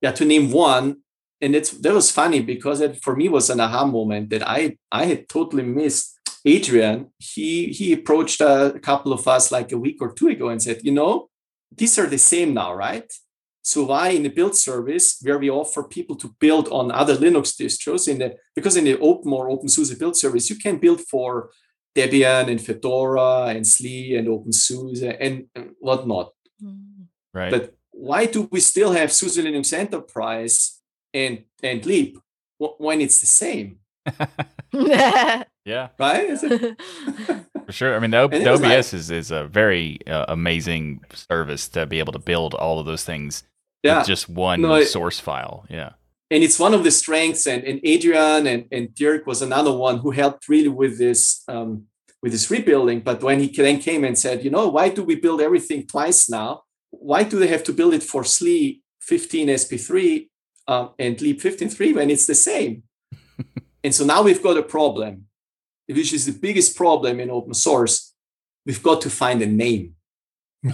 yeah 0.00 0.12
to 0.12 0.24
name 0.24 0.50
one 0.50 0.96
and 1.44 1.54
it's 1.58 1.70
that 1.84 1.94
was 2.00 2.10
funny 2.10 2.40
because 2.40 2.80
it 2.80 3.02
for 3.04 3.14
me 3.20 3.28
was 3.28 3.50
an 3.50 3.60
aha 3.60 3.84
moment 3.84 4.30
that 4.30 4.44
i 4.58 4.60
i 5.00 5.04
had 5.04 5.28
totally 5.28 5.66
missed 5.80 6.14
Adrian, 6.44 7.10
he 7.18 7.68
he 7.68 7.92
approached 7.92 8.40
a 8.40 8.78
couple 8.82 9.12
of 9.12 9.26
us 9.26 9.50
like 9.50 9.72
a 9.72 9.78
week 9.78 9.98
or 10.00 10.12
two 10.12 10.28
ago 10.28 10.50
and 10.50 10.62
said, 10.62 10.80
you 10.84 10.92
know, 10.92 11.30
these 11.74 11.98
are 11.98 12.06
the 12.06 12.18
same 12.18 12.52
now, 12.52 12.74
right? 12.74 13.10
So 13.62 13.84
why 13.84 14.10
in 14.10 14.24
the 14.24 14.28
build 14.28 14.54
service 14.54 15.18
where 15.22 15.38
we 15.38 15.48
offer 15.48 15.82
people 15.82 16.16
to 16.16 16.34
build 16.38 16.68
on 16.68 16.92
other 16.92 17.16
Linux 17.16 17.56
distros 17.58 18.08
in 18.08 18.18
the 18.18 18.36
because 18.54 18.76
in 18.76 18.84
the 18.84 18.98
open 18.98 19.32
or 19.32 19.48
OpenSUSE 19.48 19.98
build 19.98 20.16
service 20.16 20.50
you 20.50 20.56
can 20.56 20.76
build 20.76 21.00
for 21.00 21.50
Debian 21.96 22.50
and 22.50 22.60
Fedora 22.60 23.46
and 23.46 23.64
SLE 23.64 24.18
and 24.18 24.28
OpenSUSE 24.28 25.16
and 25.18 25.46
whatnot. 25.78 26.32
Mm. 26.62 27.06
Right. 27.32 27.50
But 27.50 27.74
why 27.90 28.26
do 28.26 28.48
we 28.52 28.60
still 28.60 28.92
have 28.92 29.10
SUSE 29.10 29.38
Linux 29.38 29.72
Enterprise 29.72 30.82
and 31.14 31.44
and 31.62 31.86
Leap 31.86 32.18
when 32.58 33.00
it's 33.00 33.20
the 33.20 33.26
same? 33.26 33.78
Yeah. 35.64 35.88
Right? 35.98 36.38
For 36.38 37.72
sure. 37.72 37.96
I 37.96 37.98
mean, 37.98 38.10
the, 38.10 38.28
the 38.32 38.52
OBS 38.52 38.62
like, 38.62 38.78
is, 38.94 39.10
is 39.10 39.30
a 39.30 39.44
very 39.44 39.98
uh, 40.06 40.26
amazing 40.28 41.00
service 41.12 41.68
to 41.70 41.86
be 41.86 41.98
able 41.98 42.12
to 42.12 42.18
build 42.18 42.54
all 42.54 42.78
of 42.78 42.86
those 42.86 43.04
things 43.04 43.44
yeah. 43.82 43.98
with 43.98 44.06
just 44.06 44.28
one 44.28 44.62
no, 44.62 44.82
source 44.84 45.18
file. 45.20 45.64
Yeah. 45.70 45.90
And 46.30 46.42
it's 46.42 46.58
one 46.58 46.74
of 46.74 46.84
the 46.84 46.90
strengths. 46.90 47.46
And, 47.46 47.64
and 47.64 47.80
Adrian 47.82 48.46
and, 48.46 48.66
and 48.70 48.94
Dirk 48.94 49.26
was 49.26 49.40
another 49.40 49.72
one 49.72 49.98
who 49.98 50.10
helped 50.10 50.48
really 50.48 50.68
with 50.68 50.98
this 50.98 51.42
um, 51.48 51.84
with 52.22 52.32
this 52.32 52.50
rebuilding. 52.50 53.00
But 53.00 53.22
when 53.22 53.40
he 53.40 53.48
then 53.48 53.78
came 53.78 54.04
and 54.04 54.18
said, 54.18 54.44
you 54.44 54.50
know, 54.50 54.68
why 54.68 54.88
do 54.88 55.02
we 55.02 55.14
build 55.14 55.40
everything 55.40 55.86
twice 55.86 56.28
now? 56.28 56.62
Why 56.90 57.22
do 57.22 57.38
they 57.38 57.48
have 57.48 57.64
to 57.64 57.72
build 57.72 57.92
it 57.92 58.02
for 58.02 58.22
SLE 58.22 58.80
15 59.02 59.48
SP3 59.48 60.28
um, 60.66 60.90
and 60.98 61.20
Leap 61.20 61.40
15.3 61.40 61.94
when 61.94 62.10
it's 62.10 62.26
the 62.26 62.34
same? 62.34 62.82
and 63.84 63.94
so 63.94 64.04
now 64.04 64.22
we've 64.22 64.42
got 64.42 64.56
a 64.56 64.62
problem 64.62 65.26
which 65.86 66.12
is 66.12 66.26
the 66.26 66.32
biggest 66.32 66.76
problem 66.76 67.20
in 67.20 67.30
open 67.30 67.54
source, 67.54 68.12
we've 68.64 68.82
got 68.82 69.00
to 69.02 69.10
find 69.10 69.42
a 69.42 69.46
name. 69.46 69.94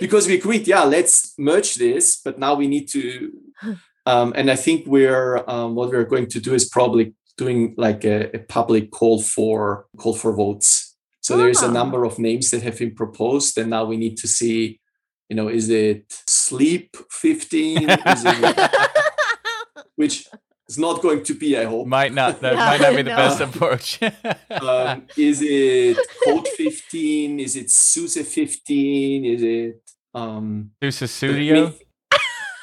because 0.00 0.26
we 0.26 0.34
agreed, 0.34 0.68
yeah, 0.68 0.84
let's 0.84 1.32
merge 1.38 1.76
this, 1.76 2.20
but 2.22 2.38
now 2.38 2.54
we 2.54 2.68
need 2.68 2.88
to. 2.88 3.32
Um, 4.04 4.32
and 4.36 4.50
I 4.50 4.56
think 4.56 4.86
we're 4.86 5.42
um, 5.48 5.74
what 5.74 5.90
we're 5.90 6.04
going 6.04 6.26
to 6.26 6.40
do 6.40 6.54
is 6.54 6.68
probably 6.68 7.14
doing 7.38 7.74
like 7.78 8.04
a, 8.04 8.30
a 8.36 8.40
public 8.40 8.90
call 8.90 9.22
for 9.22 9.86
call 9.96 10.14
for 10.14 10.34
votes. 10.34 10.96
So 11.20 11.36
there's 11.36 11.62
a 11.62 11.68
ah. 11.68 11.72
number 11.72 12.04
of 12.04 12.18
names 12.18 12.50
that 12.50 12.62
have 12.62 12.78
been 12.78 12.94
proposed, 12.94 13.56
and 13.56 13.70
now 13.70 13.84
we 13.84 13.96
need 13.96 14.16
to 14.18 14.28
see, 14.28 14.80
you 15.32 15.36
know, 15.36 15.48
is 15.48 15.70
it 15.70 16.04
Sleep 16.26 16.94
15? 17.10 17.88
which 19.96 20.26
is 20.68 20.78
not 20.78 21.00
going 21.00 21.24
to 21.24 21.32
be, 21.32 21.56
I 21.56 21.64
hope. 21.64 21.86
Might 21.86 22.12
not. 22.12 22.42
That 22.42 22.52
yeah, 22.52 22.58
might 22.66 22.80
not 22.82 22.96
be 22.96 23.00
the 23.00 23.10
no. 23.10 23.16
best 23.16 23.40
approach. 23.40 24.02
um, 24.50 25.06
is 25.16 25.40
it 25.42 25.96
Code 26.22 26.48
15? 26.48 27.40
Is 27.40 27.56
it 27.56 27.70
SUSE 27.70 28.28
15? 28.28 29.24
Is 29.24 29.42
it 29.42 29.82
um 30.14 30.72
SUSE 30.82 31.10
Studio? 31.10 31.72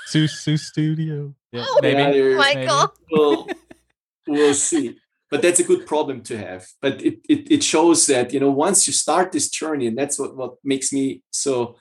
SUSE 0.06 0.68
Studio. 0.68 1.34
Yeah, 1.52 1.66
oh, 1.68 1.80
maybe. 1.82 2.36
Michael. 2.36 2.94
We'll, 3.10 3.48
we'll 4.28 4.54
see. 4.54 4.96
But 5.32 5.42
that's 5.42 5.60
a 5.60 5.64
good 5.64 5.88
problem 5.88 6.22
to 6.22 6.38
have. 6.38 6.68
But 6.84 7.02
it, 7.02 7.18
it 7.28 7.52
it 7.52 7.64
shows 7.64 8.06
that 8.06 8.32
you 8.32 8.40
know 8.40 8.52
once 8.52 8.86
you 8.86 8.94
start 8.94 9.32
this 9.32 9.50
journey, 9.50 9.88
and 9.88 9.98
that's 9.98 10.20
what 10.20 10.38
what 10.38 10.58
makes 10.64 10.94
me 10.94 11.24
so 11.32 11.76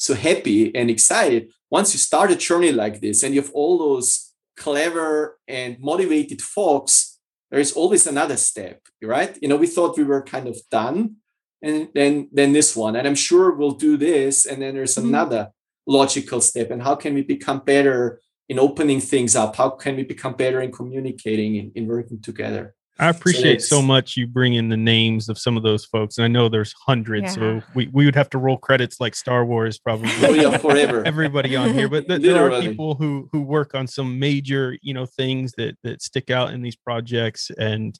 so 0.00 0.14
happy 0.14 0.74
and 0.74 0.90
excited. 0.90 1.50
Once 1.70 1.92
you 1.92 1.98
start 1.98 2.30
a 2.30 2.36
journey 2.36 2.72
like 2.72 3.00
this, 3.00 3.22
and 3.22 3.34
you 3.34 3.42
have 3.42 3.52
all 3.52 3.78
those 3.78 4.32
clever 4.56 5.38
and 5.46 5.78
motivated 5.78 6.40
folks, 6.40 7.18
there 7.50 7.60
is 7.60 7.72
always 7.72 8.06
another 8.06 8.36
step, 8.36 8.80
right? 9.02 9.36
You 9.42 9.48
know, 9.48 9.56
we 9.56 9.66
thought 9.66 9.98
we 9.98 10.04
were 10.04 10.22
kind 10.22 10.48
of 10.48 10.56
done, 10.70 11.16
and 11.62 11.88
then 11.94 12.30
then 12.32 12.52
this 12.54 12.74
one, 12.74 12.96
and 12.96 13.06
I'm 13.06 13.14
sure 13.14 13.52
we'll 13.52 13.72
do 13.88 13.96
this, 13.96 14.46
and 14.46 14.62
then 14.62 14.74
there's 14.74 14.94
mm-hmm. 14.96 15.08
another 15.08 15.50
logical 15.86 16.40
step. 16.40 16.70
And 16.70 16.82
how 16.82 16.94
can 16.94 17.12
we 17.14 17.22
become 17.22 17.60
better 17.60 18.20
in 18.48 18.58
opening 18.58 19.00
things 19.00 19.36
up? 19.36 19.56
How 19.56 19.70
can 19.70 19.96
we 19.96 20.04
become 20.04 20.34
better 20.34 20.60
in 20.62 20.72
communicating, 20.72 21.56
in, 21.56 21.72
in 21.74 21.86
working 21.86 22.22
together? 22.22 22.74
I 23.00 23.08
appreciate 23.08 23.62
so, 23.62 23.76
so, 23.76 23.82
much 23.82 24.16
you 24.16 24.26
bring 24.26 24.54
in 24.54 24.68
the 24.68 24.76
names 24.76 25.28
of 25.28 25.38
some 25.38 25.56
of 25.56 25.62
those 25.62 25.84
folks. 25.84 26.18
And 26.18 26.24
I 26.24 26.28
know 26.28 26.48
there's 26.48 26.74
hundreds, 26.86 27.36
yeah. 27.36 27.60
so 27.60 27.62
we, 27.74 27.88
we 27.92 28.04
would 28.04 28.14
have 28.14 28.28
to 28.30 28.38
roll 28.38 28.58
credits 28.58 29.00
like 29.00 29.14
Star 29.14 29.44
Wars 29.44 29.78
probably. 29.78 30.10
oh 30.22 30.34
yeah, 30.34 30.58
forever. 30.58 31.02
Everybody 31.06 31.56
on 31.56 31.72
here, 31.72 31.88
but 31.88 32.06
th- 32.06 32.20
there 32.22 32.52
are 32.52 32.60
people 32.60 32.94
who 32.94 33.28
who 33.32 33.40
work 33.40 33.74
on 33.74 33.86
some 33.86 34.18
major 34.18 34.76
you 34.82 34.92
know 34.92 35.06
things 35.06 35.52
that 35.56 35.76
that 35.82 36.02
stick 36.02 36.30
out 36.30 36.52
in 36.52 36.62
these 36.62 36.76
projects, 36.76 37.50
and 37.58 37.98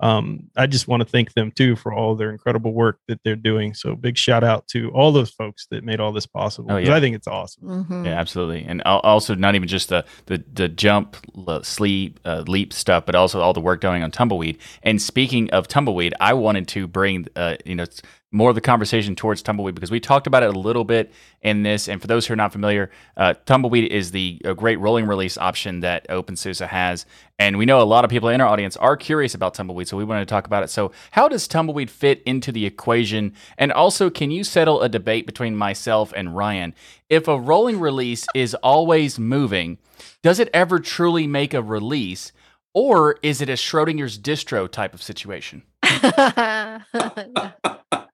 um, 0.00 0.48
I 0.56 0.66
just 0.66 0.88
want 0.88 1.02
to 1.02 1.08
thank 1.08 1.34
them 1.34 1.52
too 1.52 1.76
for 1.76 1.92
all 1.92 2.14
their 2.14 2.30
incredible 2.30 2.72
work 2.72 2.98
that 3.08 3.20
they're 3.24 3.36
doing. 3.36 3.74
So 3.74 3.94
big 3.94 4.16
shout 4.16 4.42
out 4.42 4.66
to 4.68 4.90
all 4.90 5.12
those 5.12 5.30
folks 5.30 5.66
that 5.70 5.84
made 5.84 6.00
all 6.00 6.12
this 6.12 6.26
possible. 6.26 6.72
Oh, 6.72 6.76
yeah. 6.76 6.94
I 6.94 7.00
think 7.00 7.14
it's 7.14 7.28
awesome. 7.28 7.64
Mm-hmm. 7.64 8.06
Yeah, 8.06 8.18
absolutely. 8.18 8.64
And 8.64 8.82
also 8.82 9.34
not 9.34 9.54
even 9.54 9.68
just 9.68 9.90
the 9.90 10.04
the, 10.26 10.42
the 10.52 10.68
jump, 10.68 11.16
sleep, 11.62 12.20
uh, 12.24 12.44
leap 12.46 12.72
stuff, 12.72 13.04
but 13.06 13.14
also 13.14 13.40
all 13.40 13.52
the 13.52 13.60
work 13.60 13.80
going 13.80 14.02
on 14.02 14.10
tumbleweed. 14.10 14.58
And 14.82 15.00
speaking 15.00 15.50
of 15.50 15.68
tumbleweed, 15.68 16.14
I 16.20 16.34
wanted 16.34 16.66
to 16.68 16.86
bring 16.86 17.26
uh, 17.36 17.56
you 17.64 17.74
know 17.74 17.86
more 18.32 18.50
of 18.50 18.54
the 18.54 18.60
conversation 18.60 19.16
towards 19.16 19.42
tumbleweed 19.42 19.74
because 19.74 19.90
we 19.90 19.98
talked 19.98 20.26
about 20.26 20.42
it 20.42 20.54
a 20.54 20.58
little 20.58 20.84
bit 20.84 21.12
in 21.42 21.64
this. 21.64 21.88
And 21.88 22.00
for 22.00 22.06
those 22.06 22.26
who 22.26 22.34
are 22.34 22.36
not 22.36 22.52
familiar, 22.52 22.90
uh, 23.16 23.34
tumbleweed 23.44 23.90
is 23.90 24.12
the 24.12 24.40
great 24.56 24.78
rolling 24.78 25.06
release 25.06 25.36
option 25.36 25.80
that 25.80 26.06
OpenSUSE 26.08 26.66
has. 26.66 27.06
And 27.40 27.58
we 27.58 27.66
know 27.66 27.80
a 27.80 27.82
lot 27.82 28.04
of 28.04 28.10
people 28.10 28.28
in 28.28 28.40
our 28.40 28.46
audience 28.46 28.76
are 28.76 28.96
curious 28.96 29.34
about 29.34 29.54
tumbleweed, 29.54 29.88
so 29.88 29.96
we 29.96 30.04
wanted 30.04 30.20
to 30.20 30.32
talk 30.32 30.46
about 30.46 30.62
it. 30.62 30.68
So, 30.68 30.92
how 31.12 31.28
does 31.28 31.48
tumbleweed 31.48 31.90
fit 31.90 32.22
into 32.24 32.52
the 32.52 32.66
equation? 32.66 33.32
And 33.58 33.72
also, 33.72 34.10
can 34.10 34.30
you 34.30 34.44
settle 34.44 34.82
a 34.82 34.88
debate 34.88 35.26
between 35.26 35.56
myself 35.56 36.12
and 36.14 36.36
Ryan? 36.36 36.74
If 37.08 37.26
a 37.26 37.40
rolling 37.40 37.80
release 37.80 38.26
is 38.34 38.54
always 38.56 39.18
moving, 39.18 39.78
does 40.22 40.38
it 40.38 40.50
ever 40.54 40.78
truly 40.78 41.26
make 41.26 41.54
a 41.54 41.62
release? 41.62 42.32
Or 42.72 43.16
is 43.22 43.40
it 43.40 43.48
a 43.48 43.54
Schrodinger's 43.54 44.16
distro 44.16 44.70
type 44.70 44.94
of 44.94 45.02
situation? 45.02 45.64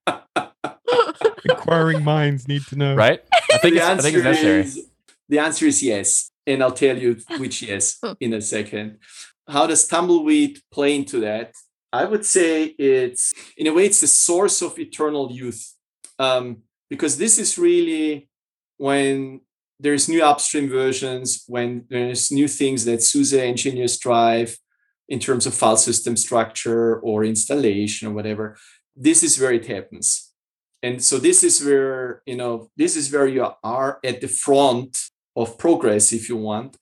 Inquiring 1.44 2.04
minds 2.04 2.48
need 2.48 2.62
to 2.68 2.76
know. 2.76 2.94
Right? 2.94 3.20
I 3.52 3.58
think, 3.58 3.76
it's, 3.76 3.84
I 3.84 3.96
think 3.98 4.16
it's 4.16 4.24
necessary. 4.24 4.60
Is, 4.60 4.88
the 5.28 5.38
answer 5.38 5.66
is 5.66 5.82
yes. 5.82 6.30
And 6.46 6.62
I'll 6.62 6.72
tell 6.72 6.96
you 6.96 7.16
which 7.38 7.62
yes 7.62 8.00
in 8.20 8.32
a 8.32 8.40
second. 8.40 8.98
How 9.48 9.66
does 9.66 9.86
tumbleweed 9.86 10.60
play 10.70 10.94
into 10.94 11.20
that? 11.20 11.52
I 11.92 12.04
would 12.04 12.26
say 12.26 12.64
it's, 12.64 13.32
in 13.56 13.66
a 13.66 13.72
way, 13.72 13.86
it's 13.86 14.00
the 14.00 14.06
source 14.06 14.60
of 14.62 14.78
eternal 14.78 15.30
youth. 15.32 15.74
Um, 16.18 16.58
because 16.88 17.18
this 17.18 17.38
is 17.38 17.58
really 17.58 18.28
when 18.76 19.40
there's 19.78 20.08
new 20.08 20.22
upstream 20.22 20.68
versions, 20.68 21.44
when 21.46 21.84
there's 21.88 22.30
new 22.30 22.48
things 22.48 22.84
that 22.84 23.02
SUSE 23.02 23.34
engineers 23.34 23.98
drive 23.98 24.56
in 25.08 25.18
terms 25.18 25.46
of 25.46 25.54
file 25.54 25.76
system 25.76 26.16
structure 26.16 26.98
or 27.00 27.24
installation 27.24 28.08
or 28.08 28.12
whatever. 28.12 28.56
This 28.96 29.22
is 29.22 29.38
where 29.38 29.52
it 29.52 29.66
happens 29.66 30.25
and 30.86 31.02
so 31.02 31.18
this 31.18 31.42
is 31.42 31.64
where 31.64 32.22
you 32.26 32.36
know 32.36 32.70
this 32.76 32.94
is 32.96 33.12
where 33.12 33.26
you 33.26 33.44
are 33.76 33.98
at 34.04 34.20
the 34.20 34.28
front 34.28 34.92
of 35.34 35.58
progress 35.58 36.12
if 36.12 36.28
you 36.28 36.36
want. 36.36 36.76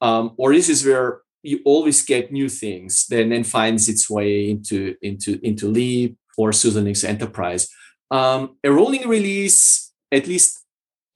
Um, 0.00 0.24
or 0.36 0.52
this 0.52 0.68
is 0.68 0.86
where 0.86 1.22
you 1.42 1.60
always 1.64 2.04
get 2.04 2.32
new 2.32 2.48
things 2.48 3.06
then 3.10 3.30
then 3.30 3.44
finds 3.44 3.88
its 3.88 4.08
way 4.08 4.50
into 4.50 4.94
into 5.02 5.30
into 5.42 5.66
leap 5.78 6.16
or 6.36 6.52
SUSE 6.52 6.76
Linux 6.76 7.04
enterprise. 7.14 7.68
Um, 8.10 8.40
a 8.62 8.70
rolling 8.70 9.08
release 9.08 9.92
at 10.12 10.26
least 10.26 10.64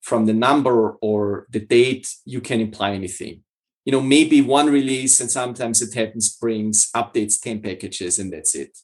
from 0.01 0.25
the 0.25 0.33
number 0.33 0.91
or 1.01 1.47
the 1.49 1.59
date 1.59 2.07
you 2.25 2.41
can 2.41 2.59
imply 2.59 2.91
anything. 2.91 3.43
You 3.85 3.93
know, 3.93 4.01
maybe 4.01 4.41
one 4.41 4.69
release 4.69 5.19
and 5.19 5.31
sometimes 5.31 5.81
it 5.81 5.93
happens 5.93 6.29
brings 6.35 6.91
updates 6.91 7.41
10 7.41 7.61
packages 7.61 8.19
and 8.19 8.31
that's 8.31 8.53
it. 8.53 8.77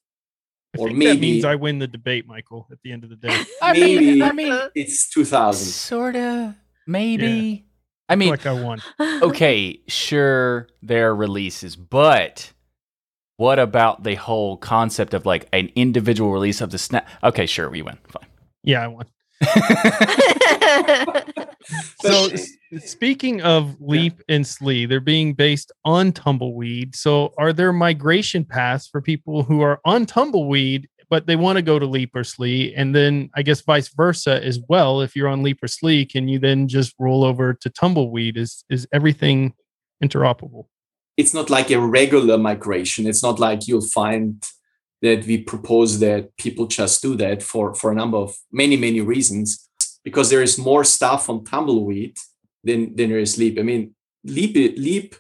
I 0.75 0.81
or 0.81 0.87
maybe 0.87 1.05
that 1.05 1.19
means 1.19 1.45
I 1.45 1.55
win 1.55 1.79
the 1.79 1.87
debate, 1.87 2.27
Michael, 2.27 2.67
at 2.71 2.79
the 2.83 2.91
end 2.91 3.03
of 3.03 3.09
the 3.09 3.15
day. 3.15 3.43
maybe 3.61 4.23
I 4.23 4.31
mean, 4.31 4.59
it's 4.73 5.09
2000. 5.09 5.65
Sort 5.67 6.15
of, 6.15 6.55
maybe. 6.87 7.64
I 8.07 8.15
mean, 8.15 8.29
like 8.29 8.45
I 8.45 8.53
won. 8.53 8.81
okay, 8.99 9.79
sure, 9.87 10.67
there 10.81 11.09
are 11.09 11.15
releases, 11.15 11.75
but 11.75 12.51
what 13.37 13.59
about 13.59 14.03
the 14.03 14.15
whole 14.15 14.57
concept 14.57 15.13
of 15.13 15.25
like 15.25 15.47
an 15.53 15.71
individual 15.75 16.31
release 16.31 16.61
of 16.61 16.71
the 16.71 16.77
snap? 16.77 17.07
Okay, 17.23 17.45
sure, 17.45 17.69
we 17.69 17.81
win. 17.81 17.97
Fine. 18.07 18.27
Yeah, 18.63 18.83
I 18.83 18.87
won. 18.87 19.05
so 22.01 22.29
speaking 22.77 23.41
of 23.41 23.75
leap 23.81 24.13
yeah. 24.29 24.35
and 24.35 24.45
SLE 24.45 24.87
they're 24.87 25.01
being 25.01 25.33
based 25.33 25.73
on 25.83 26.13
tumbleweed 26.13 26.95
so 26.95 27.33
are 27.37 27.51
there 27.51 27.73
migration 27.73 28.45
paths 28.45 28.87
for 28.87 29.01
people 29.01 29.43
who 29.43 29.59
are 29.59 29.81
on 29.83 30.05
tumbleweed 30.05 30.87
but 31.09 31.27
they 31.27 31.35
want 31.35 31.57
to 31.57 31.61
go 31.61 31.79
to 31.79 31.85
Leap 31.85 32.15
or 32.15 32.21
SLE. 32.21 32.73
And 32.75 32.95
then 32.95 33.29
I 33.35 33.41
guess 33.41 33.61
vice 33.61 33.89
versa 33.89 34.43
as 34.43 34.59
well. 34.69 35.01
If 35.01 35.15
you're 35.15 35.27
on 35.27 35.43
Leap 35.43 35.63
or 35.63 35.67
SLE, 35.67 36.09
can 36.09 36.27
you 36.27 36.39
then 36.39 36.67
just 36.67 36.93
roll 36.99 37.23
over 37.23 37.53
to 37.53 37.69
Tumbleweed? 37.69 38.37
Is 38.37 38.63
is 38.69 38.87
everything 38.91 39.53
interoperable? 40.03 40.65
It's 41.17 41.33
not 41.33 41.49
like 41.49 41.71
a 41.71 41.79
regular 41.79 42.37
migration. 42.37 43.07
It's 43.07 43.23
not 43.23 43.39
like 43.39 43.67
you'll 43.67 43.81
find 43.81 44.43
that 45.01 45.25
we 45.25 45.37
propose 45.37 45.99
that 45.99 46.35
people 46.37 46.67
just 46.67 47.01
do 47.01 47.15
that 47.15 47.43
for, 47.43 47.73
for 47.73 47.91
a 47.91 47.95
number 47.95 48.17
of 48.17 48.35
many, 48.51 48.75
many 48.75 49.01
reasons, 49.01 49.69
because 50.03 50.29
there 50.29 50.41
is 50.41 50.57
more 50.57 50.83
stuff 50.83 51.29
on 51.29 51.43
Tumbleweed 51.43 52.17
than, 52.63 52.95
than 52.95 53.09
there 53.09 53.19
is 53.19 53.37
Leap. 53.37 53.59
I 53.59 53.61
mean, 53.61 53.95
Leap, 54.23 54.55
Leap 54.77 55.15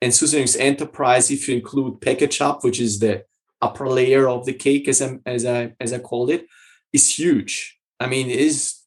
and 0.00 0.14
SUSE 0.14 0.56
Enterprise, 0.56 1.30
if 1.30 1.48
you 1.48 1.56
include 1.56 2.00
Package 2.00 2.38
Hub, 2.38 2.62
which 2.62 2.80
is 2.80 2.98
the 2.98 3.24
upper 3.60 3.88
layer 3.88 4.28
of 4.28 4.46
the 4.46 4.52
cake, 4.52 4.88
as 4.88 5.02
I 5.02 5.18
as 5.26 5.44
I 5.44 5.74
as 5.80 5.92
I 5.92 5.98
called 5.98 6.30
it, 6.30 6.46
is 6.92 7.18
huge. 7.18 7.78
I 7.98 8.06
mean, 8.06 8.30
is 8.30 8.82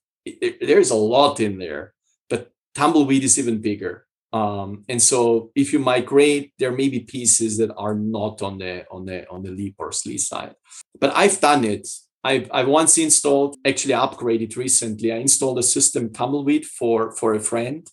there's 0.61 0.91
a 0.91 0.95
lot 0.95 1.39
in 1.39 1.57
there, 1.57 1.93
but 2.29 2.51
tumbleweed 2.75 3.23
is 3.23 3.39
even 3.39 3.61
bigger. 3.61 4.05
Um, 4.31 4.83
and 4.87 5.01
so 5.01 5.51
if 5.55 5.73
you 5.73 5.79
migrate, 5.79 6.53
there 6.59 6.71
may 6.71 6.87
be 6.89 6.99
pieces 6.99 7.57
that 7.57 7.73
are 7.75 7.95
not 7.95 8.41
on 8.41 8.59
the 8.59 8.85
on 8.91 9.05
the 9.05 9.27
on 9.29 9.43
the 9.43 9.51
leap 9.51 9.75
or 9.79 9.89
SLE 9.89 10.19
side. 10.19 10.55
But 10.99 11.15
I've 11.15 11.39
done 11.39 11.63
it. 11.63 11.87
I've, 12.21 12.49
I 12.51 12.63
once 12.65 12.97
installed, 12.97 13.55
actually 13.65 13.93
upgraded 13.93 14.57
recently. 14.57 15.13
I 15.13 15.17
installed 15.17 15.57
a 15.57 15.63
system 15.63 16.11
tumbleweed 16.11 16.65
for 16.65 17.11
for 17.11 17.33
a 17.33 17.39
friend 17.39 17.87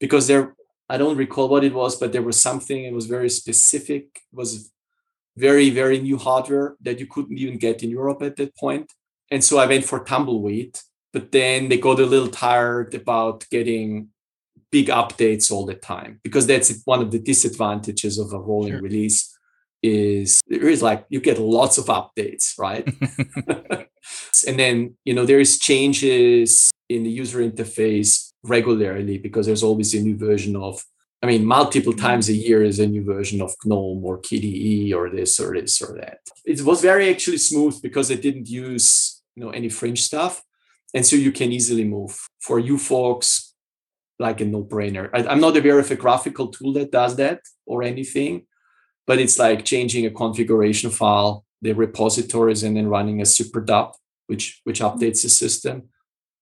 because 0.00 0.26
there 0.26 0.56
I 0.88 0.96
don't 0.96 1.16
recall 1.16 1.48
what 1.48 1.64
it 1.64 1.74
was, 1.74 1.96
but 1.96 2.12
there 2.12 2.22
was 2.22 2.40
something. 2.40 2.84
It 2.84 2.94
was 2.94 3.06
very 3.06 3.30
specific. 3.30 4.04
It 4.32 4.36
was 4.36 4.72
very, 5.38 5.70
very 5.70 6.00
new 6.00 6.18
hardware 6.18 6.76
that 6.80 6.98
you 6.98 7.06
couldn't 7.06 7.38
even 7.38 7.58
get 7.58 7.82
in 7.82 7.90
Europe 7.90 8.22
at 8.22 8.36
that 8.36 8.56
point. 8.56 8.92
And 9.30 9.44
so 9.44 9.58
I 9.58 9.66
went 9.66 9.84
for 9.84 10.04
Tumbleweed, 10.04 10.78
but 11.12 11.32
then 11.32 11.68
they 11.68 11.78
got 11.78 12.00
a 12.00 12.06
little 12.06 12.28
tired 12.28 12.94
about 12.94 13.44
getting 13.50 14.08
big 14.70 14.88
updates 14.88 15.50
all 15.50 15.64
the 15.64 15.74
time 15.74 16.20
because 16.22 16.46
that's 16.46 16.82
one 16.84 17.00
of 17.00 17.10
the 17.10 17.18
disadvantages 17.18 18.18
of 18.18 18.32
a 18.32 18.38
rolling 18.38 18.72
sure. 18.72 18.82
release 18.82 19.34
is 19.82 20.40
there 20.48 20.68
is 20.68 20.82
like 20.82 21.06
you 21.08 21.20
get 21.20 21.38
lots 21.38 21.78
of 21.78 21.86
updates 21.86 22.58
right 22.58 22.84
and 24.46 24.58
then 24.58 24.96
you 25.04 25.14
know 25.14 25.24
there 25.24 25.40
is 25.40 25.58
changes 25.58 26.70
in 26.88 27.04
the 27.04 27.10
user 27.10 27.38
interface 27.38 28.32
regularly 28.42 29.18
because 29.18 29.46
there's 29.46 29.62
always 29.62 29.94
a 29.94 30.00
new 30.00 30.16
version 30.16 30.56
of 30.56 30.82
I 31.22 31.26
mean, 31.26 31.44
multiple 31.44 31.92
mm-hmm. 31.92 32.06
times 32.06 32.28
a 32.28 32.32
year 32.32 32.62
is 32.62 32.78
a 32.78 32.86
new 32.86 33.04
version 33.04 33.42
of 33.42 33.54
GNOME 33.64 34.04
or 34.04 34.20
KDE 34.20 34.94
or 34.94 35.10
this 35.10 35.40
or 35.40 35.52
this 35.54 35.82
or 35.82 35.96
that. 35.96 36.20
It 36.44 36.62
was 36.62 36.80
very 36.80 37.10
actually 37.10 37.38
smooth 37.38 37.82
because 37.82 38.10
it 38.10 38.22
didn't 38.22 38.48
use 38.48 39.22
you 39.34 39.44
know 39.44 39.50
any 39.50 39.68
fringe 39.68 40.02
stuff, 40.02 40.42
and 40.94 41.04
so 41.04 41.16
you 41.16 41.32
can 41.32 41.52
easily 41.52 41.84
move. 41.84 42.28
For 42.40 42.58
you 42.58 42.78
folks, 42.78 43.54
like 44.18 44.40
a 44.40 44.44
no-brainer. 44.44 45.10
I, 45.12 45.26
I'm 45.26 45.40
not 45.40 45.56
aware 45.56 45.78
of 45.78 45.90
a 45.90 45.96
graphical 45.96 46.48
tool 46.48 46.72
that 46.74 46.92
does 46.92 47.16
that 47.16 47.40
or 47.66 47.82
anything, 47.82 48.46
but 49.06 49.18
it's 49.18 49.38
like 49.38 49.64
changing 49.64 50.06
a 50.06 50.10
configuration 50.10 50.90
file, 50.90 51.44
the 51.62 51.72
repositories, 51.72 52.62
and 52.62 52.76
then 52.76 52.88
running 52.88 53.20
a 53.20 53.24
zypper 53.24 53.64
dup, 53.64 53.96
which 54.28 54.60
which 54.64 54.80
mm-hmm. 54.80 54.96
updates 54.96 55.22
the 55.22 55.28
system. 55.28 55.88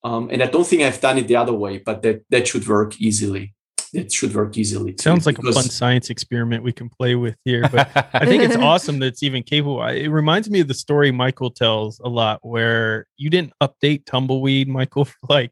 Um, 0.05 0.29
and 0.31 0.43
I 0.43 0.47
don't 0.47 0.67
think 0.67 0.83
I've 0.83 1.01
done 1.01 1.19
it 1.19 1.29
the 1.29 1.37
other 1.37 1.55
way, 1.55 1.79
but 1.79 2.03
that 2.03 2.25
that 2.29 2.47
should 2.47 2.69
work 2.69 3.01
easily 3.01 3.56
it 3.97 4.13
should 4.13 4.35
work 4.35 4.57
easily. 4.57 4.93
Too, 4.93 5.03
Sounds 5.03 5.27
like 5.27 5.39
a 5.39 5.53
fun 5.53 5.65
science 5.65 6.11
experiment 6.11 6.63
we 6.63 6.73
can 6.73 6.89
play 6.89 7.15
with 7.15 7.37
here. 7.45 7.69
But 7.71 7.91
I 8.15 8.27
think 8.27 8.43
it's 8.43 8.57
awesome 8.71 8.99
that 8.99 9.07
it's 9.07 9.23
even 9.23 9.43
capable. 9.43 9.85
It 9.87 10.09
reminds 10.09 10.51
me 10.51 10.61
of 10.61 10.69
the 10.69 10.75
story 10.75 11.11
Michael 11.11 11.51
tells 11.51 11.99
a 12.01 12.09
lot, 12.09 12.41
where 12.43 13.07
you 13.17 13.31
didn't 13.31 13.53
update 13.63 14.05
Tumbleweed, 14.05 14.69
Michael, 14.69 15.05
for 15.07 15.17
like 15.29 15.51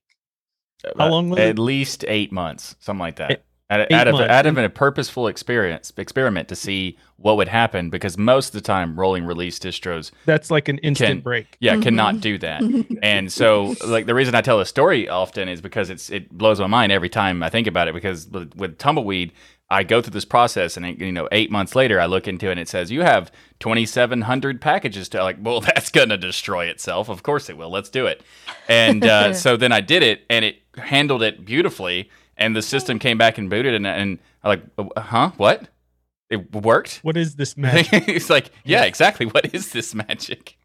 how 0.98 1.06
uh, 1.06 1.10
long? 1.10 1.32
At 1.32 1.38
it? 1.38 1.58
least 1.58 2.04
eight 2.06 2.32
months, 2.32 2.76
something 2.80 3.00
like 3.00 3.16
that. 3.16 3.42
Out, 3.80 3.92
out 3.92 4.08
of 4.08 4.20
out 4.20 4.46
of 4.46 4.58
a 4.58 4.68
purposeful 4.68 5.26
experience 5.26 5.92
experiment 5.96 6.48
to 6.48 6.56
see 6.56 6.98
what 7.16 7.36
would 7.36 7.48
happen 7.48 7.90
because 7.90 8.18
most 8.18 8.48
of 8.48 8.52
the 8.52 8.60
time 8.60 8.98
rolling 8.98 9.24
release 9.24 9.58
distros 9.58 10.10
that's 10.24 10.50
like 10.50 10.68
an 10.68 10.78
instant 10.78 11.08
can, 11.08 11.20
break 11.20 11.56
yeah 11.60 11.72
mm-hmm. 11.72 11.82
cannot 11.82 12.20
do 12.20 12.36
that 12.38 12.62
and 13.02 13.32
so 13.32 13.74
like 13.86 14.06
the 14.06 14.14
reason 14.14 14.34
i 14.34 14.40
tell 14.40 14.60
a 14.60 14.66
story 14.66 15.08
often 15.08 15.48
is 15.48 15.60
because 15.60 15.90
it's 15.90 16.10
it 16.10 16.30
blows 16.30 16.60
my 16.60 16.66
mind 16.66 16.92
every 16.92 17.08
time 17.08 17.42
i 17.42 17.48
think 17.48 17.66
about 17.66 17.88
it 17.88 17.94
because 17.94 18.28
with, 18.28 18.54
with 18.56 18.78
tumbleweed 18.78 19.32
I 19.70 19.82
go 19.82 20.02
through 20.02 20.12
this 20.12 20.26
process, 20.26 20.76
and 20.76 21.00
you 21.00 21.10
know, 21.10 21.28
eight 21.32 21.50
months 21.50 21.74
later, 21.74 21.98
I 21.98 22.06
look 22.06 22.28
into 22.28 22.48
it, 22.48 22.52
and 22.52 22.60
it 22.60 22.68
says 22.68 22.90
you 22.90 23.02
have 23.02 23.32
2,700 23.60 24.60
packages 24.60 25.08
to 25.10 25.22
like. 25.22 25.38
Well, 25.40 25.60
that's 25.74 25.90
gonna 25.90 26.18
destroy 26.18 26.66
itself. 26.66 27.08
Of 27.08 27.22
course 27.22 27.48
it 27.48 27.56
will. 27.56 27.70
Let's 27.70 27.88
do 27.88 28.06
it. 28.06 28.22
And 28.68 29.04
uh, 29.04 29.32
so 29.34 29.56
then 29.56 29.72
I 29.72 29.80
did 29.80 30.02
it, 30.02 30.22
and 30.28 30.44
it 30.44 30.62
handled 30.76 31.22
it 31.22 31.44
beautifully. 31.44 32.10
And 32.36 32.54
the 32.54 32.62
system 32.62 32.98
came 32.98 33.18
back 33.18 33.38
and 33.38 33.48
booted, 33.48 33.74
and 33.74 33.86
and 33.86 34.18
I 34.42 34.48
like, 34.48 34.62
uh, 34.78 35.00
huh? 35.00 35.30
What? 35.36 35.68
It 36.30 36.52
worked. 36.52 37.00
What 37.02 37.16
is 37.16 37.36
this 37.36 37.56
magic? 37.68 38.08
it's 38.08 38.30
like, 38.30 38.50
yeah, 38.64 38.84
exactly. 38.84 39.26
What 39.26 39.54
is 39.54 39.70
this 39.70 39.94
magic? 39.94 40.56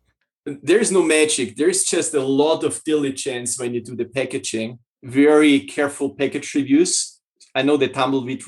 There's 0.45 0.91
no 0.91 1.03
magic. 1.03 1.55
There's 1.55 1.83
just 1.83 2.13
a 2.13 2.23
lot 2.23 2.63
of 2.63 2.83
diligence 2.83 3.59
when 3.59 3.73
you 3.73 3.81
do 3.81 3.95
the 3.95 4.05
packaging. 4.05 4.79
Very 5.03 5.61
careful 5.61 6.15
package 6.15 6.53
reviews. 6.55 7.19
I 7.53 7.61
know 7.61 7.77
the 7.77 7.87
Tumbleweed 7.87 8.43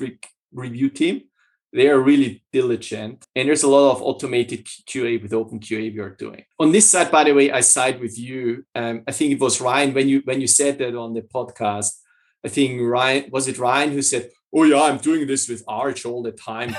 review 0.52 0.90
team 0.90 1.22
they 1.72 1.88
are 1.88 1.98
really 1.98 2.42
diligent 2.52 3.26
and 3.34 3.48
there's 3.48 3.62
a 3.62 3.68
lot 3.68 3.92
of 3.92 4.02
automated 4.02 4.64
qa 4.64 5.22
with 5.22 5.32
open 5.32 5.58
qa 5.58 5.92
we 5.92 5.98
are 5.98 6.10
doing 6.10 6.44
on 6.58 6.70
this 6.70 6.90
side 6.90 7.10
by 7.10 7.24
the 7.24 7.32
way 7.32 7.50
i 7.50 7.60
side 7.60 8.00
with 8.00 8.18
you 8.18 8.64
um, 8.74 9.02
i 9.06 9.12
think 9.12 9.32
it 9.32 9.40
was 9.40 9.60
ryan 9.60 9.94
when 9.94 10.08
you 10.08 10.20
when 10.24 10.40
you 10.40 10.46
said 10.46 10.78
that 10.78 10.94
on 10.94 11.14
the 11.14 11.22
podcast 11.22 11.92
i 12.44 12.48
think 12.48 12.80
ryan 12.80 13.28
was 13.30 13.48
it 13.48 13.58
ryan 13.58 13.90
who 13.90 14.02
said 14.02 14.30
oh 14.54 14.64
yeah 14.64 14.82
i'm 14.82 14.98
doing 14.98 15.26
this 15.26 15.48
with 15.48 15.62
arch 15.68 16.04
all 16.04 16.22
the 16.22 16.32
time 16.32 16.70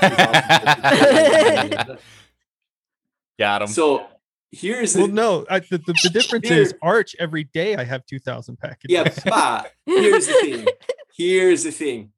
got 3.38 3.62
him 3.62 3.68
so 3.68 4.06
here's 4.54 4.96
well, 4.96 5.08
no, 5.08 5.44
I, 5.50 5.60
the, 5.60 5.78
the, 5.78 5.94
the, 6.02 6.10
difference 6.10 6.48
here, 6.48 6.62
is 6.62 6.74
Arch 6.80 7.14
every 7.18 7.44
day 7.44 7.76
I 7.76 7.84
have 7.84 8.06
2,000 8.06 8.56
packages. 8.56 8.88
Yeah, 8.88 9.12
but 9.24 9.72
here's 9.84 10.26
the 10.26 10.34
thing. 10.34 10.66
Here's 11.16 11.62
the 11.62 11.70
thing 11.70 12.10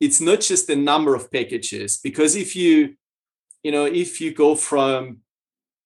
it's 0.00 0.20
not 0.20 0.40
just 0.40 0.66
the 0.66 0.74
number 0.74 1.14
of 1.14 1.30
packages 1.30 2.00
because 2.02 2.34
if 2.34 2.56
you 2.56 2.96
you 3.62 3.70
know 3.70 3.84
if 3.84 4.20
you 4.20 4.34
go 4.34 4.56
from 4.56 5.18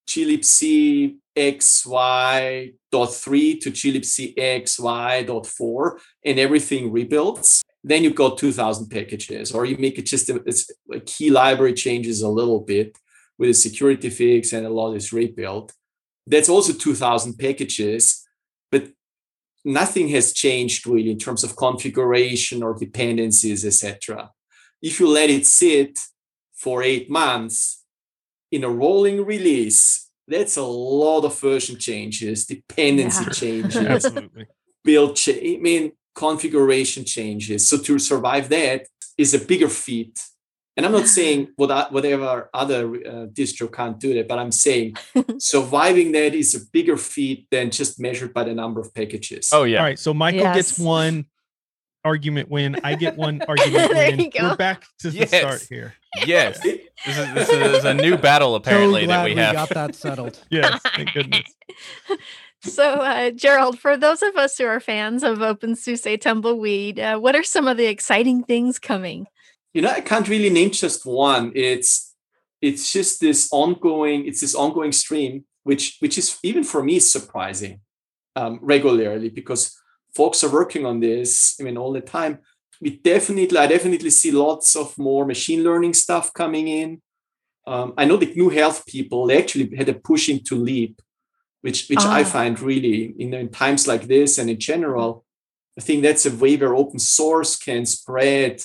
glibc 0.06 1.16
xy 1.36 2.74
dot 2.90 3.14
three 3.14 3.58
to 3.58 3.70
glibc 3.70 4.34
xy 4.36 5.26
dot 5.26 5.46
four 5.46 6.00
and 6.24 6.38
everything 6.38 6.92
rebuilds 6.92 7.62
then 7.84 8.02
you've 8.02 8.14
got 8.14 8.38
2000 8.38 8.88
packages 8.88 9.52
or 9.52 9.64
you 9.64 9.76
make 9.78 9.98
it 9.98 10.06
just 10.06 10.28
a, 10.28 10.42
a 10.92 11.00
key 11.00 11.30
library 11.30 11.72
changes 11.72 12.22
a 12.22 12.28
little 12.28 12.60
bit 12.60 12.96
with 13.38 13.50
a 13.50 13.54
security 13.54 14.10
fix 14.10 14.52
and 14.52 14.66
a 14.66 14.70
lot 14.70 14.94
is 14.94 15.12
rebuilt 15.12 15.72
that's 16.26 16.48
also 16.48 16.72
2000 16.72 17.38
packages 17.38 18.26
but 18.70 18.88
nothing 19.66 20.08
has 20.08 20.32
changed 20.32 20.86
really 20.86 21.10
in 21.10 21.18
terms 21.18 21.42
of 21.42 21.56
configuration 21.56 22.62
or 22.62 22.74
dependencies, 22.74 23.66
etc. 23.66 24.30
If 24.80 25.00
you 25.00 25.08
let 25.08 25.28
it 25.28 25.46
sit 25.46 25.98
for 26.54 26.82
eight 26.82 27.10
months 27.10 27.84
in 28.50 28.64
a 28.64 28.70
rolling 28.70 29.24
release, 29.24 30.08
that's 30.28 30.56
a 30.56 30.62
lot 30.62 31.24
of 31.24 31.38
version 31.38 31.78
changes, 31.78 32.46
dependency 32.46 33.24
yeah. 33.24 33.30
changes, 33.30 33.76
Absolutely. 34.06 34.46
build 34.84 35.16
change. 35.16 35.58
I 35.58 35.60
mean, 35.60 35.92
configuration 36.14 37.04
changes. 37.04 37.68
So 37.68 37.78
to 37.78 37.98
survive 37.98 38.48
that 38.48 38.86
is 39.16 39.34
a 39.34 39.38
bigger 39.38 39.68
feat 39.68 40.20
and 40.76 40.84
I'm 40.84 40.92
not 40.92 41.06
saying 41.06 41.48
what, 41.56 41.92
whatever 41.92 42.50
other 42.52 42.86
uh, 42.86 43.26
distro 43.26 43.72
can't 43.72 43.98
do 43.98 44.14
that, 44.14 44.28
but 44.28 44.38
I'm 44.38 44.52
saying 44.52 44.96
surviving 45.38 46.12
that 46.12 46.34
is 46.34 46.54
a 46.54 46.60
bigger 46.72 46.96
feat 46.96 47.46
than 47.50 47.70
just 47.70 47.98
measured 47.98 48.34
by 48.34 48.44
the 48.44 48.54
number 48.54 48.80
of 48.80 48.94
packages. 48.94 49.50
Oh 49.52 49.64
yeah. 49.64 49.78
All 49.78 49.84
right. 49.84 49.98
So 49.98 50.12
Michael 50.12 50.40
yes. 50.40 50.56
gets 50.56 50.78
one 50.78 51.26
argument 52.06 52.48
win. 52.48 52.78
I 52.84 52.94
get 52.94 53.16
one 53.26 53.42
argument 53.46 53.90
win. 53.90 54.30
We're 54.40 54.56
back 54.56 54.84
to 55.00 55.10
yes. 55.10 55.30
the 55.30 55.36
start 55.38 55.66
here. 55.68 55.94
Yes. 56.24 56.60
this, 56.62 56.78
is, 57.06 57.34
this 57.34 57.48
is 57.50 57.84
a 57.84 57.92
new 57.92 58.16
battle 58.16 58.54
apparently 58.54 59.02
so 59.02 59.08
that 59.08 59.24
we, 59.24 59.34
we 59.34 59.40
have. 59.40 59.54
got 59.54 59.68
that 59.70 59.94
settled. 60.04 60.42
yes. 60.50 60.80
Thank 60.94 61.12
goodness. 61.12 61.44
So, 62.62 62.94
uh, 62.94 63.30
Gerald, 63.32 63.78
for 63.78 63.98
those 63.98 64.22
of 64.22 64.36
us 64.36 64.56
who 64.56 64.64
are 64.64 64.80
fans 64.80 65.22
of 65.22 65.38
OpenSUSE 65.38 66.20
Tumbleweed, 66.20 66.98
uh, 66.98 67.18
what 67.18 67.36
are 67.36 67.42
some 67.42 67.68
of 67.68 67.76
the 67.76 67.86
exciting 67.86 68.42
things 68.44 68.78
coming? 68.78 69.26
you 69.76 69.82
know, 69.82 69.90
I 69.90 70.00
can't 70.00 70.26
really 70.26 70.48
name 70.48 70.70
just 70.70 71.04
one. 71.04 71.52
It's 71.54 72.14
it's 72.62 72.90
just 72.90 73.20
this 73.20 73.50
ongoing, 73.52 74.26
it's 74.26 74.40
this 74.40 74.54
ongoing 74.54 74.90
stream, 74.90 75.44
which 75.64 75.98
which 76.00 76.16
is 76.16 76.38
even 76.42 76.64
for 76.64 76.82
me 76.82 76.98
surprising 76.98 77.80
um, 78.36 78.58
regularly 78.62 79.28
because 79.28 79.78
folks 80.16 80.42
are 80.42 80.52
working 80.52 80.84
on 80.86 81.00
this. 81.00 81.56
I 81.60 81.62
mean, 81.64 81.76
all 81.76 81.92
the 81.92 82.00
time. 82.00 82.38
We 82.80 82.90
definitely, 82.90 83.56
I 83.56 83.66
definitely 83.66 84.10
see 84.10 84.30
lots 84.30 84.76
of 84.76 84.98
more 84.98 85.24
machine 85.24 85.62
learning 85.62 85.94
stuff 85.94 86.32
coming 86.34 86.68
in. 86.68 87.00
Um, 87.66 87.94
I 87.96 88.04
know 88.04 88.16
the 88.16 88.32
GNU 88.32 88.50
Health 88.50 88.86
people 88.86 89.26
they 89.26 89.38
actually 89.38 89.74
had 89.76 89.88
a 89.88 89.94
push 89.94 90.28
into 90.28 90.54
Leap, 90.54 91.00
which 91.62 91.88
which 91.88 92.04
I 92.18 92.20
ah. 92.20 92.24
find 92.24 92.60
really 92.60 93.14
you 93.16 93.28
know 93.28 93.38
in 93.38 93.48
times 93.48 93.88
like 93.88 94.04
this 94.06 94.38
and 94.38 94.48
in 94.48 94.60
general, 94.60 95.24
I 95.78 95.80
think 95.80 96.02
that's 96.02 96.26
a 96.26 96.36
way 96.42 96.56
where 96.56 96.74
open 96.74 96.98
source 96.98 97.56
can 97.56 97.84
spread 97.86 98.62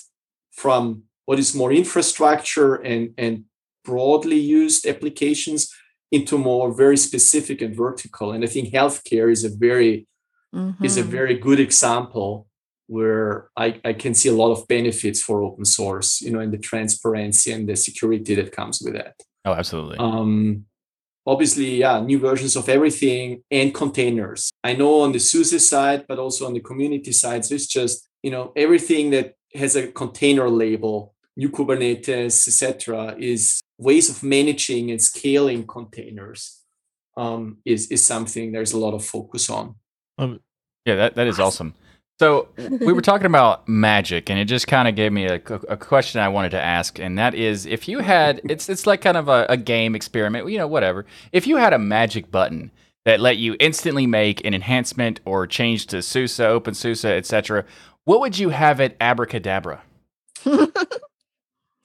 from 0.52 1.04
what 1.26 1.40
is 1.40 1.56
more 1.56 1.72
infrastructure 1.72 2.76
and, 2.76 3.14
and 3.18 3.46
broadly 3.84 4.40
used 4.40 4.86
applications 4.86 5.74
into 6.12 6.38
more 6.38 6.74
very 6.74 6.98
specific 6.98 7.62
and 7.62 7.76
vertical. 7.76 8.34
And 8.34 8.44
I 8.44 8.48
think 8.48 8.74
healthcare 8.74 9.32
is 9.32 9.44
a 9.44 9.50
very 9.50 10.08
mm-hmm. 10.54 10.84
is 10.84 10.98
a 10.98 11.02
mm-hmm. 11.02 11.12
very 11.12 11.38
good 11.38 11.60
example 11.60 12.48
where 12.88 13.50
I, 13.56 13.80
I 13.86 13.94
can 13.94 14.14
see 14.14 14.28
a 14.30 14.34
lot 14.34 14.52
of 14.52 14.68
benefits 14.68 15.22
for 15.22 15.42
open 15.42 15.64
source, 15.64 16.22
you 16.22 16.32
know, 16.32 16.40
and 16.40 16.52
the 16.52 16.58
transparency 16.58 17.52
and 17.54 17.68
the 17.68 17.76
security 17.76 18.36
that 18.36 18.52
comes 18.52 18.82
with 18.84 18.96
that. 18.96 19.16
Oh, 19.46 19.54
absolutely. 19.54 19.98
Um, 19.98 20.66
obviously, 21.26 21.78
yeah, 21.78 22.02
new 22.02 22.20
versions 22.20 22.56
of 22.58 22.68
everything 22.68 23.44
and 23.50 23.74
containers. 23.74 24.52
I 24.64 24.74
know 24.74 25.02
on 25.02 25.14
the 25.14 25.20
SUSE 25.20 25.70
side, 25.70 26.06
but 26.08 26.20
also 26.20 26.46
on 26.46 26.54
the 26.54 26.60
community 26.60 27.14
side, 27.14 27.46
so 27.46 27.56
it's 27.56 27.68
just, 27.68 28.10
you 28.24 28.32
know, 28.32 28.52
everything 28.58 29.12
that 29.12 29.36
has 29.54 29.76
a 29.76 29.88
container 29.88 30.50
label, 30.50 31.14
new 31.38 31.50
Kubernetes, 31.50 32.48
etc., 32.48 33.16
is 33.18 33.62
ways 33.78 34.10
of 34.10 34.22
managing 34.22 34.92
and 34.92 35.02
scaling 35.02 35.66
containers 35.66 36.62
um, 37.18 37.58
is 37.66 37.88
is 37.88 38.06
something 38.06 38.52
there's 38.52 38.74
a 38.74 38.78
lot 38.78 38.94
of 38.94 39.06
focus 39.06 39.50
on. 39.50 39.76
Um, 40.18 40.40
yeah, 40.86 40.96
that, 40.96 41.16
that 41.16 41.28
is 41.28 41.40
awesome. 41.40 41.74
So 42.20 42.50
we 42.58 42.94
were 42.94 43.02
talking 43.02 43.26
about 43.26 43.68
magic, 43.68 44.30
and 44.30 44.38
it 44.38 44.46
just 44.46 44.68
kind 44.68 44.88
of 44.88 44.96
gave 44.96 45.12
me 45.12 45.26
a, 45.26 45.36
a, 45.36 45.78
question 45.78 46.22
I 46.22 46.30
wanted 46.30 46.52
to 46.52 46.62
ask, 46.62 47.00
and 47.00 47.18
that 47.18 47.34
is, 47.34 47.66
if 47.66 47.88
you 47.88 48.00
had, 48.00 48.42
it's 48.44 48.70
it's 48.70 48.86
like 48.86 49.02
kind 49.02 49.18
of 49.18 49.28
a, 49.28 49.46
a 49.50 49.58
game 49.58 49.96
experiment, 49.96 50.48
you 50.50 50.58
know, 50.60 50.68
whatever. 50.68 51.06
If 51.32 51.48
you 51.48 51.58
had 51.58 51.74
a 51.74 51.80
magic 51.80 52.30
button 52.30 52.70
that 53.06 53.20
let 53.20 53.38
you 53.38 53.56
instantly 53.60 54.06
make 54.06 54.46
an 54.46 54.54
enhancement 54.54 55.20
or 55.26 55.48
change 55.48 55.88
to 55.88 56.04
SUSE, 56.04 56.38
OpenSUSE, 56.38 57.06
etc., 57.06 57.66
what 58.06 58.20
would 58.20 58.38
you 58.38 58.50
have 58.50 58.80
at 58.80 58.96
Abracadabra? 59.02 59.82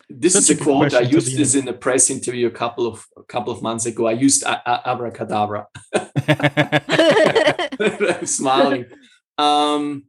this 0.09 0.35
Such 0.35 0.51
is 0.51 0.61
a, 0.61 0.63
quote. 0.63 0.95
I 0.95 1.01
used 1.01 1.37
this 1.37 1.55
in 1.55 1.67
a 1.69 1.73
press 1.73 2.11
interview 2.11 2.47
a 2.47 2.51
couple 2.51 2.87
of 2.87 3.05
a 3.17 3.23
couple 3.25 3.53
of 3.53 3.63
months 3.63 3.87
ago. 3.87 4.07
I 4.07 4.13
used 4.13 4.43
a- 4.45 4.63
a- 4.71 4.89
abracadabra. 4.89 5.67
I'm 7.81 8.27
smiling. 8.27 8.87
Um, 9.39 10.05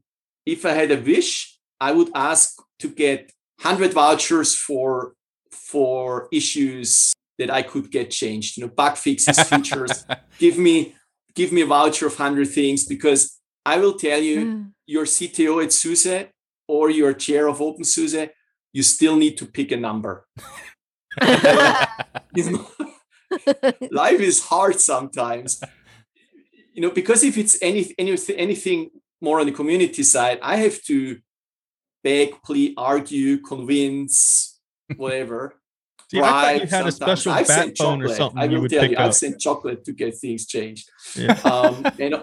if 0.46 0.66
I 0.66 0.72
had 0.72 0.92
a 0.92 1.02
wish, 1.02 1.58
I 1.82 1.92
would 1.92 2.10
ask 2.14 2.56
to 2.80 2.90
get 2.90 3.32
hundred 3.60 3.94
vouchers 3.94 4.56
for 4.56 5.14
for 5.52 6.28
issues 6.32 7.14
that 7.40 7.50
I 7.52 7.62
could 7.64 7.92
get 7.92 8.12
changed. 8.12 8.58
You 8.58 8.66
know, 8.66 8.72
bug 8.74 8.98
fixes, 8.98 9.40
features. 9.44 10.06
give 10.40 10.58
me 10.58 10.96
give 11.34 11.52
me 11.52 11.62
a 11.62 11.66
voucher 11.66 12.08
of 12.08 12.16
hundred 12.16 12.50
things 12.50 12.86
because 12.86 13.40
I 13.66 13.78
will 13.78 13.94
tell 13.94 14.20
you. 14.20 14.46
Mm 14.46 14.72
your 14.88 15.06
CTO 15.06 15.64
at 15.64 15.72
SUSE 15.74 16.30
or 16.68 16.90
your 16.90 17.14
chair 17.14 17.48
of 17.48 17.60
OpenSUSE, 17.60 18.30
you 18.78 18.84
still 18.84 19.18
need 19.18 19.36
to 19.40 19.46
pick 19.48 19.72
a 19.72 19.78
number. 19.78 20.28
life 23.92 24.22
is 24.32 24.38
hard 24.52 24.80
sometimes. 24.80 25.64
You 26.76 26.84
know, 26.84 26.92
because 26.92 27.24
if 27.24 27.40
it's 27.40 27.58
any, 27.60 27.92
any 27.98 28.16
anything 28.36 28.92
more 29.20 29.40
on 29.40 29.48
the 29.48 29.52
community 29.52 30.04
side, 30.04 30.38
I 30.44 30.58
have 30.58 30.80
to 30.84 31.18
beg, 32.04 32.40
plead, 32.44 32.76
argue, 32.78 33.40
convince, 33.40 34.60
whatever. 34.96 35.56
See, 36.12 36.22
I 36.22 36.30
thought 36.30 36.62
you 36.62 36.68
had 36.68 36.88
a 36.88 36.92
special 36.92 37.32
I've 37.32 37.48
backbone 37.48 38.04
or 38.04 38.10
something. 38.10 38.38
I 38.38 38.46
will 38.46 38.70
tell 38.70 38.86
you, 38.86 38.96
I've 38.96 39.16
sent 39.16 39.42
chocolate 39.42 39.86
to 39.86 39.92
get 39.92 40.16
things 40.20 40.46
changed. 40.46 40.88
Yeah. 41.16 41.34
Um, 41.44 41.84
and 41.98 42.14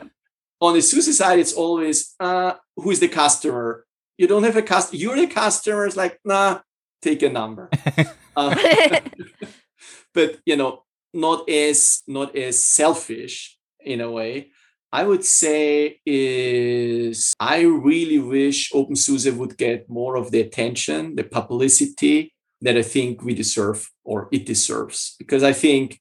on 0.61 0.75
the 0.75 0.81
SUSE 0.81 1.19
side, 1.19 1.41
it's 1.41 1.53
always 1.53 2.15
uh, 2.21 2.53
who 2.77 2.93
is 2.93 3.01
the 3.01 3.09
customer? 3.09 3.85
You 4.17 4.27
don't 4.27 4.45
have 4.45 4.57
a 4.57 4.63
customer. 4.63 4.99
You're 4.99 5.17
the 5.17 5.27
customer. 5.27 5.87
It's 5.87 5.97
like, 5.97 6.19
nah, 6.25 6.61
take 7.03 7.23
a 7.23 7.29
number. 7.29 7.71
uh, 8.37 8.55
but 10.15 10.39
you 10.47 10.57
know, 10.57 10.85
not 11.13 11.49
as 11.49 12.03
not 12.07 12.37
as 12.37 12.63
selfish 12.63 13.59
in 13.81 14.01
a 14.01 14.11
way. 14.11 14.51
I 14.93 15.03
would 15.03 15.25
say 15.25 16.01
is 16.07 17.35
I 17.41 17.63
really 17.63 18.21
wish 18.21 18.71
OpenSUSE 18.73 19.37
would 19.37 19.59
get 19.59 19.91
more 19.91 20.17
of 20.17 20.31
the 20.31 20.41
attention, 20.41 21.17
the 21.17 21.25
publicity 21.25 22.33
that 22.61 22.77
I 22.77 22.83
think 22.83 23.23
we 23.23 23.35
deserve 23.35 23.91
or 24.05 24.29
it 24.31 24.47
deserves. 24.47 25.17
Because 25.19 25.43
I 25.43 25.53
think 25.53 26.01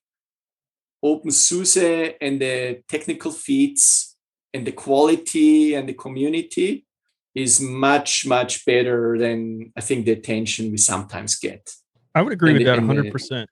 OpenSUSE 1.04 2.16
and 2.22 2.40
the 2.40 2.84
technical 2.88 3.32
feats 3.32 4.16
and 4.54 4.66
the 4.68 4.72
quality 4.72 5.74
and 5.74 5.90
the 5.90 5.94
community 5.96 6.86
is 7.36 7.60
much, 7.60 8.26
much 8.26 8.66
better 8.66 9.18
than 9.18 9.72
I 9.76 9.82
think 9.82 10.06
the 10.06 10.12
attention 10.12 10.72
we 10.72 10.78
sometimes 10.78 11.38
get. 11.38 11.72
I 12.16 12.22
would 12.22 12.34
agree 12.34 12.52
and 12.52 12.60
with 12.60 12.68
that 12.68 12.80
100%. 12.80 13.48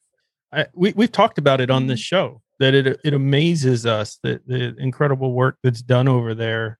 I, 0.54 0.66
we, 0.74 0.94
we've 0.96 1.12
talked 1.12 1.38
about 1.38 1.62
it 1.62 1.70
on 1.70 1.88
this 1.88 2.00
show 2.00 2.42
that 2.60 2.76
it 2.76 3.00
it 3.04 3.14
amazes 3.14 3.86
us 3.86 4.20
that 4.22 4.46
the 4.48 4.76
incredible 4.78 5.34
work 5.34 5.58
that's 5.64 5.82
done 5.82 6.08
over 6.08 6.36
there 6.36 6.78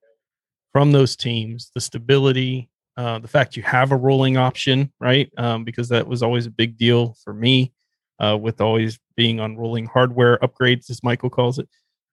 from 0.72 0.92
those 0.92 1.16
teams, 1.16 1.72
the 1.74 1.82
stability, 1.82 2.70
uh, 2.98 3.20
the 3.20 3.28
fact 3.28 3.58
you 3.58 3.64
have 3.64 3.92
a 3.92 3.96
rolling 3.96 4.38
option, 4.38 4.92
right? 5.00 5.32
Um, 5.38 5.64
because 5.64 5.90
that 5.90 6.08
was 6.08 6.22
always 6.22 6.46
a 6.46 6.52
big 6.52 6.78
deal 6.78 7.16
for 7.24 7.34
me, 7.34 7.74
uh, 8.20 8.38
with 8.40 8.62
always 8.62 9.00
being 9.16 9.40
on 9.40 9.58
rolling 9.58 9.86
hardware 9.86 10.38
upgrades, 10.40 10.90
as 10.90 11.04
Michael 11.04 11.30
calls 11.30 11.58
it. 11.58 11.68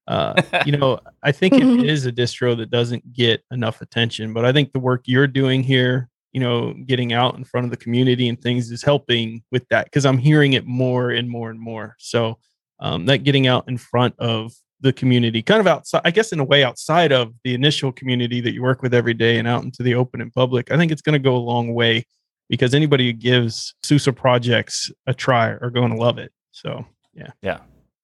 Uh, 0.09 0.42
you 0.66 0.76
know, 0.76 0.98
I 1.22 1.30
think 1.30 1.54
it 1.54 1.84
is 1.84 2.06
a 2.06 2.12
distro 2.12 2.56
that 2.56 2.70
doesn't 2.70 3.12
get 3.12 3.44
enough 3.52 3.80
attention, 3.80 4.32
but 4.32 4.44
I 4.44 4.52
think 4.52 4.72
the 4.72 4.80
work 4.80 5.02
you're 5.06 5.28
doing 5.28 5.62
here, 5.62 6.09
you 6.32 6.40
know, 6.40 6.74
getting 6.86 7.12
out 7.12 7.36
in 7.36 7.44
front 7.44 7.66
of 7.66 7.70
the 7.70 7.76
community 7.76 8.28
and 8.28 8.40
things 8.40 8.70
is 8.70 8.82
helping 8.82 9.44
with 9.52 9.68
that 9.68 9.84
because 9.84 10.04
I'm 10.04 10.18
hearing 10.18 10.54
it 10.54 10.66
more 10.66 11.11
and 11.11 11.28
more 11.28 11.50
and 11.50 11.61
more. 11.61 11.94
So 11.98 12.38
um, 12.80 13.06
that 13.06 13.18
getting 13.18 13.46
out 13.46 13.68
in 13.68 13.78
front 13.78 14.14
of 14.18 14.52
the 14.80 14.92
community, 14.92 15.42
kind 15.42 15.61
of 15.61 15.66
outside, 15.66 16.02
I 16.04 16.11
guess, 16.11 16.32
in 16.32 16.40
a 16.40 16.44
way, 16.44 16.64
outside 16.64 17.12
of 17.12 17.34
the 17.44 17.54
initial 17.54 17.92
community 17.92 18.40
that 18.40 18.52
you 18.52 18.62
work 18.62 18.82
with 18.82 18.94
every 18.94 19.14
day 19.14 19.38
and 19.38 19.46
out 19.46 19.64
into 19.64 19.82
the 19.82 19.94
open 19.94 20.20
and 20.20 20.32
public, 20.32 20.70
I 20.70 20.76
think 20.76 20.92
it's 20.92 21.02
going 21.02 21.14
to 21.14 21.18
go 21.18 21.36
a 21.36 21.38
long 21.38 21.74
way 21.74 22.04
because 22.48 22.74
anybody 22.74 23.06
who 23.06 23.12
gives 23.12 23.74
SUSE 23.82 24.09
projects 24.14 24.90
a 25.06 25.12
try 25.12 25.48
are 25.48 25.70
going 25.70 25.90
to 25.90 25.98
love 25.98 26.18
it. 26.18 26.32
So, 26.52 26.86
yeah. 27.14 27.30
Yeah. 27.42 27.59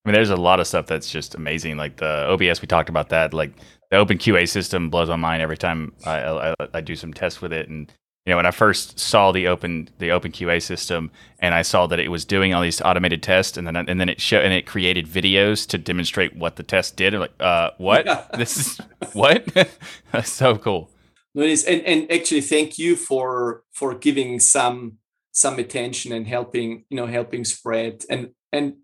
I 0.04 0.08
mean, 0.08 0.14
there's 0.14 0.30
a 0.30 0.36
lot 0.36 0.60
of 0.60 0.66
stuff 0.66 0.86
that's 0.86 1.10
just 1.10 1.34
amazing. 1.34 1.76
Like 1.78 1.96
the 1.96 2.26
OBS, 2.28 2.60
we 2.60 2.66
talked 2.66 2.90
about 2.90 3.08
that. 3.08 3.32
Like 3.32 3.52
the 3.90 3.96
Open 3.96 4.18
QA 4.18 4.46
system 4.48 4.90
blows 4.90 5.08
my 5.08 5.16
mind 5.16 5.40
every 5.40 5.56
time 5.56 5.92
I, 6.04 6.20
I, 6.20 6.54
I 6.74 6.80
do 6.82 6.94
some 6.94 7.14
tests 7.14 7.40
with 7.40 7.52
it. 7.52 7.68
And 7.68 7.90
you 8.26 8.30
know 8.30 8.36
when 8.36 8.46
I 8.46 8.50
first 8.50 8.98
saw 8.98 9.32
the 9.32 9.48
open 9.48 9.90
the 9.98 10.10
open 10.10 10.32
QA 10.32 10.62
system 10.62 11.10
and 11.40 11.54
I 11.54 11.60
saw 11.60 11.86
that 11.86 11.98
it 11.98 12.08
was 12.08 12.24
doing 12.24 12.54
all 12.54 12.62
these 12.62 12.80
automated 12.80 13.22
tests 13.22 13.58
and 13.58 13.66
then 13.66 13.76
and 13.76 14.00
then 14.00 14.08
it 14.08 14.20
showed 14.20 14.44
and 14.44 14.52
it 14.52 14.66
created 14.66 15.06
videos 15.06 15.66
to 15.68 15.78
demonstrate 15.78 16.36
what 16.36 16.56
the 16.56 16.62
test 16.62 16.96
did. 16.96 17.14
I'm 17.14 17.20
like, 17.20 17.34
uh, 17.40 17.70
what? 17.78 18.06
this 18.36 18.56
is 18.56 18.80
what? 19.12 19.46
That's 20.12 20.32
so 20.32 20.56
cool. 20.56 20.90
No, 21.34 21.42
it 21.42 21.50
is, 21.50 21.64
and 21.64 21.82
and 21.82 22.10
actually, 22.10 22.40
thank 22.42 22.78
you 22.78 22.96
for 22.96 23.62
for 23.72 23.94
giving 23.94 24.38
some 24.38 24.98
some 25.32 25.58
attention 25.58 26.12
and 26.12 26.26
helping 26.26 26.84
you 26.88 26.96
know 26.96 27.06
helping 27.06 27.44
spread 27.44 28.04
and 28.08 28.30
and 28.52 28.74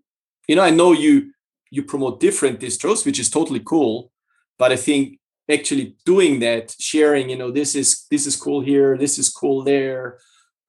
you 0.51 0.57
know 0.57 0.63
I 0.63 0.69
know 0.79 0.91
you 0.91 1.31
you 1.75 1.83
promote 1.83 2.19
different 2.19 2.59
distros, 2.59 3.05
which 3.05 3.19
is 3.19 3.29
totally 3.29 3.61
cool, 3.73 4.11
but 4.59 4.73
I 4.73 4.75
think 4.75 5.17
actually 5.49 5.95
doing 6.05 6.41
that 6.41 6.75
sharing 6.79 7.29
you 7.29 7.37
know 7.37 7.51
this 7.51 7.75
is 7.75 8.05
this 8.11 8.25
is 8.25 8.35
cool 8.35 8.61
here 8.61 8.97
this 8.97 9.17
is 9.17 9.29
cool 9.29 9.63
there 9.63 10.19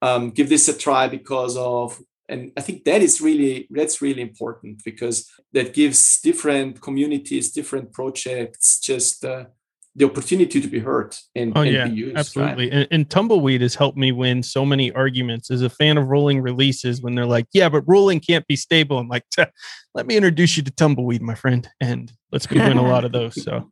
um, 0.01 0.31
give 0.31 0.49
this 0.49 0.67
a 0.67 0.77
try 0.77 1.07
because 1.07 1.55
of 1.55 1.99
and 2.27 2.51
i 2.57 2.61
think 2.61 2.83
that 2.83 3.01
is 3.01 3.21
really 3.21 3.67
that's 3.69 4.01
really 4.01 4.21
important 4.21 4.81
because 4.83 5.29
that 5.53 5.73
gives 5.73 6.19
different 6.21 6.81
communities 6.81 7.51
different 7.51 7.93
projects 7.93 8.79
just 8.79 9.23
uh, 9.23 9.45
the 9.95 10.05
opportunity 10.05 10.59
to 10.59 10.67
be 10.67 10.79
heard 10.79 11.15
and, 11.35 11.55
oh, 11.55 11.61
and 11.61 11.71
yeah, 11.71 11.85
used, 11.85 12.17
absolutely. 12.17 12.65
Right? 12.65 12.73
And, 12.73 12.87
and, 12.89 13.09
Tumbleweed 13.09 13.61
has 13.61 13.75
helped 13.75 13.97
me 13.97 14.11
win 14.11 14.41
so 14.41 14.65
many 14.65 14.91
arguments 14.91 15.51
as 15.51 15.61
a 15.61 15.69
fan 15.69 15.97
of 15.97 16.07
rolling 16.07 16.41
releases 16.41 17.01
when 17.01 17.13
they're 17.13 17.27
like, 17.27 17.45
yeah, 17.53 17.69
but 17.69 17.83
rolling 17.85 18.19
can't 18.19 18.45
be 18.47 18.55
stable. 18.55 18.97
I'm 18.97 19.07
like, 19.07 19.23
let 19.93 20.07
me 20.07 20.15
introduce 20.15 20.57
you 20.57 20.63
to 20.63 20.71
Tumbleweed, 20.71 21.21
my 21.21 21.35
friend. 21.35 21.69
And 21.79 22.11
let's 22.31 22.49
me 22.49 22.57
win 22.57 22.77
a 22.77 22.87
lot 22.87 23.05
of 23.05 23.11
those. 23.11 23.41
So 23.43 23.69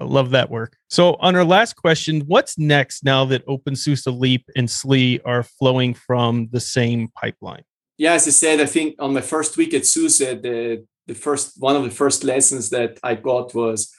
I 0.00 0.04
love 0.04 0.30
that 0.30 0.48
work. 0.48 0.76
So 0.88 1.14
on 1.14 1.34
our 1.34 1.44
last 1.44 1.74
question, 1.74 2.20
what's 2.26 2.56
next 2.56 3.04
now 3.04 3.24
that 3.24 3.44
OpenSUSE 3.46 4.16
Leap 4.16 4.44
and 4.54 4.68
SLE 4.68 5.20
are 5.24 5.42
flowing 5.42 5.92
from 5.94 6.48
the 6.52 6.60
same 6.60 7.08
pipeline? 7.20 7.64
Yeah, 7.96 8.12
as 8.12 8.28
I 8.28 8.30
said, 8.30 8.60
I 8.60 8.66
think 8.66 8.94
on 9.00 9.12
my 9.12 9.20
first 9.22 9.56
week 9.56 9.74
at 9.74 9.84
SUSE, 9.84 10.18
the, 10.18 10.86
the 11.08 11.14
first 11.14 11.54
one 11.58 11.74
of 11.74 11.82
the 11.82 11.90
first 11.90 12.22
lessons 12.22 12.70
that 12.70 13.00
I 13.02 13.16
got 13.16 13.52
was 13.54 13.92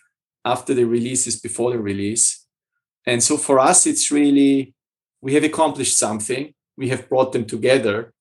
after 0.54 0.74
the 0.74 0.86
release 0.86 1.28
is 1.28 1.40
before 1.40 1.72
the 1.72 1.80
release. 1.80 2.46
And 3.06 3.22
so 3.24 3.38
for 3.38 3.60
us, 3.60 3.86
it's 3.86 4.12
really, 4.12 4.74
we 5.22 5.34
have 5.36 5.44
accomplished 5.44 5.98
something, 5.98 6.54
we 6.78 6.90
have 6.90 7.10
brought 7.10 7.32
them 7.34 7.46
together. 7.46 8.14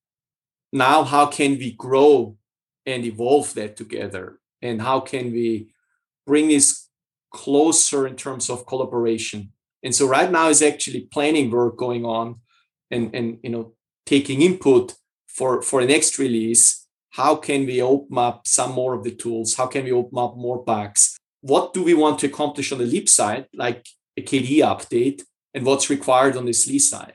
Now, 0.72 1.04
how 1.04 1.26
can 1.26 1.52
we 1.58 1.72
grow 1.72 2.36
and 2.84 3.04
evolve 3.04 3.54
that 3.54 3.76
together? 3.76 4.40
And 4.60 4.82
how 4.82 5.00
can 5.00 5.32
we 5.32 5.70
bring 6.26 6.48
this 6.48 6.88
closer 7.32 8.06
in 8.06 8.16
terms 8.16 8.50
of 8.50 8.66
collaboration? 8.66 9.52
And 9.82 9.94
so 9.94 10.08
right 10.08 10.30
now 10.30 10.48
is 10.48 10.62
actually 10.62 11.02
planning 11.12 11.50
work 11.50 11.76
going 11.76 12.04
on 12.04 12.40
and, 12.90 13.14
and 13.14 13.38
you 13.42 13.50
know, 13.50 13.74
taking 14.06 14.42
input 14.42 14.94
for, 15.26 15.62
for 15.62 15.80
the 15.80 15.88
next 15.88 16.18
release. 16.18 16.86
How 17.10 17.36
can 17.36 17.66
we 17.66 17.80
open 17.82 18.18
up 18.18 18.46
some 18.46 18.72
more 18.72 18.94
of 18.94 19.04
the 19.04 19.14
tools? 19.14 19.54
How 19.54 19.66
can 19.66 19.84
we 19.84 19.92
open 19.92 20.18
up 20.18 20.36
more 20.36 20.62
bugs? 20.64 21.17
What 21.40 21.72
do 21.72 21.82
we 21.82 21.94
want 21.94 22.18
to 22.20 22.26
accomplish 22.26 22.72
on 22.72 22.78
the 22.78 22.84
leap 22.84 23.08
side, 23.08 23.46
like 23.54 23.86
a 24.16 24.22
KDE 24.22 24.58
update, 24.58 25.22
and 25.54 25.64
what's 25.64 25.90
required 25.90 26.36
on 26.36 26.44
the 26.44 26.52
SLE 26.52 26.80
side? 26.80 27.14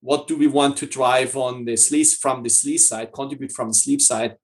What 0.00 0.26
do 0.28 0.36
we 0.36 0.46
want 0.46 0.76
to 0.78 0.86
drive 0.86 1.36
on 1.36 1.64
the 1.64 1.72
SLE 1.72 2.16
from 2.20 2.42
the 2.42 2.48
SLE 2.48 2.78
side, 2.78 3.12
contribute 3.12 3.52
from 3.52 3.68
the 3.68 3.74
sleep 3.74 4.00
side, 4.00 4.36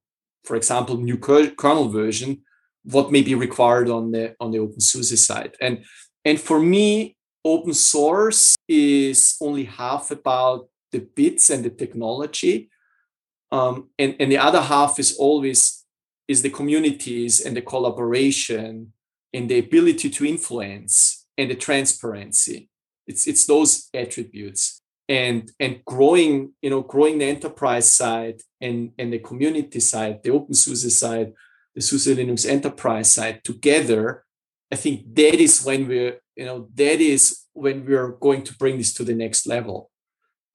for 0.44 0.56
example, 0.56 0.96
new 0.96 1.18
kernel 1.18 1.88
version, 1.88 2.42
what 2.84 3.10
may 3.10 3.22
be 3.22 3.34
required 3.34 3.88
on 3.90 4.12
the 4.12 4.34
on 4.38 4.52
the 4.52 4.58
OpenSUSE 4.58 5.18
side. 5.18 5.56
And 5.60 5.84
and 6.24 6.40
for 6.40 6.60
me, 6.60 7.16
open 7.44 7.74
source 7.74 8.54
is 8.68 9.36
only 9.40 9.64
half 9.64 10.10
about 10.10 10.68
the 10.92 11.00
bits 11.00 11.50
and 11.50 11.64
the 11.64 11.70
technology. 11.70 12.70
Um, 13.52 13.90
and, 13.98 14.16
and 14.18 14.30
the 14.30 14.38
other 14.38 14.60
half 14.60 14.98
is 14.98 15.16
always 15.16 15.84
is 16.28 16.42
the 16.42 16.50
communities 16.50 17.40
and 17.44 17.56
the 17.56 17.62
collaboration 17.62 18.92
and 19.32 19.48
the 19.48 19.58
ability 19.58 20.10
to 20.10 20.26
influence 20.26 21.26
and 21.38 21.50
the 21.50 21.54
transparency. 21.54 22.68
It's 23.06 23.26
it's 23.26 23.46
those 23.46 23.88
attributes. 23.94 24.80
And 25.08 25.52
and 25.60 25.84
growing 25.84 26.54
you 26.62 26.70
know 26.70 26.82
growing 26.82 27.18
the 27.18 27.26
enterprise 27.26 27.92
side 27.92 28.40
and 28.60 28.90
and 28.98 29.12
the 29.12 29.20
community 29.20 29.78
side 29.80 30.22
the 30.24 30.30
OpenSUSE 30.30 30.90
side 30.90 31.32
the 31.76 31.82
SUSE 31.82 32.08
Linux 32.08 32.48
enterprise 32.48 33.12
side 33.12 33.44
together 33.44 34.24
I 34.72 34.76
think 34.76 35.14
that 35.14 35.40
is 35.40 35.64
when 35.64 35.86
we're 35.86 36.20
you 36.34 36.44
know 36.44 36.68
that 36.74 37.00
is 37.00 37.44
when 37.52 37.86
we're 37.86 38.12
going 38.12 38.42
to 38.44 38.54
bring 38.56 38.78
this 38.78 38.92
to 38.94 39.04
the 39.04 39.14
next 39.14 39.46
level. 39.46 39.90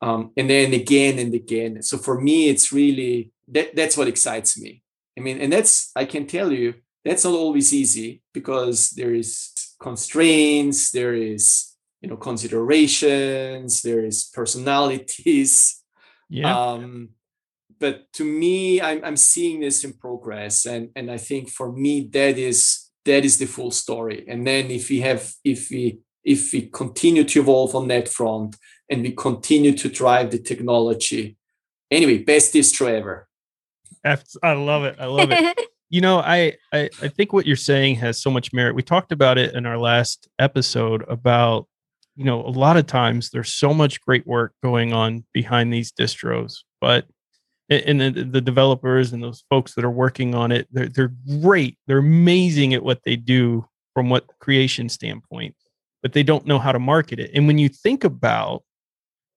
Um, 0.01 0.31
and 0.35 0.49
then 0.49 0.73
again 0.73 1.19
and 1.19 1.33
again. 1.33 1.81
So 1.83 1.97
for 1.97 2.19
me 2.19 2.49
it's 2.49 2.71
really 2.71 3.31
that 3.47 3.75
that's 3.75 3.97
what 3.97 4.07
excites 4.07 4.59
me. 4.59 4.83
I 5.17 5.21
mean 5.21 5.39
and 5.39 5.51
that's 5.51 5.91
I 5.95 6.05
can 6.05 6.27
tell 6.27 6.51
you 6.51 6.75
that's 7.03 7.25
not 7.25 7.33
always 7.33 7.73
easy 7.73 8.21
because 8.33 8.91
there 8.91 9.13
is 9.13 9.51
constraints 9.79 10.91
there 10.91 11.13
is 11.13 11.75
you 12.01 12.09
know 12.09 12.17
considerations 12.17 13.81
there 13.81 14.05
is 14.05 14.29
personalities. 14.33 15.81
Yeah. 16.29 16.57
Um, 16.57 17.09
but 17.79 18.11
to 18.13 18.23
me 18.23 18.79
I'm, 18.79 19.03
I'm 19.03 19.17
seeing 19.17 19.59
this 19.59 19.83
in 19.83 19.93
progress 19.93 20.65
and 20.65 20.89
and 20.95 21.09
i 21.11 21.17
think 21.17 21.49
for 21.49 21.71
me 21.71 22.07
that 22.13 22.37
is 22.37 22.91
that 23.05 23.25
is 23.25 23.37
the 23.37 23.45
full 23.45 23.71
story. 23.71 24.25
And 24.27 24.45
then 24.45 24.69
if 24.69 24.89
we 24.89 25.01
have 25.01 25.33
if 25.43 25.69
we 25.69 25.99
if 26.23 26.53
we 26.53 26.67
continue 26.67 27.23
to 27.23 27.39
evolve 27.41 27.75
on 27.75 27.87
that 27.87 28.07
front 28.07 28.55
and 28.89 29.01
we 29.01 29.11
continue 29.11 29.75
to 29.77 29.89
drive 29.89 30.29
the 30.31 30.37
technology 30.37 31.35
anyway 31.89 32.19
best 32.19 32.53
distro 32.53 32.89
ever. 32.89 33.27
I 34.43 34.53
love 34.53 34.83
it. 34.83 34.95
I 34.99 35.05
love 35.05 35.31
it 35.31 35.57
you 35.91 36.01
know 36.01 36.19
I, 36.19 36.55
I 36.73 36.89
i 37.01 37.07
think 37.07 37.31
what 37.33 37.45
you're 37.45 37.55
saying 37.55 37.95
has 37.97 38.21
so 38.21 38.31
much 38.31 38.51
merit 38.51 38.75
we 38.75 38.81
talked 38.81 39.11
about 39.11 39.37
it 39.37 39.53
in 39.53 39.65
our 39.65 39.77
last 39.77 40.27
episode 40.39 41.05
about 41.07 41.67
you 42.15 42.25
know 42.25 42.41
a 42.41 42.49
lot 42.49 42.77
of 42.77 42.87
times 42.87 43.29
there's 43.29 43.53
so 43.53 43.73
much 43.73 44.01
great 44.01 44.25
work 44.25 44.53
going 44.63 44.93
on 44.93 45.23
behind 45.33 45.71
these 45.71 45.91
distros 45.91 46.59
but 46.79 47.05
and 47.69 48.01
the, 48.01 48.23
the 48.23 48.41
developers 48.41 49.13
and 49.13 49.23
those 49.23 49.45
folks 49.49 49.75
that 49.75 49.85
are 49.85 49.91
working 49.91 50.33
on 50.33 50.51
it 50.51 50.67
they're, 50.71 50.89
they're 50.89 51.13
great 51.41 51.77
they're 51.85 51.99
amazing 51.99 52.73
at 52.73 52.83
what 52.83 53.03
they 53.03 53.15
do 53.15 53.65
from 53.93 54.09
what 54.09 54.25
creation 54.39 54.89
standpoint 54.89 55.55
but 56.01 56.13
they 56.13 56.23
don't 56.23 56.45
know 56.45 56.59
how 56.59 56.71
to 56.71 56.79
market 56.79 57.19
it. 57.19 57.31
And 57.33 57.47
when 57.47 57.57
you 57.57 57.69
think 57.69 58.03
about 58.03 58.63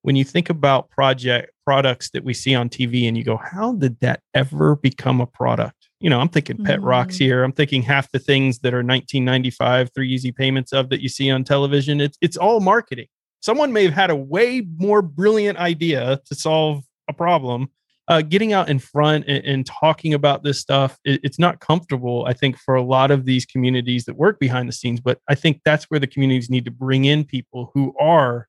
when 0.03 0.17
you 0.17 0.25
think 0.25 0.51
about 0.51 0.91
project 0.91 1.51
products 1.65 2.11
that 2.11 2.25
we 2.25 2.35
see 2.35 2.55
on 2.55 2.69
TV 2.69 3.09
and 3.09 3.17
you 3.17 3.25
go, 3.25 3.39
how 3.39 3.73
did 3.73 3.99
that 4.01 4.21
ever 4.35 4.77
become 4.77 5.19
a 5.23 5.27
product? 5.27 5.84
You 6.01 6.11
know, 6.11 6.21
I'm 6.21 6.29
thinking 6.29 6.63
Pet 6.63 6.79
mm-hmm. 6.79 6.87
Rocks 6.87 7.17
here. 7.17 7.45
I'm 7.45 7.53
thinking 7.53 7.83
half 7.83 8.11
the 8.11 8.19
things 8.19 8.59
that 8.61 8.75
are 8.75 8.79
1995 8.79 9.91
three 9.95 10.11
easy 10.11 10.33
payments 10.33 10.73
of 10.73 10.91
that 10.91 11.01
you 11.01 11.09
see 11.09 11.31
on 11.31 11.45
television. 11.45 12.01
It's 12.01 12.19
it's 12.21 12.37
all 12.37 12.61
marketing. 12.61 13.07
Someone 13.41 13.73
may 13.73 13.85
have 13.85 13.95
had 13.95 14.11
a 14.11 14.17
way 14.17 14.67
more 14.77 15.03
brilliant 15.03 15.59
idea 15.59 16.21
to 16.27 16.35
solve 16.35 16.85
a 17.09 17.13
problem. 17.13 17.69
Uh, 18.07 18.21
getting 18.21 18.53
out 18.53 18.69
in 18.69 18.79
front 18.79 19.25
and, 19.27 19.43
and 19.47 19.67
talking 19.67 20.13
about 20.13 20.43
this 20.43 20.61
stuff, 20.61 20.99
it, 21.05 21.21
it's 21.23 21.39
not 21.39 21.61
comfortable, 21.61 22.27
I 22.27 22.35
think, 22.35 22.59
for 22.59 22.75
a 22.75 22.83
lot 22.83 23.11
of 23.11 23.25
these 23.25 23.47
communities 23.47 24.05
that 24.05 24.15
work 24.15 24.39
behind 24.39 24.69
the 24.69 24.75
scenes. 24.75 25.01
But 25.01 25.21
I 25.27 25.35
think 25.35 25.63
that's 25.65 25.85
where 25.85 26.01
the 26.01 26.07
communities 26.07 26.51
need 26.51 26.67
to 26.67 26.71
bring 26.71 27.07
in 27.07 27.25
people 27.25 27.71
who 27.73 27.95
are 27.99 28.47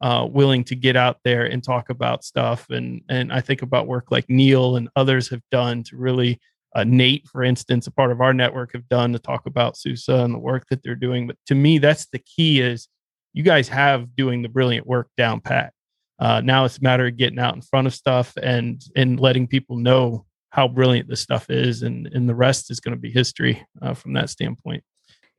uh, 0.00 0.26
willing 0.30 0.64
to 0.64 0.74
get 0.74 0.96
out 0.96 1.18
there 1.24 1.44
and 1.44 1.62
talk 1.62 1.90
about 1.90 2.24
stuff. 2.24 2.66
And 2.70 3.02
and 3.08 3.32
I 3.32 3.40
think 3.40 3.62
about 3.62 3.86
work 3.86 4.10
like 4.10 4.28
Neil 4.28 4.76
and 4.76 4.88
others 4.96 5.28
have 5.30 5.42
done 5.50 5.82
to 5.84 5.96
really 5.96 6.40
uh, 6.74 6.84
Nate, 6.84 7.28
for 7.28 7.42
instance, 7.42 7.86
a 7.86 7.90
part 7.90 8.10
of 8.10 8.20
our 8.20 8.34
network 8.34 8.72
have 8.72 8.88
done 8.88 9.12
to 9.12 9.18
talk 9.18 9.46
about 9.46 9.76
SUSE 9.76 10.08
and 10.08 10.34
the 10.34 10.38
work 10.38 10.66
that 10.70 10.82
they're 10.82 10.94
doing. 10.94 11.26
But 11.26 11.36
to 11.46 11.54
me, 11.54 11.78
that's 11.78 12.06
the 12.06 12.18
key 12.18 12.60
is 12.60 12.88
you 13.32 13.42
guys 13.42 13.68
have 13.68 14.16
doing 14.16 14.42
the 14.42 14.48
brilliant 14.48 14.86
work 14.86 15.08
down 15.16 15.40
pat. 15.40 15.72
Uh, 16.18 16.40
now 16.40 16.64
it's 16.64 16.78
a 16.78 16.82
matter 16.82 17.06
of 17.06 17.16
getting 17.16 17.38
out 17.38 17.54
in 17.54 17.62
front 17.62 17.86
of 17.86 17.94
stuff 17.94 18.32
and 18.40 18.82
and 18.96 19.18
letting 19.18 19.46
people 19.46 19.76
know 19.76 20.24
how 20.50 20.68
brilliant 20.68 21.08
this 21.08 21.20
stuff 21.20 21.50
is, 21.50 21.82
and 21.82 22.06
and 22.08 22.28
the 22.28 22.34
rest 22.34 22.70
is 22.70 22.80
going 22.80 22.94
to 22.94 23.00
be 23.00 23.10
history 23.10 23.64
uh, 23.82 23.94
from 23.94 24.12
that 24.12 24.30
standpoint. 24.30 24.84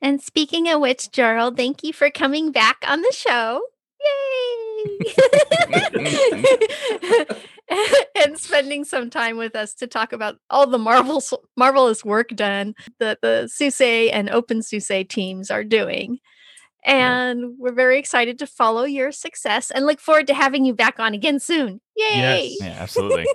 And 0.01 0.21
speaking 0.21 0.69
of 0.69 0.81
which, 0.81 1.11
Gerald, 1.11 1.55
thank 1.55 1.83
you 1.83 1.93
for 1.93 2.09
coming 2.09 2.51
back 2.51 2.83
on 2.87 3.01
the 3.01 3.13
show. 3.13 3.61
Yay! 3.99 4.64
and 8.15 8.37
spending 8.37 8.83
some 8.83 9.09
time 9.09 9.37
with 9.37 9.55
us 9.55 9.73
to 9.75 9.87
talk 9.87 10.11
about 10.13 10.37
all 10.49 10.67
the 10.67 10.77
marvelous 10.77 11.33
marvelous 11.57 12.05
work 12.05 12.29
done 12.29 12.75
that 12.99 13.19
the 13.21 13.47
SUSE 13.47 14.11
and 14.11 14.29
Open 14.29 14.59
OpenSUSE 14.59 15.09
teams 15.09 15.49
are 15.49 15.63
doing. 15.63 16.19
And 16.83 17.39
yeah. 17.39 17.47
we're 17.57 17.73
very 17.73 17.97
excited 17.97 18.37
to 18.39 18.47
follow 18.47 18.83
your 18.83 19.11
success 19.11 19.71
and 19.71 19.87
look 19.87 19.99
forward 19.99 20.27
to 20.27 20.35
having 20.35 20.65
you 20.65 20.75
back 20.75 20.99
on 20.99 21.15
again 21.15 21.39
soon. 21.39 21.81
Yay! 21.95 22.17
Yes. 22.17 22.57
Yeah, 22.61 22.77
absolutely. 22.79 23.25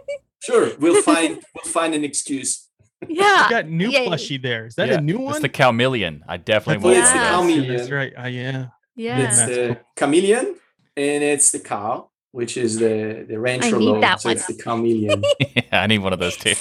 sure, 0.40 0.70
we'll 0.78 1.03
find 1.03 1.42
we'll 1.55 1.72
find 1.72 1.94
an 1.94 2.05
excuse. 2.05 2.68
Yeah, 3.09 3.44
you 3.44 3.51
got 3.51 3.66
new 3.66 3.90
Yay. 3.90 4.07
plushie 4.07 4.40
there. 4.40 4.66
Is 4.66 4.76
that 4.76 4.88
yeah. 4.88 4.98
a 4.98 5.01
new 5.01 5.18
one? 5.18 5.32
It's 5.32 5.40
the 5.40 5.48
chameleon. 5.48 6.22
I 6.28 6.36
definitely 6.36 6.84
want. 6.84 6.96
It 6.96 7.01
it's 7.01 7.12
the 7.12 7.18
chameleon. 7.18 7.76
That's 7.76 7.90
right. 7.90 8.12
Uh, 8.16 8.28
yeah. 8.28 8.66
Yeah. 8.94 9.28
It's 9.28 9.46
the 9.46 9.80
chameleon 9.96 10.55
and 11.01 11.24
it's 11.24 11.51
the 11.51 11.61
cow, 11.61 12.11
which 12.32 12.57
is 12.57 12.78
the 12.78 13.24
the 13.28 13.38
rancher 13.38 13.80
logo. 13.80 14.01
So 14.16 14.28
one. 14.28 14.36
it's 14.36 14.46
the 14.46 14.55
chameleon. 14.55 15.22
yeah, 15.40 15.62
I 15.84 15.86
need 15.86 15.98
one 15.98 16.12
of 16.12 16.18
those 16.18 16.36
too. 16.36 16.55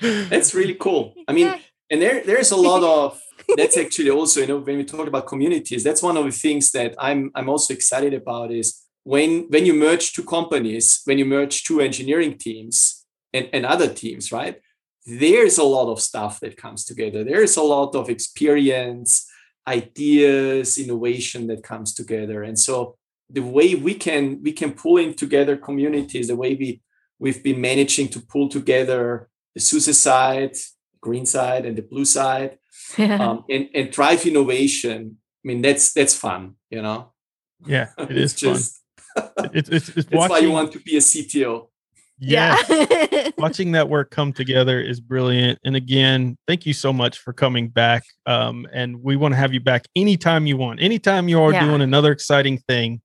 that's 0.30 0.54
really 0.54 0.74
cool. 0.74 1.14
I 1.28 1.32
mean, 1.32 1.54
and 1.90 2.00
there 2.00 2.24
there's 2.24 2.52
a 2.52 2.56
lot 2.56 2.82
of 2.82 3.20
that's 3.56 3.76
actually 3.76 4.10
also 4.10 4.40
you 4.40 4.46
know 4.46 4.58
when 4.58 4.78
we 4.78 4.84
talk 4.84 5.06
about 5.06 5.26
communities, 5.26 5.84
that's 5.84 6.02
one 6.02 6.16
of 6.16 6.24
the 6.24 6.32
things 6.32 6.72
that 6.72 6.94
I'm 6.98 7.30
I'm 7.34 7.48
also 7.48 7.74
excited 7.74 8.14
about 8.14 8.50
is 8.50 8.82
when 9.04 9.46
when 9.50 9.66
you 9.66 9.74
merge 9.74 10.12
two 10.12 10.24
companies, 10.24 11.02
when 11.04 11.18
you 11.18 11.26
merge 11.26 11.64
two 11.64 11.80
engineering 11.80 12.38
teams 12.38 13.04
and, 13.32 13.48
and 13.52 13.66
other 13.66 13.88
teams, 13.88 14.32
right? 14.32 14.56
There's 15.04 15.58
a 15.58 15.64
lot 15.64 15.90
of 15.90 16.00
stuff 16.00 16.38
that 16.40 16.56
comes 16.56 16.84
together. 16.84 17.24
There's 17.24 17.56
a 17.56 17.62
lot 17.62 17.96
of 17.96 18.08
experience 18.08 19.26
ideas 19.66 20.78
innovation 20.78 21.46
that 21.46 21.62
comes 21.62 21.94
together 21.94 22.42
and 22.42 22.58
so 22.58 22.96
the 23.32 23.40
way 23.40 23.74
we 23.74 23.94
can 23.94 24.42
we 24.42 24.52
can 24.52 24.72
pull 24.72 24.98
in 24.98 25.14
together 25.14 25.56
communities 25.56 26.28
the 26.28 26.36
way 26.36 26.54
we 26.54 26.80
we've 27.18 27.42
been 27.42 27.60
managing 27.60 28.08
to 28.08 28.20
pull 28.20 28.48
together 28.48 29.28
the 29.54 29.60
SUSE 29.60 29.98
side 29.98 30.56
green 31.00 31.26
side 31.26 31.66
and 31.66 31.76
the 31.76 31.82
blue 31.82 32.04
side 32.04 32.58
um, 32.98 33.44
and 33.50 33.68
and 33.74 33.90
drive 33.90 34.24
innovation 34.26 35.16
i 35.44 35.48
mean 35.48 35.62
that's 35.62 35.92
that's 35.92 36.14
fun 36.14 36.54
you 36.70 36.82
know 36.82 37.12
yeah 37.66 37.88
it 37.98 38.16
is 38.16 38.34
just 38.34 38.80
it's, 39.16 39.68
it's, 39.68 39.88
it's 39.88 39.94
that's 39.94 40.12
watching, 40.12 40.30
why 40.30 40.38
you 40.38 40.50
want 40.50 40.72
to 40.72 40.80
be 40.80 40.96
a 40.96 41.00
cto 41.00 41.68
yeah. 42.24 42.56
Watching 43.38 43.72
that 43.72 43.88
work 43.88 44.12
come 44.12 44.32
together 44.32 44.80
is 44.80 45.00
brilliant. 45.00 45.58
And 45.64 45.74
again, 45.74 46.38
thank 46.46 46.64
you 46.64 46.72
so 46.72 46.92
much 46.92 47.18
for 47.18 47.32
coming 47.32 47.68
back. 47.68 48.04
Um, 48.26 48.64
and 48.72 49.02
we 49.02 49.16
want 49.16 49.32
to 49.32 49.36
have 49.38 49.52
you 49.52 49.58
back 49.58 49.86
anytime 49.96 50.46
you 50.46 50.56
want. 50.56 50.80
Anytime 50.80 51.28
you 51.28 51.42
are 51.42 51.52
yeah. 51.52 51.64
doing 51.64 51.80
another 51.80 52.12
exciting 52.12 52.58
thing, 52.68 53.00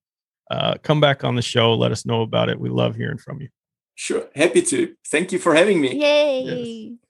uh, 0.52 0.76
come 0.84 1.00
back 1.00 1.24
on 1.24 1.36
the 1.36 1.42
show. 1.42 1.74
Let 1.74 1.92
us 1.92 2.06
know 2.06 2.22
about 2.22 2.50
it. 2.50 2.60
We 2.60 2.70
love 2.70 2.96
hearing 2.96 3.18
from 3.18 3.42
you. 3.42 3.50
Sure. 3.96 4.28
Happy 4.36 4.62
to. 4.62 4.94
Thank 5.08 5.32
you 5.32 5.40
for 5.40 5.56
having 5.56 5.82
me. 5.82 5.96
Yay. 6.00 6.90
Yes. 6.92 7.07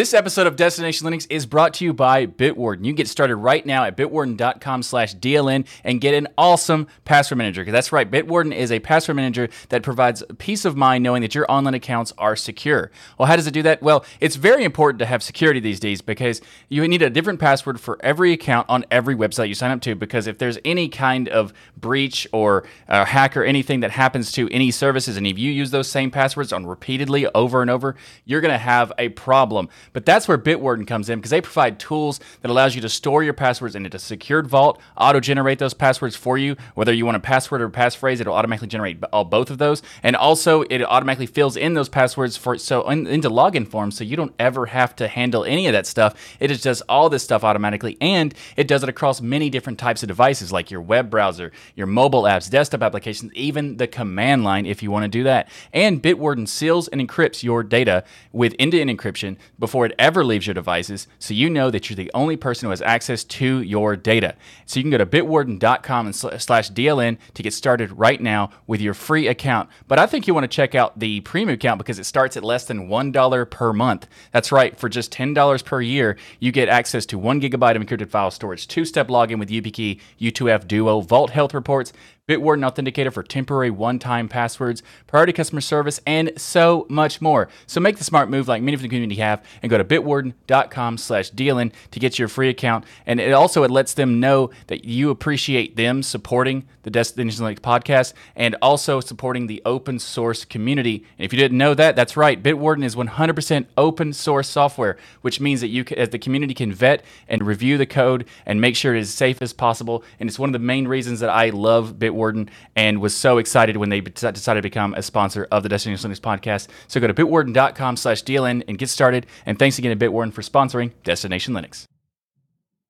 This 0.00 0.14
episode 0.14 0.46
of 0.46 0.56
Destination 0.56 1.06
Linux 1.06 1.26
is 1.28 1.44
brought 1.44 1.74
to 1.74 1.84
you 1.84 1.92
by 1.92 2.24
Bitwarden. 2.24 2.86
You 2.86 2.92
can 2.92 2.94
get 2.94 3.06
started 3.06 3.36
right 3.36 3.66
now 3.66 3.84
at 3.84 3.98
bitwarden.com 3.98 4.82
slash 4.82 5.14
DLN 5.14 5.66
and 5.84 6.00
get 6.00 6.14
an 6.14 6.26
awesome 6.38 6.86
password 7.04 7.36
manager. 7.36 7.60
Because 7.60 7.72
that's 7.72 7.92
right, 7.92 8.10
Bitwarden 8.10 8.54
is 8.54 8.72
a 8.72 8.80
password 8.80 9.16
manager 9.16 9.50
that 9.68 9.82
provides 9.82 10.22
peace 10.38 10.64
of 10.64 10.74
mind 10.74 11.04
knowing 11.04 11.20
that 11.20 11.34
your 11.34 11.44
online 11.52 11.74
accounts 11.74 12.14
are 12.16 12.34
secure. 12.34 12.90
Well, 13.18 13.26
how 13.26 13.36
does 13.36 13.46
it 13.46 13.50
do 13.50 13.60
that? 13.64 13.82
Well, 13.82 14.06
it's 14.20 14.36
very 14.36 14.64
important 14.64 15.00
to 15.00 15.04
have 15.04 15.22
security 15.22 15.60
these 15.60 15.78
days 15.78 16.00
because 16.00 16.40
you 16.70 16.88
need 16.88 17.02
a 17.02 17.10
different 17.10 17.38
password 17.38 17.78
for 17.78 17.98
every 18.00 18.32
account 18.32 18.70
on 18.70 18.86
every 18.90 19.14
website 19.14 19.48
you 19.48 19.54
sign 19.54 19.70
up 19.70 19.82
to. 19.82 19.94
Because 19.94 20.26
if 20.26 20.38
there's 20.38 20.56
any 20.64 20.88
kind 20.88 21.28
of 21.28 21.52
breach 21.76 22.26
or 22.32 22.64
uh, 22.88 23.04
hack 23.04 23.36
or 23.36 23.44
anything 23.44 23.80
that 23.80 23.90
happens 23.90 24.32
to 24.32 24.48
any 24.50 24.70
services, 24.70 25.18
and 25.18 25.26
if 25.26 25.38
you 25.38 25.52
use 25.52 25.72
those 25.72 25.88
same 25.88 26.10
passwords 26.10 26.54
on 26.54 26.64
repeatedly 26.64 27.26
over 27.34 27.60
and 27.60 27.70
over, 27.70 27.96
you're 28.24 28.40
going 28.40 28.50
to 28.50 28.56
have 28.56 28.94
a 28.96 29.10
problem. 29.10 29.68
But 29.92 30.06
that's 30.06 30.28
where 30.28 30.38
Bitwarden 30.38 30.86
comes 30.86 31.08
in 31.08 31.18
because 31.18 31.30
they 31.30 31.40
provide 31.40 31.78
tools 31.80 32.20
that 32.42 32.50
allows 32.50 32.74
you 32.74 32.80
to 32.82 32.88
store 32.88 33.22
your 33.24 33.34
passwords 33.34 33.74
in 33.74 33.86
a 33.86 33.98
secured 33.98 34.46
vault, 34.46 34.80
auto-generate 34.96 35.58
those 35.58 35.74
passwords 35.74 36.14
for 36.14 36.38
you, 36.38 36.56
whether 36.74 36.92
you 36.92 37.04
want 37.04 37.16
a 37.16 37.20
password 37.20 37.60
or 37.60 37.66
a 37.66 37.70
passphrase, 37.70 38.20
it'll 38.20 38.34
automatically 38.34 38.68
generate 38.68 39.02
all 39.12 39.24
both 39.24 39.50
of 39.50 39.58
those, 39.58 39.82
and 40.02 40.14
also 40.14 40.62
it 40.62 40.82
automatically 40.82 41.26
fills 41.26 41.56
in 41.56 41.74
those 41.74 41.88
passwords 41.88 42.36
for 42.36 42.56
so 42.56 42.88
in, 42.88 43.06
into 43.06 43.28
login 43.28 43.66
forms, 43.66 43.96
so 43.96 44.04
you 44.04 44.16
don't 44.16 44.34
ever 44.38 44.66
have 44.66 44.94
to 44.96 45.08
handle 45.08 45.44
any 45.44 45.66
of 45.66 45.72
that 45.72 45.86
stuff. 45.86 46.14
It 46.38 46.48
just 46.48 46.62
does 46.62 46.82
all 46.82 47.08
this 47.08 47.22
stuff 47.22 47.42
automatically, 47.42 47.96
and 48.00 48.34
it 48.56 48.68
does 48.68 48.82
it 48.82 48.88
across 48.88 49.20
many 49.20 49.50
different 49.50 49.78
types 49.78 50.02
of 50.02 50.08
devices, 50.08 50.52
like 50.52 50.70
your 50.70 50.80
web 50.82 51.10
browser, 51.10 51.52
your 51.74 51.86
mobile 51.86 52.22
apps, 52.22 52.50
desktop 52.50 52.82
applications, 52.82 53.32
even 53.34 53.76
the 53.76 53.88
command 53.88 54.44
line 54.44 54.66
if 54.66 54.82
you 54.82 54.90
want 54.90 55.04
to 55.04 55.08
do 55.08 55.24
that. 55.24 55.48
And 55.72 56.02
Bitwarden 56.02 56.46
seals 56.46 56.86
and 56.88 57.00
encrypts 57.00 57.42
your 57.42 57.62
data 57.62 58.04
with 58.32 58.54
end-to-end 58.58 58.90
encryption 58.90 59.36
before 59.58 59.69
before 59.70 59.86
it 59.86 59.94
ever 60.00 60.24
leaves 60.24 60.48
your 60.48 60.54
devices 60.54 61.06
so 61.20 61.32
you 61.32 61.48
know 61.48 61.70
that 61.70 61.88
you're 61.88 61.94
the 61.96 62.10
only 62.12 62.36
person 62.36 62.66
who 62.66 62.70
has 62.70 62.82
access 62.82 63.22
to 63.22 63.62
your 63.62 63.94
data. 63.94 64.34
So 64.66 64.80
you 64.80 64.82
can 64.82 64.90
go 64.90 64.98
to 64.98 65.06
bitwarden.com 65.06 66.06
and 66.06 66.16
slash 66.16 66.72
DLN 66.72 67.18
to 67.34 67.42
get 67.44 67.54
started 67.54 67.92
right 67.92 68.20
now 68.20 68.50
with 68.66 68.80
your 68.80 68.94
free 68.94 69.28
account. 69.28 69.70
But 69.86 70.00
I 70.00 70.06
think 70.06 70.26
you 70.26 70.34
want 70.34 70.42
to 70.42 70.48
check 70.48 70.74
out 70.74 70.98
the 70.98 71.20
premium 71.20 71.54
account 71.54 71.78
because 71.78 72.00
it 72.00 72.04
starts 72.04 72.36
at 72.36 72.42
less 72.42 72.64
than 72.64 72.88
$1 72.88 73.50
per 73.50 73.72
month. 73.72 74.08
That's 74.32 74.50
right, 74.50 74.76
for 74.76 74.88
just 74.88 75.12
$10 75.12 75.64
per 75.64 75.80
year, 75.80 76.16
you 76.40 76.50
get 76.50 76.68
access 76.68 77.06
to 77.06 77.16
one 77.16 77.40
gigabyte 77.40 77.76
of 77.76 77.82
encrypted 77.82 78.10
file 78.10 78.32
storage, 78.32 78.66
two 78.66 78.84
step 78.84 79.06
login 79.06 79.38
with 79.38 79.50
YubiKey, 79.50 80.00
U2F 80.20 80.66
Duo, 80.66 81.00
Vault 81.00 81.30
Health 81.30 81.54
Reports, 81.54 81.92
Bitwarden 82.30 82.62
Authenticator 82.62 83.12
for 83.12 83.24
temporary 83.24 83.70
one 83.70 83.98
time 83.98 84.28
passwords, 84.28 84.84
priority 85.08 85.32
customer 85.32 85.60
service, 85.60 86.00
and 86.06 86.30
so 86.36 86.86
much 86.88 87.20
more. 87.20 87.48
So 87.66 87.80
make 87.80 87.96
the 87.96 88.04
smart 88.04 88.30
move 88.30 88.46
like 88.46 88.62
many 88.62 88.76
of 88.76 88.82
the 88.82 88.88
community 88.88 89.16
have 89.16 89.44
and 89.64 89.68
go 89.68 89.76
to 89.76 89.84
bitwarden.com 89.84 90.96
slash 90.96 91.32
DLN 91.32 91.72
to 91.90 91.98
get 91.98 92.20
your 92.20 92.28
free 92.28 92.48
account. 92.48 92.84
And 93.04 93.18
it 93.18 93.32
also 93.32 93.64
it 93.64 93.70
lets 93.72 93.94
them 93.94 94.20
know 94.20 94.50
that 94.68 94.84
you 94.84 95.10
appreciate 95.10 95.74
them 95.74 96.04
supporting 96.04 96.68
the 96.84 96.90
Destination 96.90 97.44
Linux 97.44 97.58
podcast 97.58 98.12
and 98.36 98.54
also 98.62 99.00
supporting 99.00 99.48
the 99.48 99.60
open 99.66 99.98
source 99.98 100.44
community. 100.44 101.04
And 101.18 101.24
if 101.24 101.32
you 101.32 101.38
didn't 101.38 101.58
know 101.58 101.74
that, 101.74 101.96
that's 101.96 102.16
right. 102.16 102.40
Bitwarden 102.40 102.84
is 102.84 102.94
100% 102.94 103.66
open 103.76 104.12
source 104.12 104.48
software, 104.48 104.96
which 105.22 105.40
means 105.40 105.60
that 105.62 105.68
you 105.68 105.84
as 105.96 106.10
the 106.10 106.18
community 106.20 106.54
can 106.54 106.72
vet 106.72 107.04
and 107.28 107.44
review 107.44 107.76
the 107.76 107.86
code 107.86 108.24
and 108.46 108.60
make 108.60 108.76
sure 108.76 108.94
it 108.94 109.00
is 109.00 109.12
safe 109.12 109.42
as 109.42 109.52
possible. 109.52 110.04
And 110.20 110.28
it's 110.28 110.38
one 110.38 110.48
of 110.48 110.52
the 110.52 110.60
main 110.60 110.86
reasons 110.86 111.18
that 111.20 111.28
I 111.28 111.50
love 111.50 111.94
Bitwarden 111.98 112.19
Bitwarden 112.20 112.48
and 112.76 113.00
was 113.00 113.14
so 113.14 113.38
excited 113.38 113.76
when 113.76 113.88
they 113.88 114.00
decided 114.00 114.60
to 114.60 114.62
become 114.62 114.94
a 114.94 115.02
sponsor 115.02 115.46
of 115.50 115.62
the 115.62 115.68
Destination 115.68 116.10
Linux 116.10 116.20
podcast. 116.20 116.68
So 116.88 117.00
go 117.00 117.06
to 117.06 117.14
bitwarden.com 117.14 117.96
slash 117.96 118.24
DLN 118.24 118.64
and 118.68 118.78
get 118.78 118.88
started. 118.88 119.26
And 119.46 119.58
thanks 119.58 119.78
again 119.78 119.96
to 119.96 120.10
Bitwarden 120.10 120.32
for 120.32 120.42
sponsoring 120.42 120.92
Destination 121.04 121.54
Linux. 121.54 121.84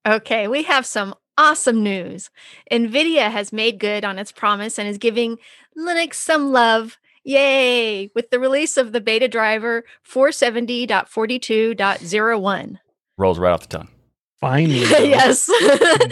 Okay, 0.07 0.49
we 0.49 0.63
have 0.65 0.87
some 0.87 1.15
awesome 1.37 1.83
news. 1.83 2.31
NVIDIA 2.73 3.31
has 3.31 3.53
made 3.53 3.79
good 3.79 4.03
on 4.05 4.19
its 4.19 4.33
promise 4.33 4.79
and 4.79 4.89
is 4.89 4.99
giving 4.99 5.37
Linux 5.77 6.15
some 6.15 6.53
love. 6.53 6.97
Yay! 7.23 8.11
With 8.15 8.31
the 8.31 8.41
release 8.41 8.79
of 8.79 8.93
the 8.93 9.01
beta 9.01 9.29
driver 9.29 9.85
470.42.01. 10.11 12.79
Rolls 13.19 13.39
right 13.39 13.53
off 13.53 13.69
the 13.69 13.79
tongue. 13.79 13.89
Finally. 14.41 14.81
yes. 14.81 15.51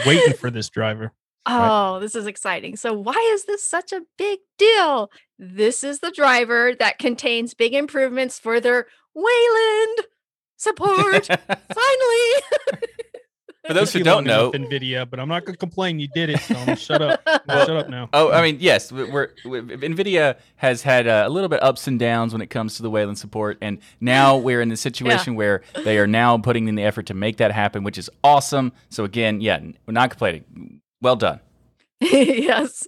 waiting 0.05 0.33
for 0.33 0.51
this 0.51 0.69
driver. 0.69 1.11
Oh, 1.51 1.93
right. 1.93 1.99
this 1.99 2.15
is 2.15 2.27
exciting. 2.27 2.75
So, 2.75 2.93
why 2.93 3.31
is 3.33 3.45
this 3.45 3.67
such 3.67 3.91
a 3.91 4.01
big 4.17 4.39
deal? 4.57 5.11
This 5.37 5.83
is 5.83 5.99
the 5.99 6.11
driver 6.11 6.75
that 6.79 6.99
contains 6.99 7.53
big 7.53 7.73
improvements 7.73 8.39
for 8.39 8.59
their 8.59 8.87
Wayland 9.15 9.99
support. 10.57 11.25
Finally. 11.27 12.87
For 13.69 13.73
those 13.75 13.93
who 13.93 14.01
don't 14.01 14.23
know, 14.23 14.51
Nvidia, 14.51 15.07
but 15.07 15.19
I'm 15.19 15.27
not 15.27 15.45
going 15.45 15.53
to 15.53 15.59
complain. 15.59 15.99
You 15.99 16.07
did 16.15 16.31
it, 16.31 16.39
so 16.39 16.73
shut 16.73 17.03
up. 17.03 17.21
well, 17.47 17.67
shut 17.67 17.77
up 17.77 17.87
now. 17.87 18.09
Oh, 18.13 18.31
I 18.31 18.41
mean, 18.41 18.57
yes, 18.59 18.91
we're, 18.91 19.31
we're 19.45 19.61
Nvidia 19.61 20.37
has 20.55 20.81
had 20.81 21.07
uh, 21.07 21.25
a 21.27 21.29
little 21.29 21.49
bit 21.49 21.61
ups 21.61 21.85
and 21.85 21.99
downs 21.99 22.33
when 22.33 22.41
it 22.41 22.49
comes 22.49 22.77
to 22.77 22.81
the 22.81 22.89
Wayland 22.89 23.19
support, 23.19 23.59
and 23.61 23.77
now 24.01 24.37
we're 24.37 24.61
in 24.61 24.69
the 24.69 24.77
situation 24.77 25.33
yeah. 25.33 25.37
where 25.37 25.61
they 25.83 25.99
are 25.99 26.07
now 26.07 26.35
putting 26.39 26.67
in 26.67 26.73
the 26.73 26.83
effort 26.83 27.05
to 27.07 27.13
make 27.13 27.37
that 27.37 27.51
happen, 27.51 27.83
which 27.83 27.99
is 27.99 28.09
awesome. 28.23 28.71
So 28.89 29.03
again, 29.03 29.39
yeah, 29.39 29.59
we're 29.85 29.93
not 29.93 30.09
complaining. 30.09 30.81
Well 31.01 31.15
done. 31.15 31.39
yes. 32.01 32.85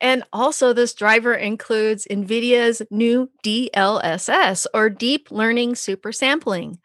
And 0.00 0.22
also, 0.32 0.72
this 0.72 0.94
driver 0.94 1.34
includes 1.34 2.06
NVIDIA's 2.10 2.82
new 2.90 3.30
DLSS 3.44 4.66
or 4.72 4.88
Deep 4.90 5.30
Learning 5.30 5.74
Super 5.74 6.12
Sampling. 6.12 6.78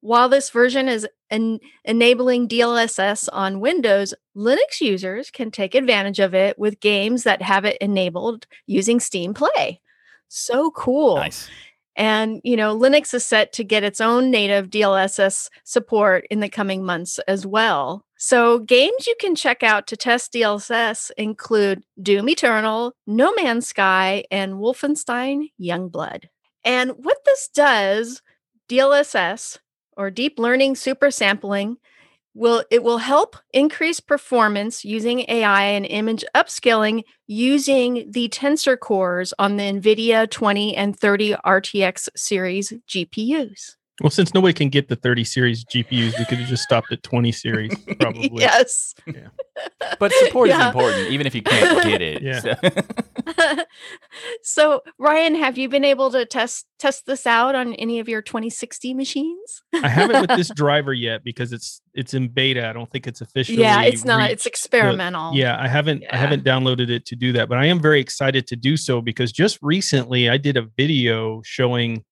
While 0.00 0.28
this 0.28 0.50
version 0.50 0.88
is 0.88 1.06
en- 1.30 1.60
enabling 1.84 2.48
DLSS 2.48 3.28
on 3.32 3.60
Windows, 3.60 4.12
Linux 4.36 4.80
users 4.80 5.30
can 5.30 5.50
take 5.50 5.74
advantage 5.74 6.18
of 6.18 6.34
it 6.34 6.58
with 6.58 6.80
games 6.80 7.22
that 7.22 7.40
have 7.40 7.64
it 7.64 7.78
enabled 7.80 8.46
using 8.66 9.00
Steam 9.00 9.32
Play. 9.32 9.80
So 10.28 10.70
cool. 10.72 11.16
Nice. 11.16 11.48
And, 11.96 12.40
you 12.42 12.56
know, 12.56 12.76
Linux 12.76 13.12
is 13.12 13.24
set 13.24 13.52
to 13.54 13.64
get 13.64 13.84
its 13.84 14.00
own 14.00 14.30
native 14.30 14.70
DLSS 14.70 15.48
support 15.64 16.26
in 16.30 16.40
the 16.40 16.48
coming 16.48 16.84
months 16.84 17.18
as 17.28 17.46
well. 17.46 18.04
So, 18.16 18.60
games 18.60 19.06
you 19.06 19.14
can 19.20 19.34
check 19.34 19.62
out 19.62 19.86
to 19.88 19.96
test 19.96 20.32
DLSS 20.32 21.10
include 21.18 21.82
Doom 22.00 22.28
Eternal, 22.28 22.94
No 23.06 23.34
Man's 23.34 23.68
Sky, 23.68 24.24
and 24.30 24.54
Wolfenstein 24.54 25.48
Youngblood. 25.60 26.26
And 26.64 26.92
what 26.92 27.18
this 27.26 27.48
does, 27.52 28.22
DLSS 28.68 29.58
or 29.96 30.10
deep 30.10 30.38
learning 30.38 30.76
super 30.76 31.10
sampling 31.10 31.76
will 32.34 32.64
it 32.70 32.82
will 32.82 32.98
help 32.98 33.36
increase 33.52 34.00
performance 34.00 34.84
using 34.84 35.24
AI 35.28 35.64
and 35.64 35.86
image 35.86 36.24
upscaling 36.34 37.02
using 37.26 38.10
the 38.10 38.28
tensor 38.28 38.78
cores 38.78 39.34
on 39.38 39.56
the 39.56 39.64
NVIDIA 39.64 40.30
20 40.30 40.76
and 40.76 40.98
30 40.98 41.34
RTX 41.44 42.08
series 42.16 42.72
GPUs. 42.88 43.76
Well, 44.02 44.10
since 44.10 44.34
nobody 44.34 44.52
can 44.52 44.68
get 44.68 44.88
the 44.88 44.96
30 44.96 45.22
series 45.22 45.64
GPUs, 45.64 46.18
we 46.18 46.24
could 46.24 46.38
have 46.38 46.48
just 46.48 46.64
stopped 46.64 46.90
at 46.90 47.04
20 47.04 47.30
series, 47.30 47.72
probably. 48.00 48.30
yes. 48.34 48.94
Yeah. 49.06 49.28
But 50.00 50.12
support 50.12 50.48
yeah. 50.48 50.60
is 50.60 50.66
important, 50.66 51.08
even 51.10 51.26
if 51.26 51.34
you 51.36 51.42
can't 51.42 51.82
get 51.84 52.02
it. 52.02 52.20
Yeah. 52.20 52.40
So. 52.40 53.64
so. 54.42 54.80
Ryan, 54.98 55.36
have 55.36 55.56
you 55.56 55.68
been 55.68 55.84
able 55.84 56.10
to 56.10 56.26
test 56.26 56.66
test 56.80 57.06
this 57.06 57.26
out 57.28 57.54
on 57.54 57.74
any 57.74 58.00
of 58.00 58.08
your 58.08 58.22
2060 58.22 58.92
machines? 58.94 59.62
I 59.72 59.86
haven't 59.86 60.20
with 60.20 60.36
this 60.36 60.50
driver 60.54 60.92
yet 60.92 61.22
because 61.22 61.52
it's 61.52 61.80
it's 61.94 62.12
in 62.12 62.28
beta. 62.28 62.68
I 62.68 62.72
don't 62.72 62.90
think 62.90 63.06
it's 63.06 63.20
officially. 63.20 63.60
Yeah, 63.60 63.82
it's 63.82 64.04
not. 64.04 64.30
It's 64.30 64.46
experimental. 64.46 65.32
The, 65.32 65.38
yeah, 65.38 65.56
I 65.60 65.68
haven't 65.68 66.02
yeah. 66.02 66.14
I 66.14 66.16
haven't 66.16 66.44
downloaded 66.44 66.90
it 66.90 67.06
to 67.06 67.16
do 67.16 67.32
that, 67.34 67.48
but 67.48 67.58
I 67.58 67.66
am 67.66 67.80
very 67.80 68.00
excited 68.00 68.48
to 68.48 68.56
do 68.56 68.76
so 68.76 69.00
because 69.00 69.30
just 69.30 69.58
recently 69.62 70.28
I 70.28 70.38
did 70.38 70.56
a 70.56 70.62
video 70.76 71.40
showing 71.44 72.04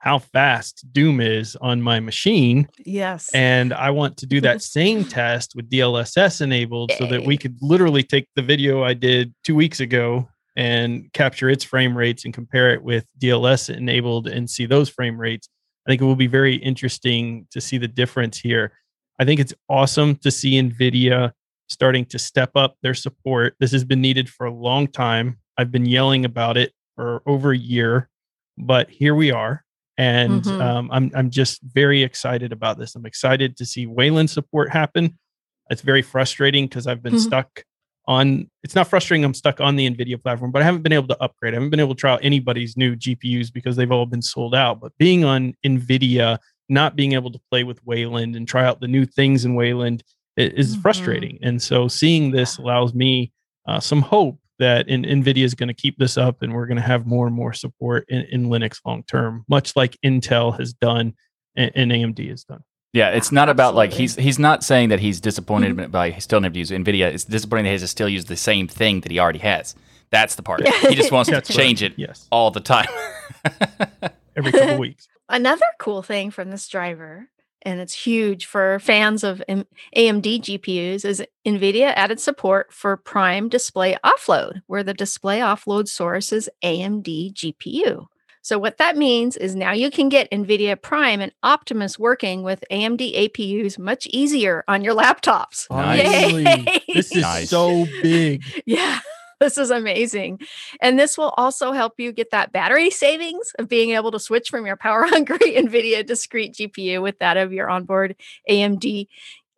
how 0.00 0.18
fast 0.18 0.84
Doom 0.92 1.20
is 1.20 1.56
on 1.56 1.80
my 1.80 2.00
machine. 2.00 2.68
Yes. 2.78 3.30
And 3.34 3.72
I 3.72 3.90
want 3.90 4.16
to 4.18 4.26
do 4.26 4.40
that 4.40 4.62
same 4.78 5.04
test 5.04 5.52
with 5.54 5.70
DLSS 5.70 6.40
enabled 6.40 6.92
so 6.98 7.06
that 7.06 7.24
we 7.24 7.36
could 7.36 7.56
literally 7.60 8.02
take 8.02 8.26
the 8.34 8.42
video 8.42 8.82
I 8.82 8.94
did 8.94 9.34
two 9.44 9.54
weeks 9.54 9.78
ago 9.80 10.28
and 10.56 11.12
capture 11.12 11.48
its 11.48 11.64
frame 11.64 11.96
rates 11.96 12.24
and 12.24 12.34
compare 12.34 12.72
it 12.72 12.82
with 12.82 13.06
DLS 13.18 13.74
enabled 13.74 14.26
and 14.26 14.50
see 14.50 14.66
those 14.66 14.88
frame 14.88 15.20
rates. 15.20 15.48
I 15.86 15.90
think 15.90 16.02
it 16.02 16.06
will 16.06 16.16
be 16.16 16.26
very 16.26 16.56
interesting 16.56 17.46
to 17.50 17.60
see 17.60 17.78
the 17.78 17.88
difference 17.88 18.38
here. 18.38 18.72
I 19.18 19.24
think 19.26 19.38
it's 19.38 19.54
awesome 19.68 20.16
to 20.16 20.30
see 20.30 20.60
NVIDIA 20.60 21.32
starting 21.68 22.06
to 22.06 22.18
step 22.18 22.50
up 22.56 22.76
their 22.82 22.94
support. 22.94 23.54
This 23.60 23.70
has 23.72 23.84
been 23.84 24.00
needed 24.00 24.28
for 24.28 24.46
a 24.46 24.52
long 24.52 24.88
time. 24.88 25.38
I've 25.58 25.70
been 25.70 25.86
yelling 25.86 26.24
about 26.24 26.56
it 26.56 26.72
for 26.96 27.22
over 27.26 27.52
a 27.52 27.56
year, 27.56 28.08
but 28.56 28.88
here 28.90 29.14
we 29.14 29.30
are 29.30 29.62
and 30.00 30.42
mm-hmm. 30.44 30.62
um, 30.62 30.88
I'm 30.90 31.10
I'm 31.14 31.28
just 31.28 31.60
very 31.62 32.02
excited 32.02 32.52
about 32.52 32.78
this. 32.78 32.94
I'm 32.94 33.04
excited 33.04 33.58
to 33.58 33.66
see 33.66 33.84
Wayland 33.84 34.30
support 34.30 34.70
happen. 34.70 35.18
It's 35.68 35.82
very 35.82 36.00
frustrating 36.00 36.66
because 36.66 36.86
I've 36.86 37.02
been 37.02 37.12
mm-hmm. 37.12 37.28
stuck 37.28 37.64
on. 38.06 38.50
It's 38.62 38.74
not 38.74 38.88
frustrating. 38.88 39.24
I'm 39.24 39.34
stuck 39.34 39.60
on 39.60 39.76
the 39.76 39.88
Nvidia 39.88 40.20
platform, 40.20 40.52
but 40.52 40.62
I 40.62 40.64
haven't 40.64 40.80
been 40.80 40.94
able 40.94 41.08
to 41.08 41.22
upgrade. 41.22 41.52
I 41.52 41.56
haven't 41.56 41.68
been 41.68 41.80
able 41.80 41.94
to 41.94 42.00
try 42.00 42.12
out 42.12 42.20
anybody's 42.22 42.78
new 42.78 42.96
GPUs 42.96 43.52
because 43.52 43.76
they've 43.76 43.92
all 43.92 44.06
been 44.06 44.22
sold 44.22 44.54
out. 44.54 44.80
But 44.80 44.96
being 44.96 45.26
on 45.26 45.54
Nvidia, 45.66 46.38
not 46.70 46.96
being 46.96 47.12
able 47.12 47.30
to 47.32 47.40
play 47.50 47.64
with 47.64 47.84
Wayland 47.84 48.36
and 48.36 48.48
try 48.48 48.64
out 48.64 48.80
the 48.80 48.88
new 48.88 49.04
things 49.04 49.44
in 49.44 49.54
Wayland 49.54 50.02
is 50.38 50.72
mm-hmm. 50.72 50.80
frustrating. 50.80 51.38
And 51.42 51.60
so 51.60 51.88
seeing 51.88 52.30
this 52.30 52.56
allows 52.56 52.94
me 52.94 53.32
uh, 53.68 53.80
some 53.80 54.00
hope 54.00 54.38
that 54.60 54.88
in, 54.88 55.02
NVIDIA 55.02 55.44
is 55.44 55.54
going 55.54 55.68
to 55.68 55.74
keep 55.74 55.98
this 55.98 56.16
up 56.16 56.42
and 56.42 56.54
we're 56.54 56.66
going 56.66 56.76
to 56.76 56.82
have 56.82 57.06
more 57.06 57.26
and 57.26 57.34
more 57.34 57.52
support 57.52 58.04
in, 58.08 58.22
in 58.30 58.46
Linux 58.46 58.78
long 58.86 59.02
term, 59.02 59.44
much 59.48 59.74
like 59.74 59.96
Intel 60.04 60.56
has 60.58 60.72
done 60.72 61.14
and, 61.56 61.72
and 61.74 61.90
AMD 61.90 62.28
has 62.30 62.44
done. 62.44 62.62
Yeah, 62.92 63.10
it's 63.10 63.30
not 63.30 63.48
about 63.48 63.76
like 63.76 63.92
he's 63.92 64.16
he's 64.16 64.38
not 64.38 64.64
saying 64.64 64.88
that 64.88 64.98
he's 64.98 65.20
disappointed 65.20 65.76
mm-hmm. 65.76 65.90
by 65.92 66.10
he 66.10 66.20
still 66.20 66.40
never 66.40 66.58
use 66.58 66.70
Nvidia. 66.70 67.12
It's 67.12 67.24
disappointing 67.24 67.64
that 67.64 67.70
he 67.70 67.74
has 67.74 67.82
to 67.82 67.88
still 67.88 68.08
use 68.08 68.24
the 68.24 68.36
same 68.36 68.66
thing 68.66 69.00
that 69.02 69.12
he 69.12 69.20
already 69.20 69.38
has. 69.40 69.76
That's 70.10 70.34
the 70.34 70.42
part. 70.42 70.66
he 70.66 70.96
just 70.96 71.12
wants 71.12 71.30
to 71.30 71.40
change 71.40 71.82
right. 71.82 71.92
it 71.92 71.98
yes. 71.98 72.26
all 72.32 72.50
the 72.50 72.60
time. 72.60 72.88
Every 74.36 74.50
couple 74.50 74.78
weeks. 74.78 75.06
Another 75.28 75.66
cool 75.78 76.02
thing 76.02 76.32
from 76.32 76.50
this 76.50 76.66
driver 76.68 77.28
and 77.62 77.80
it's 77.80 77.94
huge 77.94 78.46
for 78.46 78.78
fans 78.78 79.24
of 79.24 79.42
M- 79.48 79.66
AMD 79.96 80.40
GPUs, 80.42 81.04
is 81.04 81.22
NVIDIA 81.46 81.92
added 81.94 82.20
support 82.20 82.72
for 82.72 82.96
Prime 82.96 83.48
Display 83.48 83.96
Offload, 84.04 84.62
where 84.66 84.82
the 84.82 84.94
display 84.94 85.40
offload 85.40 85.88
source 85.88 86.32
is 86.32 86.50
AMD 86.62 87.34
GPU. 87.34 88.06
So, 88.42 88.58
what 88.58 88.78
that 88.78 88.96
means 88.96 89.36
is 89.36 89.54
now 89.54 89.72
you 89.72 89.90
can 89.90 90.08
get 90.08 90.30
NVIDIA 90.30 90.80
Prime 90.80 91.20
and 91.20 91.32
Optimus 91.42 91.98
working 91.98 92.42
with 92.42 92.64
AMD 92.70 93.14
APUs 93.14 93.78
much 93.78 94.06
easier 94.06 94.64
on 94.66 94.82
your 94.82 94.94
laptops. 94.94 95.68
Nice. 95.70 96.82
This 96.86 97.14
is 97.14 97.22
nice. 97.22 97.50
so 97.50 97.86
big. 98.02 98.42
Yeah. 98.66 99.00
This 99.40 99.58
is 99.58 99.70
amazing. 99.70 100.40
And 100.80 100.98
this 100.98 101.18
will 101.18 101.34
also 101.36 101.72
help 101.72 101.94
you 101.98 102.12
get 102.12 102.30
that 102.30 102.52
battery 102.52 102.90
savings 102.90 103.52
of 103.58 103.68
being 103.68 103.90
able 103.90 104.12
to 104.12 104.20
switch 104.20 104.50
from 104.50 104.66
your 104.66 104.76
power 104.76 105.04
hungry 105.06 105.38
NVIDIA 105.38 106.06
discrete 106.06 106.54
GPU 106.54 107.02
with 107.02 107.18
that 107.18 107.36
of 107.36 107.52
your 107.52 107.68
onboard 107.68 108.16
AMD 108.48 109.08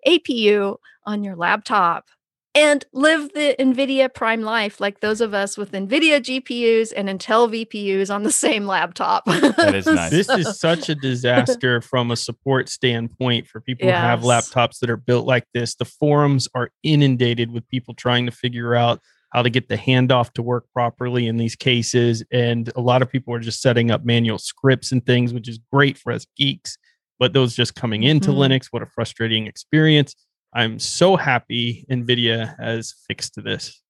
APU 0.07 0.77
on 1.05 1.25
your 1.25 1.37
laptop 1.37 2.07
and 2.55 2.85
live 2.93 3.33
the 3.33 3.57
NVIDIA 3.59 4.13
Prime 4.13 4.43
life 4.43 4.79
like 4.79 5.01
those 5.01 5.21
of 5.21 5.33
us 5.33 5.57
with 5.57 5.73
NVIDIA 5.73 6.21
GPUs 6.21 6.93
and 6.95 7.09
Intel 7.09 7.49
VPUs 7.49 8.15
on 8.15 8.25
the 8.25 8.33
same 8.33 8.67
laptop. 8.67 9.25
That 9.25 9.75
is 9.75 9.87
nice. 9.87 10.11
this 10.11 10.29
is 10.29 10.61
such 10.61 10.89
a 10.89 10.95
disaster 10.95 11.81
from 11.81 12.11
a 12.11 12.17
support 12.17 12.69
standpoint 12.69 13.49
for 13.49 13.61
people 13.61 13.87
yes. 13.87 14.01
who 14.01 14.07
have 14.07 14.21
laptops 14.21 14.81
that 14.81 14.91
are 14.91 14.99
built 14.99 15.27
like 15.27 15.47
this. 15.55 15.75
The 15.75 15.87
forums 15.87 16.47
are 16.55 16.71
inundated 16.83 17.51
with 17.51 17.67
people 17.69 17.95
trying 17.95 18.27
to 18.27 18.33
figure 18.33 18.75
out 18.75 19.01
how 19.33 19.43
to 19.43 19.51
get 19.51 19.69
the 19.69 19.77
handoff 19.77 20.33
to 20.35 20.43
work 20.43 20.67
properly 20.73 21.27
in 21.27 21.39
these 21.39 21.57
cases. 21.57 22.23
And 22.31 22.71
a 22.77 22.81
lot 22.81 23.03
of 23.03 23.11
people 23.11 23.35
are 23.35 23.41
just 23.41 23.63
setting 23.63 23.91
up 23.91 24.05
manual 24.05 24.39
scripts 24.39 24.93
and 24.93 25.05
things, 25.05 25.33
which 25.33 25.49
is 25.49 25.59
great 25.73 25.99
for 25.99 26.13
us 26.13 26.27
geeks. 26.37 26.77
But 27.19 27.33
those 27.33 27.55
just 27.55 27.75
coming 27.75 28.03
into 28.03 28.31
mm-hmm. 28.31 28.41
Linux, 28.41 28.67
what 28.71 28.83
a 28.83 28.87
frustrating 28.87 29.47
experience. 29.47 30.15
I'm 30.55 30.79
so 30.79 31.17
happy 31.17 31.87
NVIDIA 31.91 32.57
has 32.61 32.95
fixed 33.09 33.43
this. 33.43 33.82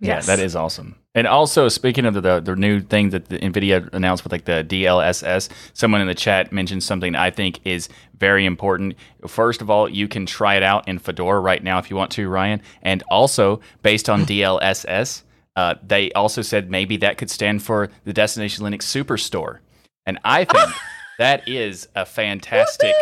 Yes. 0.00 0.26
Yeah, 0.26 0.36
that 0.36 0.42
is 0.42 0.56
awesome. 0.56 0.96
And 1.14 1.26
also, 1.26 1.68
speaking 1.68 2.06
of 2.06 2.14
the, 2.14 2.40
the 2.40 2.56
new 2.56 2.80
thing 2.80 3.10
that 3.10 3.28
the 3.28 3.38
NVIDIA 3.38 3.92
announced 3.92 4.24
with 4.24 4.32
like 4.32 4.46
the 4.46 4.64
DLSS, 4.66 5.50
someone 5.74 6.00
in 6.00 6.06
the 6.06 6.14
chat 6.14 6.52
mentioned 6.52 6.82
something 6.82 7.14
I 7.14 7.30
think 7.30 7.60
is 7.64 7.88
very 8.18 8.46
important. 8.46 8.94
First 9.26 9.60
of 9.60 9.68
all, 9.68 9.88
you 9.88 10.08
can 10.08 10.24
try 10.24 10.54
it 10.54 10.62
out 10.62 10.88
in 10.88 10.98
Fedora 10.98 11.40
right 11.40 11.62
now 11.62 11.78
if 11.78 11.90
you 11.90 11.96
want 11.96 12.12
to, 12.12 12.28
Ryan. 12.28 12.62
And 12.80 13.02
also, 13.10 13.60
based 13.82 14.08
on 14.08 14.22
DLSS, 14.26 15.22
uh, 15.56 15.74
they 15.86 16.12
also 16.12 16.40
said 16.40 16.70
maybe 16.70 16.96
that 16.98 17.18
could 17.18 17.30
stand 17.30 17.62
for 17.62 17.90
the 18.04 18.12
Destination 18.12 18.64
Linux 18.64 18.82
Superstore. 18.84 19.58
And 20.06 20.18
I 20.24 20.44
think 20.46 20.70
that 21.18 21.46
is 21.46 21.88
a 21.94 22.06
fantastic 22.06 22.94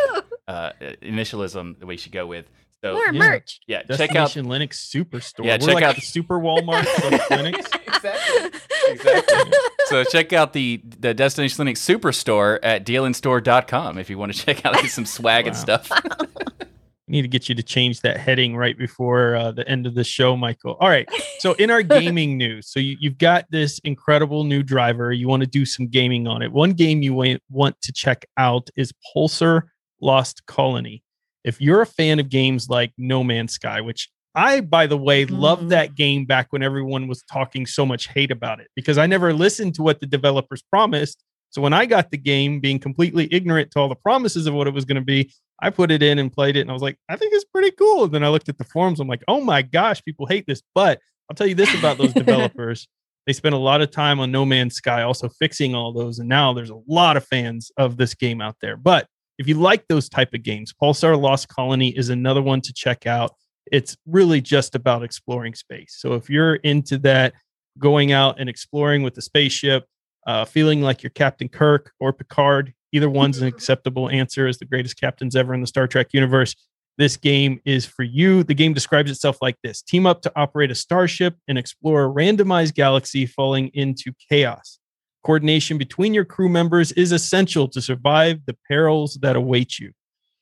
uh, 0.49 0.71
initialism 1.03 1.79
that 1.79 1.87
we 1.87 1.97
should 1.97 2.13
go 2.13 2.27
with. 2.27 2.47
So, 2.83 2.93
More 2.93 3.07
yeah. 3.07 3.19
merch. 3.19 3.61
Yeah, 3.67 3.83
check 3.83 4.15
out 4.15 4.33
Destination 4.33 4.47
Linux 4.47 4.75
Superstore. 4.75 5.45
Yeah, 5.45 5.59
We're 5.61 5.67
check 5.67 5.75
like 5.75 5.85
out 5.85 5.95
the 5.97 6.01
Super 6.01 6.39
Walmart 6.39 6.83
of 6.83 7.21
Linux. 7.31 7.67
exactly. 7.87 8.61
Exactly. 8.89 9.53
so 9.87 10.05
check 10.05 10.33
out 10.33 10.53
the 10.53 10.81
the 11.01 11.13
Destination 11.13 11.67
Linux 11.67 11.79
Superstore 11.79 12.61
at 12.63 12.87
dlnstore.com 12.87 13.99
if 13.99 14.09
you 14.09 14.17
want 14.17 14.33
to 14.33 14.39
check 14.39 14.65
out 14.65 14.77
some 14.87 15.07
swag 15.07 15.45
wow. 15.45 15.49
and 15.49 15.57
stuff. 15.57 15.91
need 17.09 17.23
to 17.23 17.29
get 17.29 17.49
you 17.49 17.55
to 17.55 17.63
change 17.63 18.01
that 18.03 18.19
heading 18.19 18.57
right 18.57 18.77
before 18.79 19.35
uh, 19.35 19.51
the 19.53 19.67
end 19.69 19.87
of 19.87 19.95
the 19.95 20.05
show, 20.05 20.37
Michael. 20.37 20.77
All 20.81 20.89
right. 20.89 21.09
So, 21.39 21.55
in 21.55 21.71
our 21.71 21.83
gaming 21.83 22.37
news, 22.39 22.69
so 22.69 22.81
you, 22.81 22.97
have 23.05 23.19
got 23.19 23.47
this 23.51 23.79
incredible 23.81 24.45
new 24.45 24.63
driver. 24.63 25.13
You 25.13 25.29
want 25.29 25.43
to 25.43 25.49
do 25.49 25.65
some 25.65 25.89
gaming 25.89 26.27
on 26.27 26.43
it. 26.43 26.53
One 26.53 26.73
game 26.73 27.03
you 27.03 27.15
want 27.51 27.81
to 27.83 27.93
check 27.93 28.27
out 28.37 28.69
is 28.77 28.93
Pulsar 29.15 29.63
Lost 30.01 30.47
Colony. 30.47 31.03
If 31.49 31.63
you're 31.63 31.81
a 31.81 31.87
fan 31.87 32.19
of 32.21 32.29
games 32.29 32.69
like 32.69 32.93
No 32.99 33.25
Man's 33.25 33.55
Sky, 33.55 33.81
which 33.81 34.11
I, 34.35 34.61
by 34.61 34.87
the 34.87 34.99
way, 34.99 35.25
mm. 35.25 35.31
loved 35.39 35.71
that 35.71 35.95
game 35.95 36.27
back 36.27 36.49
when 36.51 36.63
everyone 36.63 37.09
was 37.09 37.23
talking 37.23 37.65
so 37.65 37.87
much 37.87 38.09
hate 38.09 38.31
about 38.31 38.61
it 38.61 38.69
because 38.77 38.99
I 38.99 39.07
never 39.07 39.33
listened 39.33 39.75
to 39.77 39.83
what 39.83 40.01
the 40.01 40.07
developers 40.07 40.63
promised. 40.71 41.25
So 41.49 41.63
when 41.63 41.73
I 41.73 41.87
got 41.87 42.11
the 42.11 42.19
game, 42.19 42.61
being 42.61 42.79
completely 42.79 43.33
ignorant 43.33 43.71
to 43.71 43.81
all 43.81 43.89
the 43.89 43.95
promises 43.95 44.47
of 44.47 44.53
what 44.53 44.67
it 44.67 44.75
was 44.75 44.85
going 44.85 44.97
to 44.97 45.05
be, 45.05 45.33
I 45.63 45.71
put 45.71 45.91
it 45.91 46.03
in 46.03 46.19
and 46.19 46.31
played 46.31 46.59
it, 46.59 46.61
and 46.61 46.71
I 46.71 46.75
was 46.75 46.83
like, 46.83 46.99
I 47.09 47.17
think 47.17 47.33
it's 47.35 47.47
pretty 47.47 47.71
cool. 47.71 48.05
And 48.05 48.13
then 48.13 48.23
I 48.23 48.29
looked 48.29 48.51
at 48.51 48.59
the 48.59 48.65
forums, 48.65 49.01
I'm 49.01 49.09
like, 49.09 49.25
oh 49.27 49.41
my 49.41 49.63
gosh, 49.63 50.05
people 50.05 50.27
hate 50.27 50.47
this. 50.47 50.63
But 50.75 51.01
I'll 51.31 51.35
tell 51.35 51.47
you 51.47 51.55
this 51.55 51.75
about 51.79 51.97
those 51.97 52.13
developers. 52.25 52.87
They 53.27 53.33
spent 53.33 53.55
a 53.55 53.59
lot 53.59 53.81
of 53.81 53.91
time 53.91 54.21
on 54.21 54.31
No 54.31 54.45
Man's 54.45 54.75
Sky, 54.75 55.03
also 55.03 55.31
fixing 55.31 55.75
all 55.75 55.95
those, 55.95 56.19
and 56.19 56.29
now 56.29 56.53
there's 56.53 56.71
a 56.71 56.81
lot 56.87 57.17
of 57.17 57.25
fans 57.25 57.73
of 57.79 57.97
this 57.97 58.15
game 58.15 58.43
out 58.43 58.57
there. 58.61 58.77
But 58.77 59.07
if 59.39 59.47
you 59.49 59.55
like 59.55 59.87
those 59.89 60.09
type 60.09 60.35
of 60.35 60.43
games, 60.43 60.73
Pulsar 60.73 61.19
Lost 61.21 61.49
Colony 61.49 61.97
is 61.97 62.09
another 62.09 62.43
one 62.43 62.61
to 62.63 62.73
check 62.73 63.07
out. 63.07 63.35
It's 63.71 63.97
really 64.07 64.41
just 64.41 64.75
about 64.75 65.03
exploring 65.03 65.55
space. 65.55 65.97
So 65.99 66.15
if 66.15 66.29
you're 66.29 66.57
into 66.57 66.99
that, 66.99 67.35
going 67.79 68.13
out 68.13 68.41
and 68.41 68.49
exploring 68.49 69.03
with 69.03 69.15
the 69.15 69.23
spaceship, 69.23 69.87
uh, 70.27 70.45
feeling 70.45 70.83
like 70.83 71.03
you're 71.03 71.11
Captain 71.11 71.49
Kirk 71.49 71.93
or 72.01 72.13
Picard, 72.13 72.75
either 72.93 73.09
one's 73.09 73.41
an 73.41 73.47
acceptable 73.55 74.11
answer 74.11 74.47
as 74.47 74.59
the 74.59 74.65
greatest 74.65 75.01
captains 75.01 75.37
ever 75.37 75.55
in 75.55 75.61
the 75.61 75.67
Star 75.67 75.87
Trek 75.87 76.09
universe. 76.13 76.55
This 76.97 77.17
game 77.17 77.61
is 77.65 77.87
for 77.87 78.03
you. 78.03 78.43
The 78.43 78.55
game 78.55 78.75
describes 78.75 79.11
itself 79.11 79.39
like 79.41 79.57
this 79.63 79.83
team 79.83 80.05
up 80.05 80.21
to 80.23 80.33
operate 80.35 80.73
a 80.73 80.75
starship 80.75 81.37
and 81.47 81.57
explore 81.57 82.05
a 82.05 82.09
randomized 82.09 82.75
galaxy 82.75 83.25
falling 83.25 83.69
into 83.69 84.13
chaos. 84.29 84.81
Coordination 85.29 85.77
between 85.77 86.15
your 86.15 86.25
crew 86.25 86.49
members 86.49 86.91
is 86.93 87.13
essential 87.13 87.69
to 87.69 87.83
survive 87.83 88.47
the 88.47 88.57
perils 88.67 89.19
that 89.21 89.37
await 89.37 89.79
you. 89.79 89.93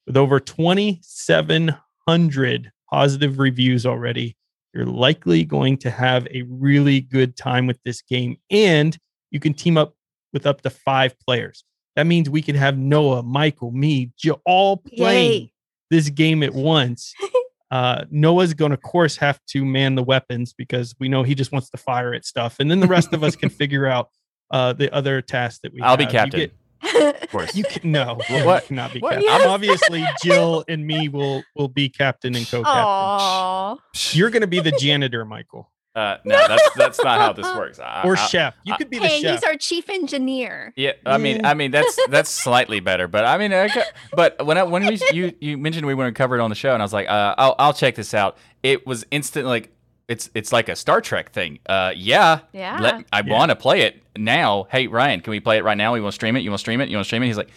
With 0.07 0.16
over 0.16 0.39
2,700 0.39 2.72
positive 2.89 3.41
reviews 3.41 3.84
already, 3.84 4.37
you're 4.72 4.87
likely 4.87 5.43
going 5.43 5.78
to 5.78 5.91
have 5.91 6.28
a 6.28 6.43
really 6.43 7.01
good 7.01 7.37
time 7.37 7.66
with 7.66 7.80
this 7.84 8.01
game. 8.01 8.37
And 8.49 8.97
you 9.32 9.41
can 9.41 9.55
team 9.55 9.76
up 9.76 9.97
with 10.32 10.47
up 10.47 10.61
to 10.61 10.70
five 10.70 11.18
players. 11.18 11.64
That 11.97 12.07
means 12.07 12.30
we 12.30 12.41
can 12.41 12.55
have 12.55 12.78
Noah, 12.78 13.24
Michael, 13.24 13.72
me, 13.72 14.12
all 14.45 14.76
playing 14.76 15.32
Yay. 15.32 15.53
this 15.91 16.11
game 16.11 16.45
at 16.45 16.55
once. 16.55 17.12
Uh, 17.68 18.05
Noah's 18.12 18.55
going 18.55 18.70
to, 18.70 18.76
of 18.76 18.82
course, 18.82 19.16
have 19.16 19.41
to 19.49 19.64
man 19.64 19.97
the 19.97 20.03
weapons 20.05 20.53
because 20.53 20.95
we 21.01 21.09
know 21.09 21.24
he 21.24 21.34
just 21.34 21.51
wants 21.51 21.68
to 21.70 21.76
fire 21.76 22.14
at 22.14 22.24
stuff. 22.24 22.61
And 22.61 22.70
then 22.70 22.78
the 22.78 22.87
rest 22.87 23.12
of 23.12 23.24
us 23.24 23.34
can 23.34 23.51
figure 23.59 23.89
out 23.89 24.11
uh, 24.51 24.72
the 24.72 24.92
other 24.92 25.22
tasks 25.22 25.61
that 25.61 25.72
we 25.72 25.80
I'll 25.80 25.90
have. 25.90 25.99
be 25.99 26.07
captain. 26.07 26.40
Get, 26.40 27.22
of 27.22 27.30
course. 27.30 27.55
You 27.55 27.64
can 27.64 27.90
no. 27.90 28.18
What? 28.28 28.66
Cannot 28.66 28.92
be 28.92 29.01
what? 29.01 29.14
captain. 29.14 29.28
Yes. 29.28 29.47
Obviously, 29.47 30.05
Jill 30.22 30.64
and 30.68 30.86
me 30.86 31.09
will 31.09 31.42
will 31.55 31.68
be 31.68 31.88
captain 31.88 32.34
and 32.34 32.47
co-captain. 32.47 33.82
You're 34.12 34.30
going 34.30 34.42
to 34.42 34.47
be 34.47 34.61
the 34.61 34.72
janitor, 34.72 35.24
Michael. 35.24 35.70
Uh, 35.97 36.18
no, 36.24 36.36
that's 36.47 36.74
that's 36.74 37.03
not 37.03 37.18
how 37.18 37.32
this 37.32 37.47
works. 37.57 37.78
I, 37.78 38.03
or 38.05 38.18
I, 38.18 38.26
chef. 38.26 38.55
You 38.64 38.76
could 38.76 38.90
be 38.90 38.99
the 38.99 39.07
hey, 39.07 39.22
chef. 39.22 39.40
he's 39.40 39.44
our 39.44 39.57
chief 39.57 39.88
engineer. 39.88 40.74
Yeah, 40.76 40.92
I 41.07 41.16
mean, 41.16 41.47
I 41.47 41.55
mean 41.55 41.70
that's 41.70 41.99
that's 42.11 42.28
slightly 42.28 42.80
better, 42.80 43.09
but 43.09 43.24
I 43.24 43.38
mean, 43.38 43.55
I, 43.55 43.70
but 44.12 44.44
when 44.44 44.59
I, 44.59 44.64
when 44.64 44.86
we 44.86 45.01
you 45.11 45.32
you 45.40 45.57
mentioned 45.57 45.86
we 45.86 45.94
weren't 45.94 46.14
covered 46.14 46.40
on 46.40 46.51
the 46.51 46.55
show, 46.55 46.74
and 46.74 46.82
I 46.82 46.84
was 46.84 46.92
like, 46.92 47.09
uh, 47.09 47.34
I'll 47.38 47.55
I'll 47.59 47.72
check 47.72 47.94
this 47.94 48.12
out. 48.12 48.36
It 48.62 48.86
was 48.86 49.07
instant 49.11 49.47
like 49.47 49.72
it's 50.09 50.31
it's 50.35 50.53
like 50.53 50.69
a 50.69 50.77
Star 50.77 51.01
Trek 51.01 51.33
thing. 51.33 51.59
Uh, 51.67 51.93
yeah, 51.97 52.41
yeah. 52.53 52.79
Let, 52.81 53.05
I 53.13 53.23
yeah. 53.25 53.33
want 53.33 53.51
to 53.51 53.57
play 53.57 53.83
it 53.83 54.03
now. 54.17 54.67
Hey, 54.71 54.87
Ryan, 54.87 55.21
can 55.21 55.31
we 55.31 55.41
play 55.41 55.59
it 55.59 55.65
right 55.65 55.77
now? 55.77 55.95
We 55.95 56.01
want 56.01 56.13
to 56.13 56.15
stream 56.15 56.37
it? 56.37 56.41
You 56.41 56.51
want 56.51 56.59
to 56.59 56.63
stream 56.63 56.81
it? 56.81 56.89
You 56.89 56.97
want 56.97 57.05
to 57.05 57.09
stream 57.09 57.23
it? 57.23 57.27
He's 57.27 57.37
like, 57.37 57.51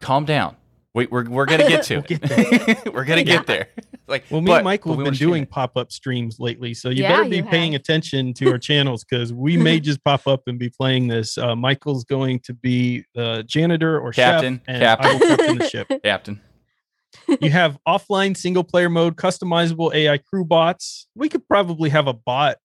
calm 0.00 0.24
down. 0.24 0.56
We, 0.94 1.06
we're 1.06 1.28
we're 1.28 1.44
gonna 1.44 1.68
get 1.68 1.82
to. 1.84 1.96
we'll 1.96 2.02
get 2.02 2.22
we're 2.94 3.04
gonna 3.04 3.20
yeah. 3.20 3.24
get 3.24 3.46
there. 3.46 3.68
like, 4.06 4.24
well, 4.30 4.40
me 4.40 4.46
but, 4.46 4.56
and 4.58 4.64
Michael 4.64 4.92
have 4.92 4.98
we 4.98 5.04
been 5.04 5.14
doing 5.14 5.44
pop 5.44 5.76
up 5.76 5.92
streams 5.92 6.40
lately, 6.40 6.72
so 6.72 6.88
you 6.88 7.02
yeah, 7.02 7.18
better 7.18 7.28
be 7.28 7.42
paying 7.42 7.72
have. 7.72 7.82
attention 7.82 8.32
to 8.34 8.50
our 8.50 8.58
channels 8.58 9.04
because 9.04 9.34
we 9.34 9.58
may 9.58 9.78
just 9.78 10.02
pop 10.02 10.26
up 10.26 10.44
and 10.46 10.58
be 10.58 10.70
playing 10.70 11.08
this. 11.08 11.36
Uh, 11.36 11.54
Michael's 11.54 12.04
going 12.04 12.40
to 12.40 12.54
be 12.54 13.04
the 13.14 13.44
janitor 13.46 14.00
or 14.00 14.12
captain, 14.12 14.58
chef, 14.60 14.62
and 14.68 14.80
captain. 14.80 15.06
I 15.06 15.12
will 15.12 15.36
captain 15.36 15.58
the 15.58 15.68
ship. 15.68 15.92
Captain 16.02 16.40
you 17.40 17.50
have 17.50 17.78
offline 17.86 18.36
single 18.36 18.64
player 18.64 18.88
mode, 18.88 19.16
customizable 19.16 19.94
AI 19.94 20.18
crew 20.18 20.44
bots. 20.44 21.06
We 21.14 21.28
could 21.28 21.46
probably 21.48 21.90
have 21.90 22.06
a 22.06 22.12
bot. 22.12 22.58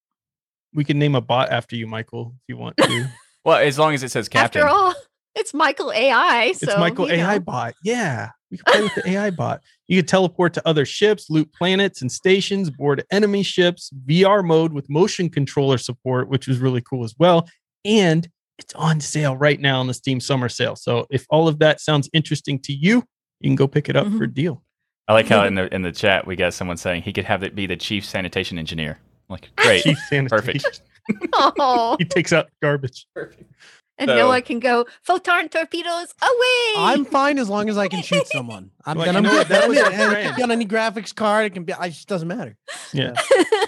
We 0.73 0.83
can 0.83 0.99
name 0.99 1.15
a 1.15 1.21
bot 1.21 1.51
after 1.51 1.75
you, 1.75 1.87
Michael, 1.87 2.35
if 2.37 2.43
you 2.47 2.57
want 2.57 2.77
to. 2.77 3.07
well, 3.45 3.57
as 3.57 3.77
long 3.77 3.93
as 3.93 4.03
it 4.03 4.11
says 4.11 4.29
captain. 4.29 4.61
After 4.61 4.73
all, 4.73 4.93
it's 5.35 5.53
Michael 5.53 5.91
AI. 5.91 6.51
So, 6.53 6.67
it's 6.67 6.77
Michael 6.77 7.09
AI 7.09 7.35
know. 7.35 7.39
bot. 7.39 7.73
Yeah. 7.83 8.31
We 8.49 8.57
can 8.57 8.73
play 8.73 8.81
with 8.83 8.95
the 8.95 9.09
AI 9.11 9.29
bot. 9.31 9.61
You 9.87 9.97
can 9.97 10.05
teleport 10.05 10.53
to 10.55 10.67
other 10.67 10.85
ships, 10.85 11.29
loot 11.29 11.51
planets 11.53 12.01
and 12.01 12.11
stations, 12.11 12.69
board 12.69 13.03
enemy 13.11 13.43
ships, 13.43 13.91
VR 14.05 14.43
mode 14.43 14.73
with 14.73 14.89
motion 14.89 15.29
controller 15.29 15.77
support, 15.77 16.29
which 16.29 16.47
was 16.47 16.59
really 16.59 16.81
cool 16.81 17.03
as 17.03 17.15
well. 17.17 17.47
And 17.85 18.29
it's 18.57 18.73
on 18.75 18.99
sale 18.99 19.35
right 19.37 19.59
now 19.59 19.79
on 19.79 19.87
the 19.87 19.93
Steam 19.93 20.19
Summer 20.19 20.49
Sale. 20.49 20.75
So 20.75 21.07
if 21.09 21.25
all 21.29 21.47
of 21.47 21.59
that 21.59 21.79
sounds 21.79 22.09
interesting 22.13 22.59
to 22.59 22.73
you, 22.73 23.03
you 23.43 23.49
can 23.49 23.55
go 23.55 23.67
pick 23.67 23.89
it 23.89 23.95
up 23.95 24.07
mm-hmm. 24.07 24.17
for 24.17 24.23
a 24.23 24.27
mm-hmm. 24.27 24.33
deal. 24.33 24.63
I 25.07 25.13
like 25.13 25.27
how 25.27 25.43
in 25.45 25.55
the 25.55 25.73
in 25.73 25.81
the 25.81 25.91
chat 25.91 26.25
we 26.25 26.35
got 26.35 26.53
someone 26.53 26.77
saying 26.77 27.01
he 27.01 27.11
could 27.11 27.25
have 27.25 27.43
it 27.43 27.55
be 27.55 27.67
the 27.67 27.75
chief 27.75 28.05
sanitation 28.05 28.57
engineer. 28.57 28.99
I'm 29.29 29.33
like 29.33 29.49
great, 29.57 29.83
chief 29.83 29.97
sanitation. 30.09 30.61
perfect. 30.61 30.81
oh. 31.33 31.95
he 31.99 32.05
takes 32.05 32.31
out 32.31 32.49
garbage. 32.61 33.07
Perfect. 33.13 33.51
And 33.97 34.09
so, 34.09 34.15
Noah 34.15 34.41
can 34.41 34.59
go 34.59 34.85
photon 35.03 35.49
torpedoes 35.49 36.13
away. 36.21 36.73
I'm 36.77 37.05
fine 37.05 37.37
as 37.37 37.49
long 37.49 37.69
as 37.69 37.77
I 37.77 37.87
can 37.87 38.01
shoot 38.01 38.25
someone. 38.31 38.71
I'm 38.83 38.97
like, 38.97 39.11
gonna, 39.11 39.21
you 39.21 39.35
know, 39.35 39.43
that 39.43 39.69
was 39.69 39.77
get 39.77 40.41
on 40.41 40.49
any 40.49 40.65
graphics 40.65 41.13
card. 41.13 41.45
It 41.45 41.49
can 41.53 41.65
be. 41.65 41.73
I 41.73 41.89
just 41.89 42.07
doesn't 42.07 42.27
matter. 42.27 42.57
Yeah, 42.93 43.13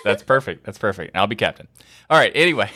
that's 0.03 0.23
perfect. 0.23 0.65
That's 0.65 0.79
perfect. 0.79 1.15
I'll 1.15 1.27
be 1.27 1.35
captain. 1.35 1.67
All 2.09 2.17
right. 2.17 2.31
Anyway, 2.33 2.71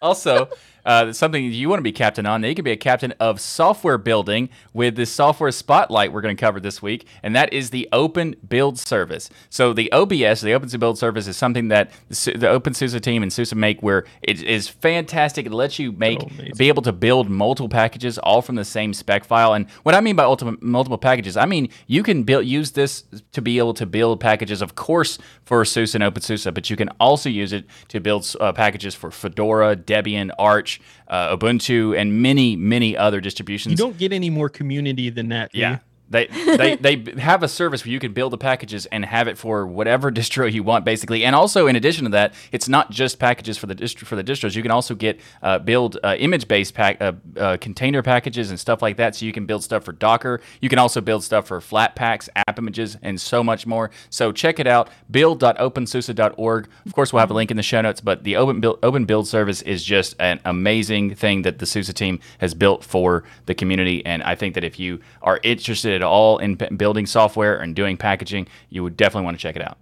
also 0.00 0.48
uh, 0.84 1.12
something 1.12 1.44
you 1.44 1.68
want 1.68 1.78
to 1.78 1.84
be 1.84 1.92
captain 1.92 2.26
on. 2.26 2.42
You 2.42 2.54
can 2.54 2.64
be 2.64 2.72
a 2.72 2.76
captain 2.76 3.12
of 3.20 3.40
software 3.40 3.98
building 3.98 4.48
with 4.72 4.96
the 4.96 5.06
software 5.06 5.50
spotlight 5.50 6.12
we're 6.12 6.20
going 6.20 6.36
to 6.36 6.40
cover 6.40 6.60
this 6.60 6.82
week, 6.82 7.06
and 7.22 7.34
that 7.36 7.52
is 7.52 7.70
the 7.70 7.88
Open 7.92 8.36
Build 8.48 8.78
Service. 8.78 9.30
So 9.50 9.72
the 9.72 9.90
OBS, 9.92 10.40
the 10.40 10.52
Open 10.52 10.68
Build 10.78 10.98
Service, 10.98 11.26
is 11.26 11.36
something 11.36 11.68
that 11.68 11.90
the 12.08 12.48
OpenSUSE 12.48 13.00
team 13.00 13.22
and 13.22 13.32
SUSE 13.32 13.54
make 13.54 13.82
where 13.82 14.04
it 14.22 14.42
is 14.42 14.68
fantastic. 14.68 15.46
It 15.46 15.52
lets 15.52 15.78
you 15.78 15.92
make 15.92 16.20
oh, 16.22 16.28
be 16.56 16.68
able 16.68 16.82
to 16.82 16.92
build 16.92 17.30
multiple 17.30 17.68
packages 17.68 18.18
all 18.18 18.42
from 18.42 18.56
the 18.56 18.64
same 18.64 18.92
spec 18.92 19.24
file. 19.24 19.54
And 19.54 19.70
what 19.82 19.94
I 19.94 20.00
mean 20.00 20.16
by 20.16 20.24
ultimate, 20.24 20.62
multiple 20.62 20.98
packages, 20.98 21.36
I 21.36 21.46
mean 21.46 21.68
you 21.86 22.02
can 22.02 22.22
build 22.24 22.46
use 22.46 22.72
this 22.72 23.04
to 23.32 23.42
be 23.42 23.58
able 23.58 23.74
to 23.74 23.86
build 23.86 24.20
packages, 24.20 24.62
of 24.62 24.74
course, 24.74 25.18
for 25.44 25.64
SUSE 25.64 25.94
and 25.94 26.04
OpenSUSE, 26.04 26.52
but 26.52 26.70
you 26.70 26.76
can 26.76 26.88
also 27.00 27.28
use 27.28 27.52
it 27.52 27.64
to 27.88 28.00
build 28.00 28.34
uh, 28.40 28.52
packages 28.52 28.94
for 28.94 29.10
Fedora, 29.10 29.76
Debian, 29.76 30.30
Arch 30.38 30.71
uh, 31.08 31.36
Ubuntu, 31.36 31.96
and 31.98 32.22
many, 32.22 32.56
many 32.56 32.96
other 32.96 33.20
distributions. 33.20 33.72
You 33.72 33.76
don't 33.76 33.98
get 33.98 34.12
any 34.12 34.30
more 34.30 34.48
community 34.48 35.10
than 35.10 35.28
that. 35.28 35.54
yeah. 35.54 35.78
They, 36.12 36.26
they 36.26 36.76
they 36.94 37.20
have 37.20 37.42
a 37.42 37.48
service 37.48 37.84
where 37.84 37.92
you 37.92 37.98
can 37.98 38.12
build 38.12 38.32
the 38.32 38.38
packages 38.38 38.86
and 38.86 39.04
have 39.04 39.26
it 39.26 39.36
for 39.38 39.66
whatever 39.66 40.12
distro 40.12 40.50
you 40.50 40.62
want, 40.62 40.84
basically. 40.84 41.24
And 41.24 41.34
also, 41.34 41.66
in 41.66 41.76
addition 41.76 42.04
to 42.04 42.10
that, 42.10 42.34
it's 42.52 42.68
not 42.68 42.90
just 42.90 43.18
packages 43.18 43.58
for 43.58 43.66
the 43.66 43.74
distro 43.74 44.06
for 44.06 44.16
the 44.16 44.24
distros. 44.24 44.54
You 44.54 44.62
can 44.62 44.70
also 44.70 44.94
get 44.94 45.20
uh, 45.42 45.58
build 45.58 45.98
uh, 46.04 46.16
image 46.18 46.46
based 46.46 46.74
pack 46.74 47.00
uh, 47.00 47.12
uh, 47.36 47.56
container 47.60 48.02
packages 48.02 48.50
and 48.50 48.60
stuff 48.60 48.82
like 48.82 48.96
that. 48.98 49.16
So 49.16 49.26
you 49.26 49.32
can 49.32 49.46
build 49.46 49.64
stuff 49.64 49.84
for 49.84 49.92
Docker. 49.92 50.40
You 50.60 50.68
can 50.68 50.78
also 50.78 51.00
build 51.00 51.24
stuff 51.24 51.48
for 51.48 51.60
Flatpaks, 51.60 52.28
app 52.36 52.58
images, 52.58 52.96
and 53.02 53.20
so 53.20 53.42
much 53.42 53.66
more. 53.66 53.90
So 54.10 54.32
check 54.32 54.60
it 54.60 54.66
out. 54.66 54.88
Build.opensuse.org. 55.10 56.68
Of 56.86 56.94
course, 56.94 57.12
we'll 57.12 57.20
have 57.20 57.30
a 57.30 57.34
link 57.34 57.50
in 57.50 57.56
the 57.56 57.62
show 57.62 57.80
notes. 57.80 58.00
But 58.00 58.24
the 58.24 58.36
Open 58.36 58.60
Build, 58.60 58.78
Open 58.82 59.04
Build 59.04 59.26
service 59.26 59.62
is 59.62 59.82
just 59.82 60.14
an 60.18 60.40
amazing 60.44 61.14
thing 61.14 61.42
that 61.42 61.58
the 61.58 61.66
SUSE 61.66 61.92
team 61.94 62.20
has 62.38 62.54
built 62.54 62.84
for 62.84 63.24
the 63.46 63.54
community. 63.54 64.04
And 64.04 64.22
I 64.22 64.34
think 64.34 64.54
that 64.54 64.64
if 64.64 64.78
you 64.78 65.00
are 65.22 65.40
interested 65.42 66.01
at 66.02 66.08
all 66.08 66.38
in 66.38 66.54
building 66.54 67.06
software 67.06 67.58
and 67.58 67.74
doing 67.74 67.96
packaging, 67.96 68.48
you 68.68 68.82
would 68.82 68.96
definitely 68.96 69.24
want 69.24 69.38
to 69.38 69.42
check 69.42 69.56
it 69.56 69.62
out. 69.62 69.78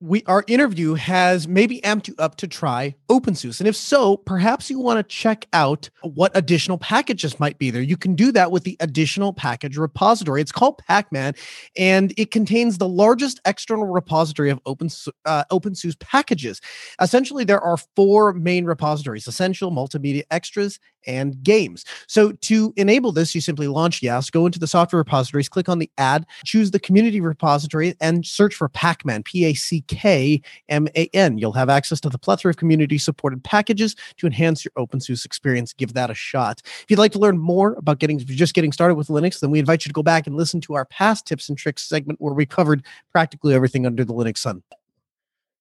We 0.00 0.22
our 0.26 0.44
interview 0.46 0.92
has 0.92 1.48
maybe 1.48 1.80
amped 1.80 2.06
you 2.08 2.14
up 2.18 2.36
to 2.36 2.46
try 2.46 2.94
OpenSUSE. 3.08 3.60
And 3.60 3.66
if 3.66 3.74
so, 3.74 4.18
perhaps 4.18 4.68
you 4.68 4.78
want 4.78 4.98
to 4.98 5.02
check 5.02 5.46
out 5.54 5.88
what 6.02 6.32
additional 6.34 6.76
packages 6.76 7.40
might 7.40 7.58
be 7.58 7.70
there. 7.70 7.80
You 7.80 7.96
can 7.96 8.14
do 8.14 8.30
that 8.32 8.50
with 8.50 8.64
the 8.64 8.76
additional 8.80 9.32
package 9.32 9.78
repository. 9.78 10.42
It's 10.42 10.52
called 10.52 10.76
Packman, 10.86 11.34
and 11.78 12.12
it 12.18 12.30
contains 12.30 12.76
the 12.76 12.86
largest 12.86 13.40
external 13.46 13.86
repository 13.86 14.50
of 14.50 14.60
open 14.66 14.90
uh, 15.24 15.44
OpenSUSE 15.50 15.98
packages. 15.98 16.60
Essentially, 17.00 17.44
there 17.44 17.62
are 17.62 17.78
four 17.96 18.34
main 18.34 18.66
repositories: 18.66 19.26
Essential, 19.26 19.70
Multimedia, 19.70 20.24
Extras, 20.30 20.78
and 21.06 21.42
Games. 21.42 21.86
So 22.06 22.32
to 22.32 22.74
enable 22.76 23.12
this, 23.12 23.34
you 23.34 23.40
simply 23.40 23.68
launch 23.68 24.02
YaST, 24.02 24.32
go 24.32 24.44
into 24.44 24.58
the 24.58 24.66
software 24.66 24.98
repositories, 24.98 25.48
click 25.48 25.70
on 25.70 25.78
the 25.78 25.90
add, 25.96 26.26
choose 26.44 26.72
the 26.72 26.80
community 26.80 27.22
repository, 27.22 27.94
and 27.98 28.26
search 28.26 28.54
for 28.54 28.68
Packman. 28.68 29.22
P 29.22 29.46
A 29.46 29.54
C 29.54 29.84
K 29.86 30.40
M 30.68 30.88
A 30.96 31.08
N. 31.12 31.38
You'll 31.38 31.52
have 31.52 31.68
access 31.68 32.00
to 32.00 32.08
the 32.08 32.18
plethora 32.18 32.50
of 32.50 32.56
community 32.56 32.98
supported 32.98 33.42
packages 33.44 33.96
to 34.18 34.26
enhance 34.26 34.64
your 34.64 34.72
OpenSUSE 34.76 35.24
experience. 35.24 35.72
Give 35.72 35.92
that 35.94 36.10
a 36.10 36.14
shot. 36.14 36.62
If 36.64 36.86
you'd 36.88 36.98
like 36.98 37.12
to 37.12 37.18
learn 37.18 37.38
more 37.38 37.74
about 37.74 37.98
getting, 37.98 38.18
just 38.18 38.54
getting 38.54 38.72
started 38.72 38.94
with 38.94 39.08
Linux, 39.08 39.40
then 39.40 39.50
we 39.50 39.58
invite 39.58 39.84
you 39.84 39.90
to 39.90 39.94
go 39.94 40.02
back 40.02 40.26
and 40.26 40.36
listen 40.36 40.60
to 40.62 40.74
our 40.74 40.84
past 40.84 41.26
tips 41.26 41.48
and 41.48 41.56
tricks 41.56 41.82
segment 41.82 42.20
where 42.20 42.34
we 42.34 42.46
covered 42.46 42.84
practically 43.12 43.54
everything 43.54 43.86
under 43.86 44.04
the 44.04 44.14
Linux 44.14 44.38
sun. 44.38 44.62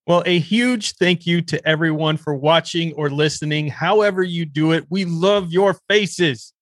Well, 0.07 0.21
a 0.27 0.37
huge 0.37 0.93
thank 0.93 1.25
you 1.25 1.41
to 1.41 1.67
everyone 1.67 2.17
for 2.17 2.35
watching 2.35 2.93
or 2.93 3.09
listening. 3.09 3.69
However, 3.69 4.21
you 4.21 4.45
do 4.45 4.71
it, 4.71 4.85
we 4.89 5.03
love 5.05 5.51
your 5.51 5.75
faces. 5.89 6.53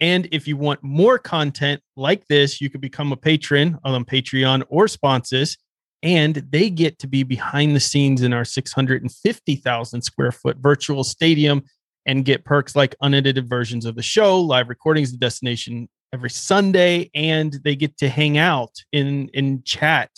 And 0.00 0.28
if 0.32 0.48
you 0.48 0.56
want 0.56 0.82
more 0.82 1.18
content 1.18 1.82
like 1.96 2.26
this, 2.28 2.60
you 2.60 2.70
can 2.70 2.80
become 2.80 3.12
a 3.12 3.16
patron 3.16 3.78
on 3.84 4.04
Patreon 4.04 4.62
or 4.68 4.88
sponsors 4.88 5.58
and 6.02 6.36
they 6.50 6.70
get 6.70 6.98
to 7.00 7.06
be 7.06 7.22
behind 7.22 7.74
the 7.74 7.80
scenes 7.80 8.22
in 8.22 8.32
our 8.32 8.44
650,000 8.44 10.02
square 10.02 10.32
foot 10.32 10.58
virtual 10.58 11.04
stadium 11.04 11.62
and 12.04 12.24
get 12.24 12.44
perks 12.44 12.76
like 12.76 12.94
unedited 13.00 13.48
versions 13.48 13.84
of 13.84 13.96
the 13.96 14.02
show, 14.02 14.40
live 14.40 14.68
recordings 14.68 15.12
of 15.12 15.18
Destination 15.18 15.88
every 16.12 16.30
Sunday, 16.30 17.10
and 17.14 17.58
they 17.64 17.74
get 17.74 17.96
to 17.98 18.08
hang 18.08 18.38
out 18.38 18.72
in 18.92 19.28
in 19.34 19.62
chat 19.64 20.10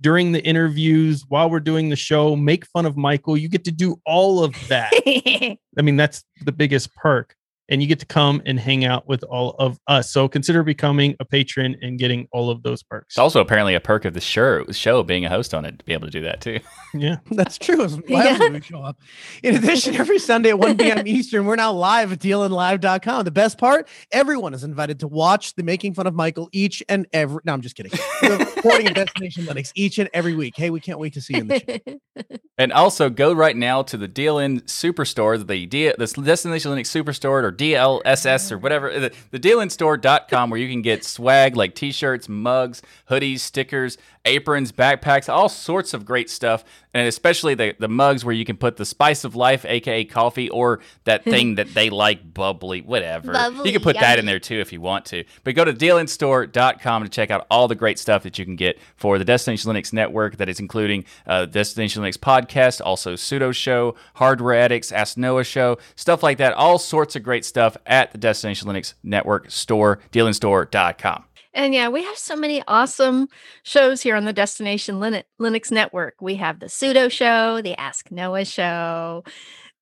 during 0.00 0.32
the 0.32 0.44
interviews 0.44 1.24
while 1.28 1.48
we're 1.48 1.60
doing 1.60 1.88
the 1.88 1.96
show, 1.96 2.36
make 2.36 2.66
fun 2.66 2.86
of 2.86 2.96
Michael. 2.96 3.36
You 3.36 3.48
get 3.48 3.64
to 3.64 3.72
do 3.72 4.00
all 4.04 4.42
of 4.42 4.54
that. 4.68 4.92
I 5.78 5.82
mean, 5.82 5.96
that's 5.96 6.24
the 6.44 6.52
biggest 6.52 6.94
perk 6.94 7.34
and 7.68 7.82
you 7.82 7.88
get 7.88 8.00
to 8.00 8.06
come 8.06 8.42
and 8.46 8.58
hang 8.58 8.84
out 8.84 9.08
with 9.08 9.22
all 9.24 9.50
of 9.58 9.78
us. 9.86 10.10
So 10.10 10.28
consider 10.28 10.62
becoming 10.62 11.16
a 11.20 11.24
patron 11.24 11.76
and 11.80 11.98
getting 11.98 12.28
all 12.32 12.50
of 12.50 12.62
those 12.62 12.82
perks. 12.82 13.14
It's 13.14 13.18
also 13.18 13.40
apparently 13.40 13.74
a 13.74 13.80
perk 13.80 14.04
of 14.04 14.14
the 14.14 14.20
show, 14.20 14.64
show 14.70 15.02
being 15.02 15.24
a 15.24 15.28
host 15.28 15.54
on 15.54 15.64
it 15.64 15.78
to 15.78 15.84
be 15.84 15.92
able 15.92 16.06
to 16.06 16.10
do 16.10 16.22
that 16.22 16.40
too. 16.40 16.60
Yeah, 16.96 17.16
that's 17.32 17.58
true. 17.58 17.88
Yeah. 18.06 18.60
show 18.60 18.80
up. 18.80 19.00
In 19.42 19.56
addition, 19.56 19.94
every 19.96 20.20
Sunday 20.20 20.50
at 20.50 20.60
1 20.60 20.78
p.m. 20.78 21.06
Eastern, 21.08 21.44
we're 21.44 21.56
now 21.56 21.72
live 21.72 22.12
at 22.12 22.20
dlnlive.com. 22.20 23.24
The 23.24 23.32
best 23.32 23.58
part, 23.58 23.88
everyone 24.12 24.54
is 24.54 24.62
invited 24.62 25.00
to 25.00 25.08
watch 25.08 25.56
the 25.56 25.64
Making 25.64 25.94
Fun 25.94 26.06
of 26.06 26.14
Michael 26.14 26.48
each 26.52 26.84
and 26.88 27.08
every. 27.12 27.40
No, 27.44 27.52
I'm 27.52 27.62
just 27.62 27.74
kidding. 27.74 27.90
We're 28.22 28.38
recording 28.38 28.86
at 28.86 28.94
Destination 28.94 29.44
Linux 29.46 29.72
each 29.74 29.98
and 29.98 30.08
every 30.14 30.34
week. 30.34 30.54
Hey, 30.56 30.70
we 30.70 30.78
can't 30.78 31.00
wait 31.00 31.14
to 31.14 31.20
see 31.20 31.34
you 31.34 31.40
in 31.40 31.48
the 31.48 31.82
show. 31.86 32.38
And 32.58 32.72
also 32.72 33.10
go 33.10 33.32
right 33.32 33.56
now 33.56 33.82
to 33.82 33.96
the 33.96 34.08
DLN 34.08 34.62
Superstore, 34.62 35.44
the 35.44 35.66
D, 35.66 35.92
the 35.98 36.06
Destination 36.06 36.70
Linux 36.70 36.86
Superstore, 36.86 37.42
or 37.42 37.50
DLSS 37.54 38.52
or 38.52 38.58
whatever, 38.58 38.98
the, 38.98 39.12
the 39.30 39.40
DLNstore.com 39.40 40.50
where 40.50 40.60
you 40.60 40.68
can 40.68 40.82
get 40.82 41.04
swag 41.04 41.56
like 41.56 41.74
t-shirts, 41.74 42.28
mugs, 42.28 42.82
hoodies, 43.10 43.40
stickers, 43.40 43.98
aprons, 44.24 44.72
backpacks, 44.72 45.32
all 45.32 45.48
sorts 45.48 45.94
of 45.94 46.04
great 46.04 46.30
stuff. 46.30 46.64
And 46.92 47.08
especially 47.08 47.54
the, 47.54 47.74
the 47.78 47.88
mugs 47.88 48.24
where 48.24 48.34
you 48.34 48.44
can 48.44 48.56
put 48.56 48.76
the 48.76 48.84
spice 48.84 49.24
of 49.24 49.34
life, 49.34 49.64
aka 49.64 50.04
coffee, 50.04 50.48
or 50.48 50.80
that 51.04 51.24
thing 51.24 51.56
that 51.56 51.74
they 51.74 51.90
like, 51.90 52.32
bubbly, 52.32 52.82
whatever. 52.82 53.32
Bubbly, 53.32 53.66
you 53.66 53.72
can 53.72 53.82
put 53.82 53.96
yummy. 53.96 54.06
that 54.06 54.18
in 54.18 54.26
there 54.26 54.38
too 54.38 54.60
if 54.60 54.72
you 54.72 54.80
want 54.80 55.04
to. 55.06 55.24
But 55.42 55.54
go 55.54 55.64
to 55.64 55.72
DLNstore.com 55.72 57.02
to 57.02 57.08
check 57.08 57.30
out 57.30 57.46
all 57.50 57.68
the 57.68 57.74
great 57.74 57.98
stuff 57.98 58.22
that 58.22 58.38
you 58.38 58.44
can 58.44 58.56
get 58.56 58.78
for 58.96 59.18
the 59.18 59.24
Destination 59.24 59.72
Linux 59.72 59.92
network 59.92 60.36
that 60.36 60.48
is 60.48 60.60
including 60.60 61.04
uh, 61.26 61.46
Destination 61.46 62.02
Linux 62.02 62.16
podcast, 62.16 62.80
also 62.84 63.14
Sudo 63.14 63.54
Show, 63.54 63.96
Hardware 64.14 64.54
Addicts, 64.54 64.92
Ask 64.92 65.16
Noah 65.16 65.44
Show, 65.44 65.78
stuff 65.96 66.22
like 66.22 66.38
that. 66.38 66.52
All 66.54 66.78
sorts 66.78 67.16
of 67.16 67.22
great 67.22 67.44
stuff 67.44 67.76
at 67.86 68.12
the 68.12 68.18
Destination 68.18 68.68
Linux 68.68 68.94
network 69.02 69.50
store, 69.50 69.98
DLNstore.com. 70.12 71.24
And 71.54 71.72
yeah, 71.72 71.88
we 71.88 72.02
have 72.02 72.18
so 72.18 72.34
many 72.34 72.62
awesome 72.66 73.28
shows 73.62 74.02
here 74.02 74.16
on 74.16 74.24
the 74.24 74.32
Destination 74.32 74.96
Linux 74.96 75.70
Network. 75.70 76.14
We 76.20 76.34
have 76.34 76.58
the 76.58 76.66
Sudo 76.66 77.10
Show, 77.10 77.62
the 77.62 77.78
Ask 77.78 78.10
Noah 78.10 78.44
Show, 78.44 79.22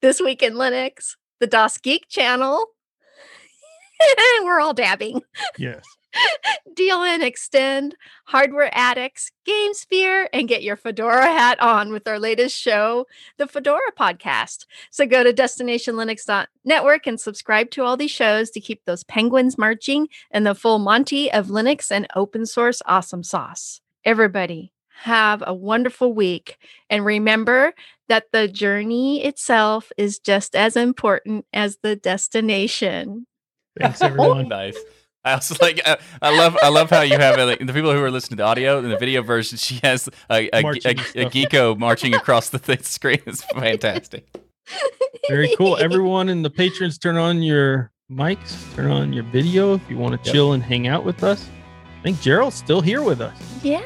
This 0.02 0.20
Week 0.20 0.42
in 0.42 0.54
Linux, 0.54 1.16
the 1.40 1.48
DasGeek 1.48 2.08
Channel. 2.08 2.66
We're 4.42 4.60
all 4.60 4.74
dabbing. 4.74 5.22
Yes. 5.56 5.82
DLN 6.74 7.22
Extend, 7.22 7.96
Hardware 8.24 8.70
Addicts, 8.72 9.30
GameSphere, 9.46 10.26
and 10.32 10.48
get 10.48 10.62
your 10.62 10.76
Fedora 10.76 11.26
hat 11.26 11.60
on 11.60 11.92
with 11.92 12.06
our 12.06 12.18
latest 12.18 12.58
show, 12.58 13.06
the 13.38 13.46
Fedora 13.46 13.92
Podcast. 13.98 14.66
So 14.90 15.06
go 15.06 15.22
to 15.24 15.32
destinationlinux.network 15.32 17.06
and 17.06 17.20
subscribe 17.20 17.70
to 17.72 17.82
all 17.82 17.96
these 17.96 18.10
shows 18.10 18.50
to 18.50 18.60
keep 18.60 18.84
those 18.84 19.04
penguins 19.04 19.58
marching 19.58 20.08
and 20.30 20.46
the 20.46 20.54
full 20.54 20.78
Monty 20.78 21.30
of 21.32 21.48
Linux 21.48 21.90
and 21.90 22.06
open 22.14 22.46
source 22.46 22.82
awesome 22.86 23.22
sauce. 23.22 23.80
Everybody, 24.04 24.72
have 25.02 25.42
a 25.46 25.54
wonderful 25.54 26.12
week. 26.12 26.58
And 26.88 27.04
remember 27.04 27.74
that 28.08 28.26
the 28.32 28.46
journey 28.46 29.24
itself 29.24 29.90
is 29.96 30.18
just 30.18 30.54
as 30.54 30.76
important 30.76 31.46
as 31.52 31.78
the 31.82 31.96
destination. 31.96 33.26
Thanks, 33.78 34.02
everyone. 34.02 34.48
nice. 34.48 34.76
I 35.24 35.34
also 35.34 35.54
like. 35.62 35.80
Uh, 35.84 35.96
I 36.20 36.36
love. 36.36 36.56
I 36.62 36.68
love 36.68 36.90
how 36.90 37.02
you 37.02 37.16
have 37.16 37.38
it. 37.38 37.44
Like, 37.44 37.58
the 37.60 37.72
people 37.72 37.92
who 37.92 38.02
are 38.02 38.10
listening 38.10 38.38
to 38.38 38.42
the 38.42 38.46
audio 38.46 38.78
in 38.78 38.90
the 38.90 38.98
video 38.98 39.22
version. 39.22 39.56
She 39.56 39.78
has 39.84 40.08
a, 40.28 40.48
a, 40.52 40.58
a, 40.58 40.64
a 40.64 41.30
geeko 41.30 41.78
marching 41.78 42.14
across 42.14 42.48
the 42.48 42.58
th- 42.58 42.82
screen. 42.82 43.20
It's 43.26 43.44
fantastic. 43.54 44.26
Very 45.28 45.54
cool. 45.56 45.76
Everyone 45.80 46.28
in 46.28 46.42
the 46.42 46.50
patrons, 46.50 46.98
turn 46.98 47.16
on 47.16 47.40
your 47.40 47.92
mics. 48.10 48.74
Turn 48.74 48.90
on 48.90 49.12
your 49.12 49.22
video 49.24 49.74
if 49.74 49.88
you 49.88 49.96
want 49.96 50.20
to 50.20 50.26
yep. 50.26 50.34
chill 50.34 50.52
and 50.54 50.62
hang 50.62 50.88
out 50.88 51.04
with 51.04 51.22
us. 51.22 51.48
I 52.00 52.02
think 52.02 52.20
Gerald's 52.20 52.56
still 52.56 52.80
here 52.80 53.00
with 53.00 53.20
us. 53.20 53.36
Yeah. 53.62 53.80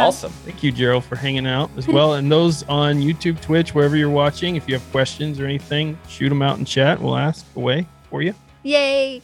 Awesome. 0.00 0.32
Thank 0.44 0.64
you, 0.64 0.72
Gerald, 0.72 1.04
for 1.04 1.14
hanging 1.14 1.46
out 1.46 1.70
as 1.76 1.86
well. 1.86 2.14
and 2.14 2.32
those 2.32 2.64
on 2.64 2.96
YouTube, 2.96 3.40
Twitch, 3.40 3.76
wherever 3.76 3.96
you're 3.96 4.10
watching, 4.10 4.56
if 4.56 4.68
you 4.68 4.74
have 4.74 4.90
questions 4.90 5.38
or 5.38 5.44
anything, 5.44 5.96
shoot 6.08 6.30
them 6.30 6.42
out 6.42 6.58
in 6.58 6.64
chat. 6.64 7.00
We'll 7.00 7.16
ask 7.16 7.46
away 7.54 7.86
for 8.10 8.22
you. 8.22 8.34
Yay. 8.64 9.22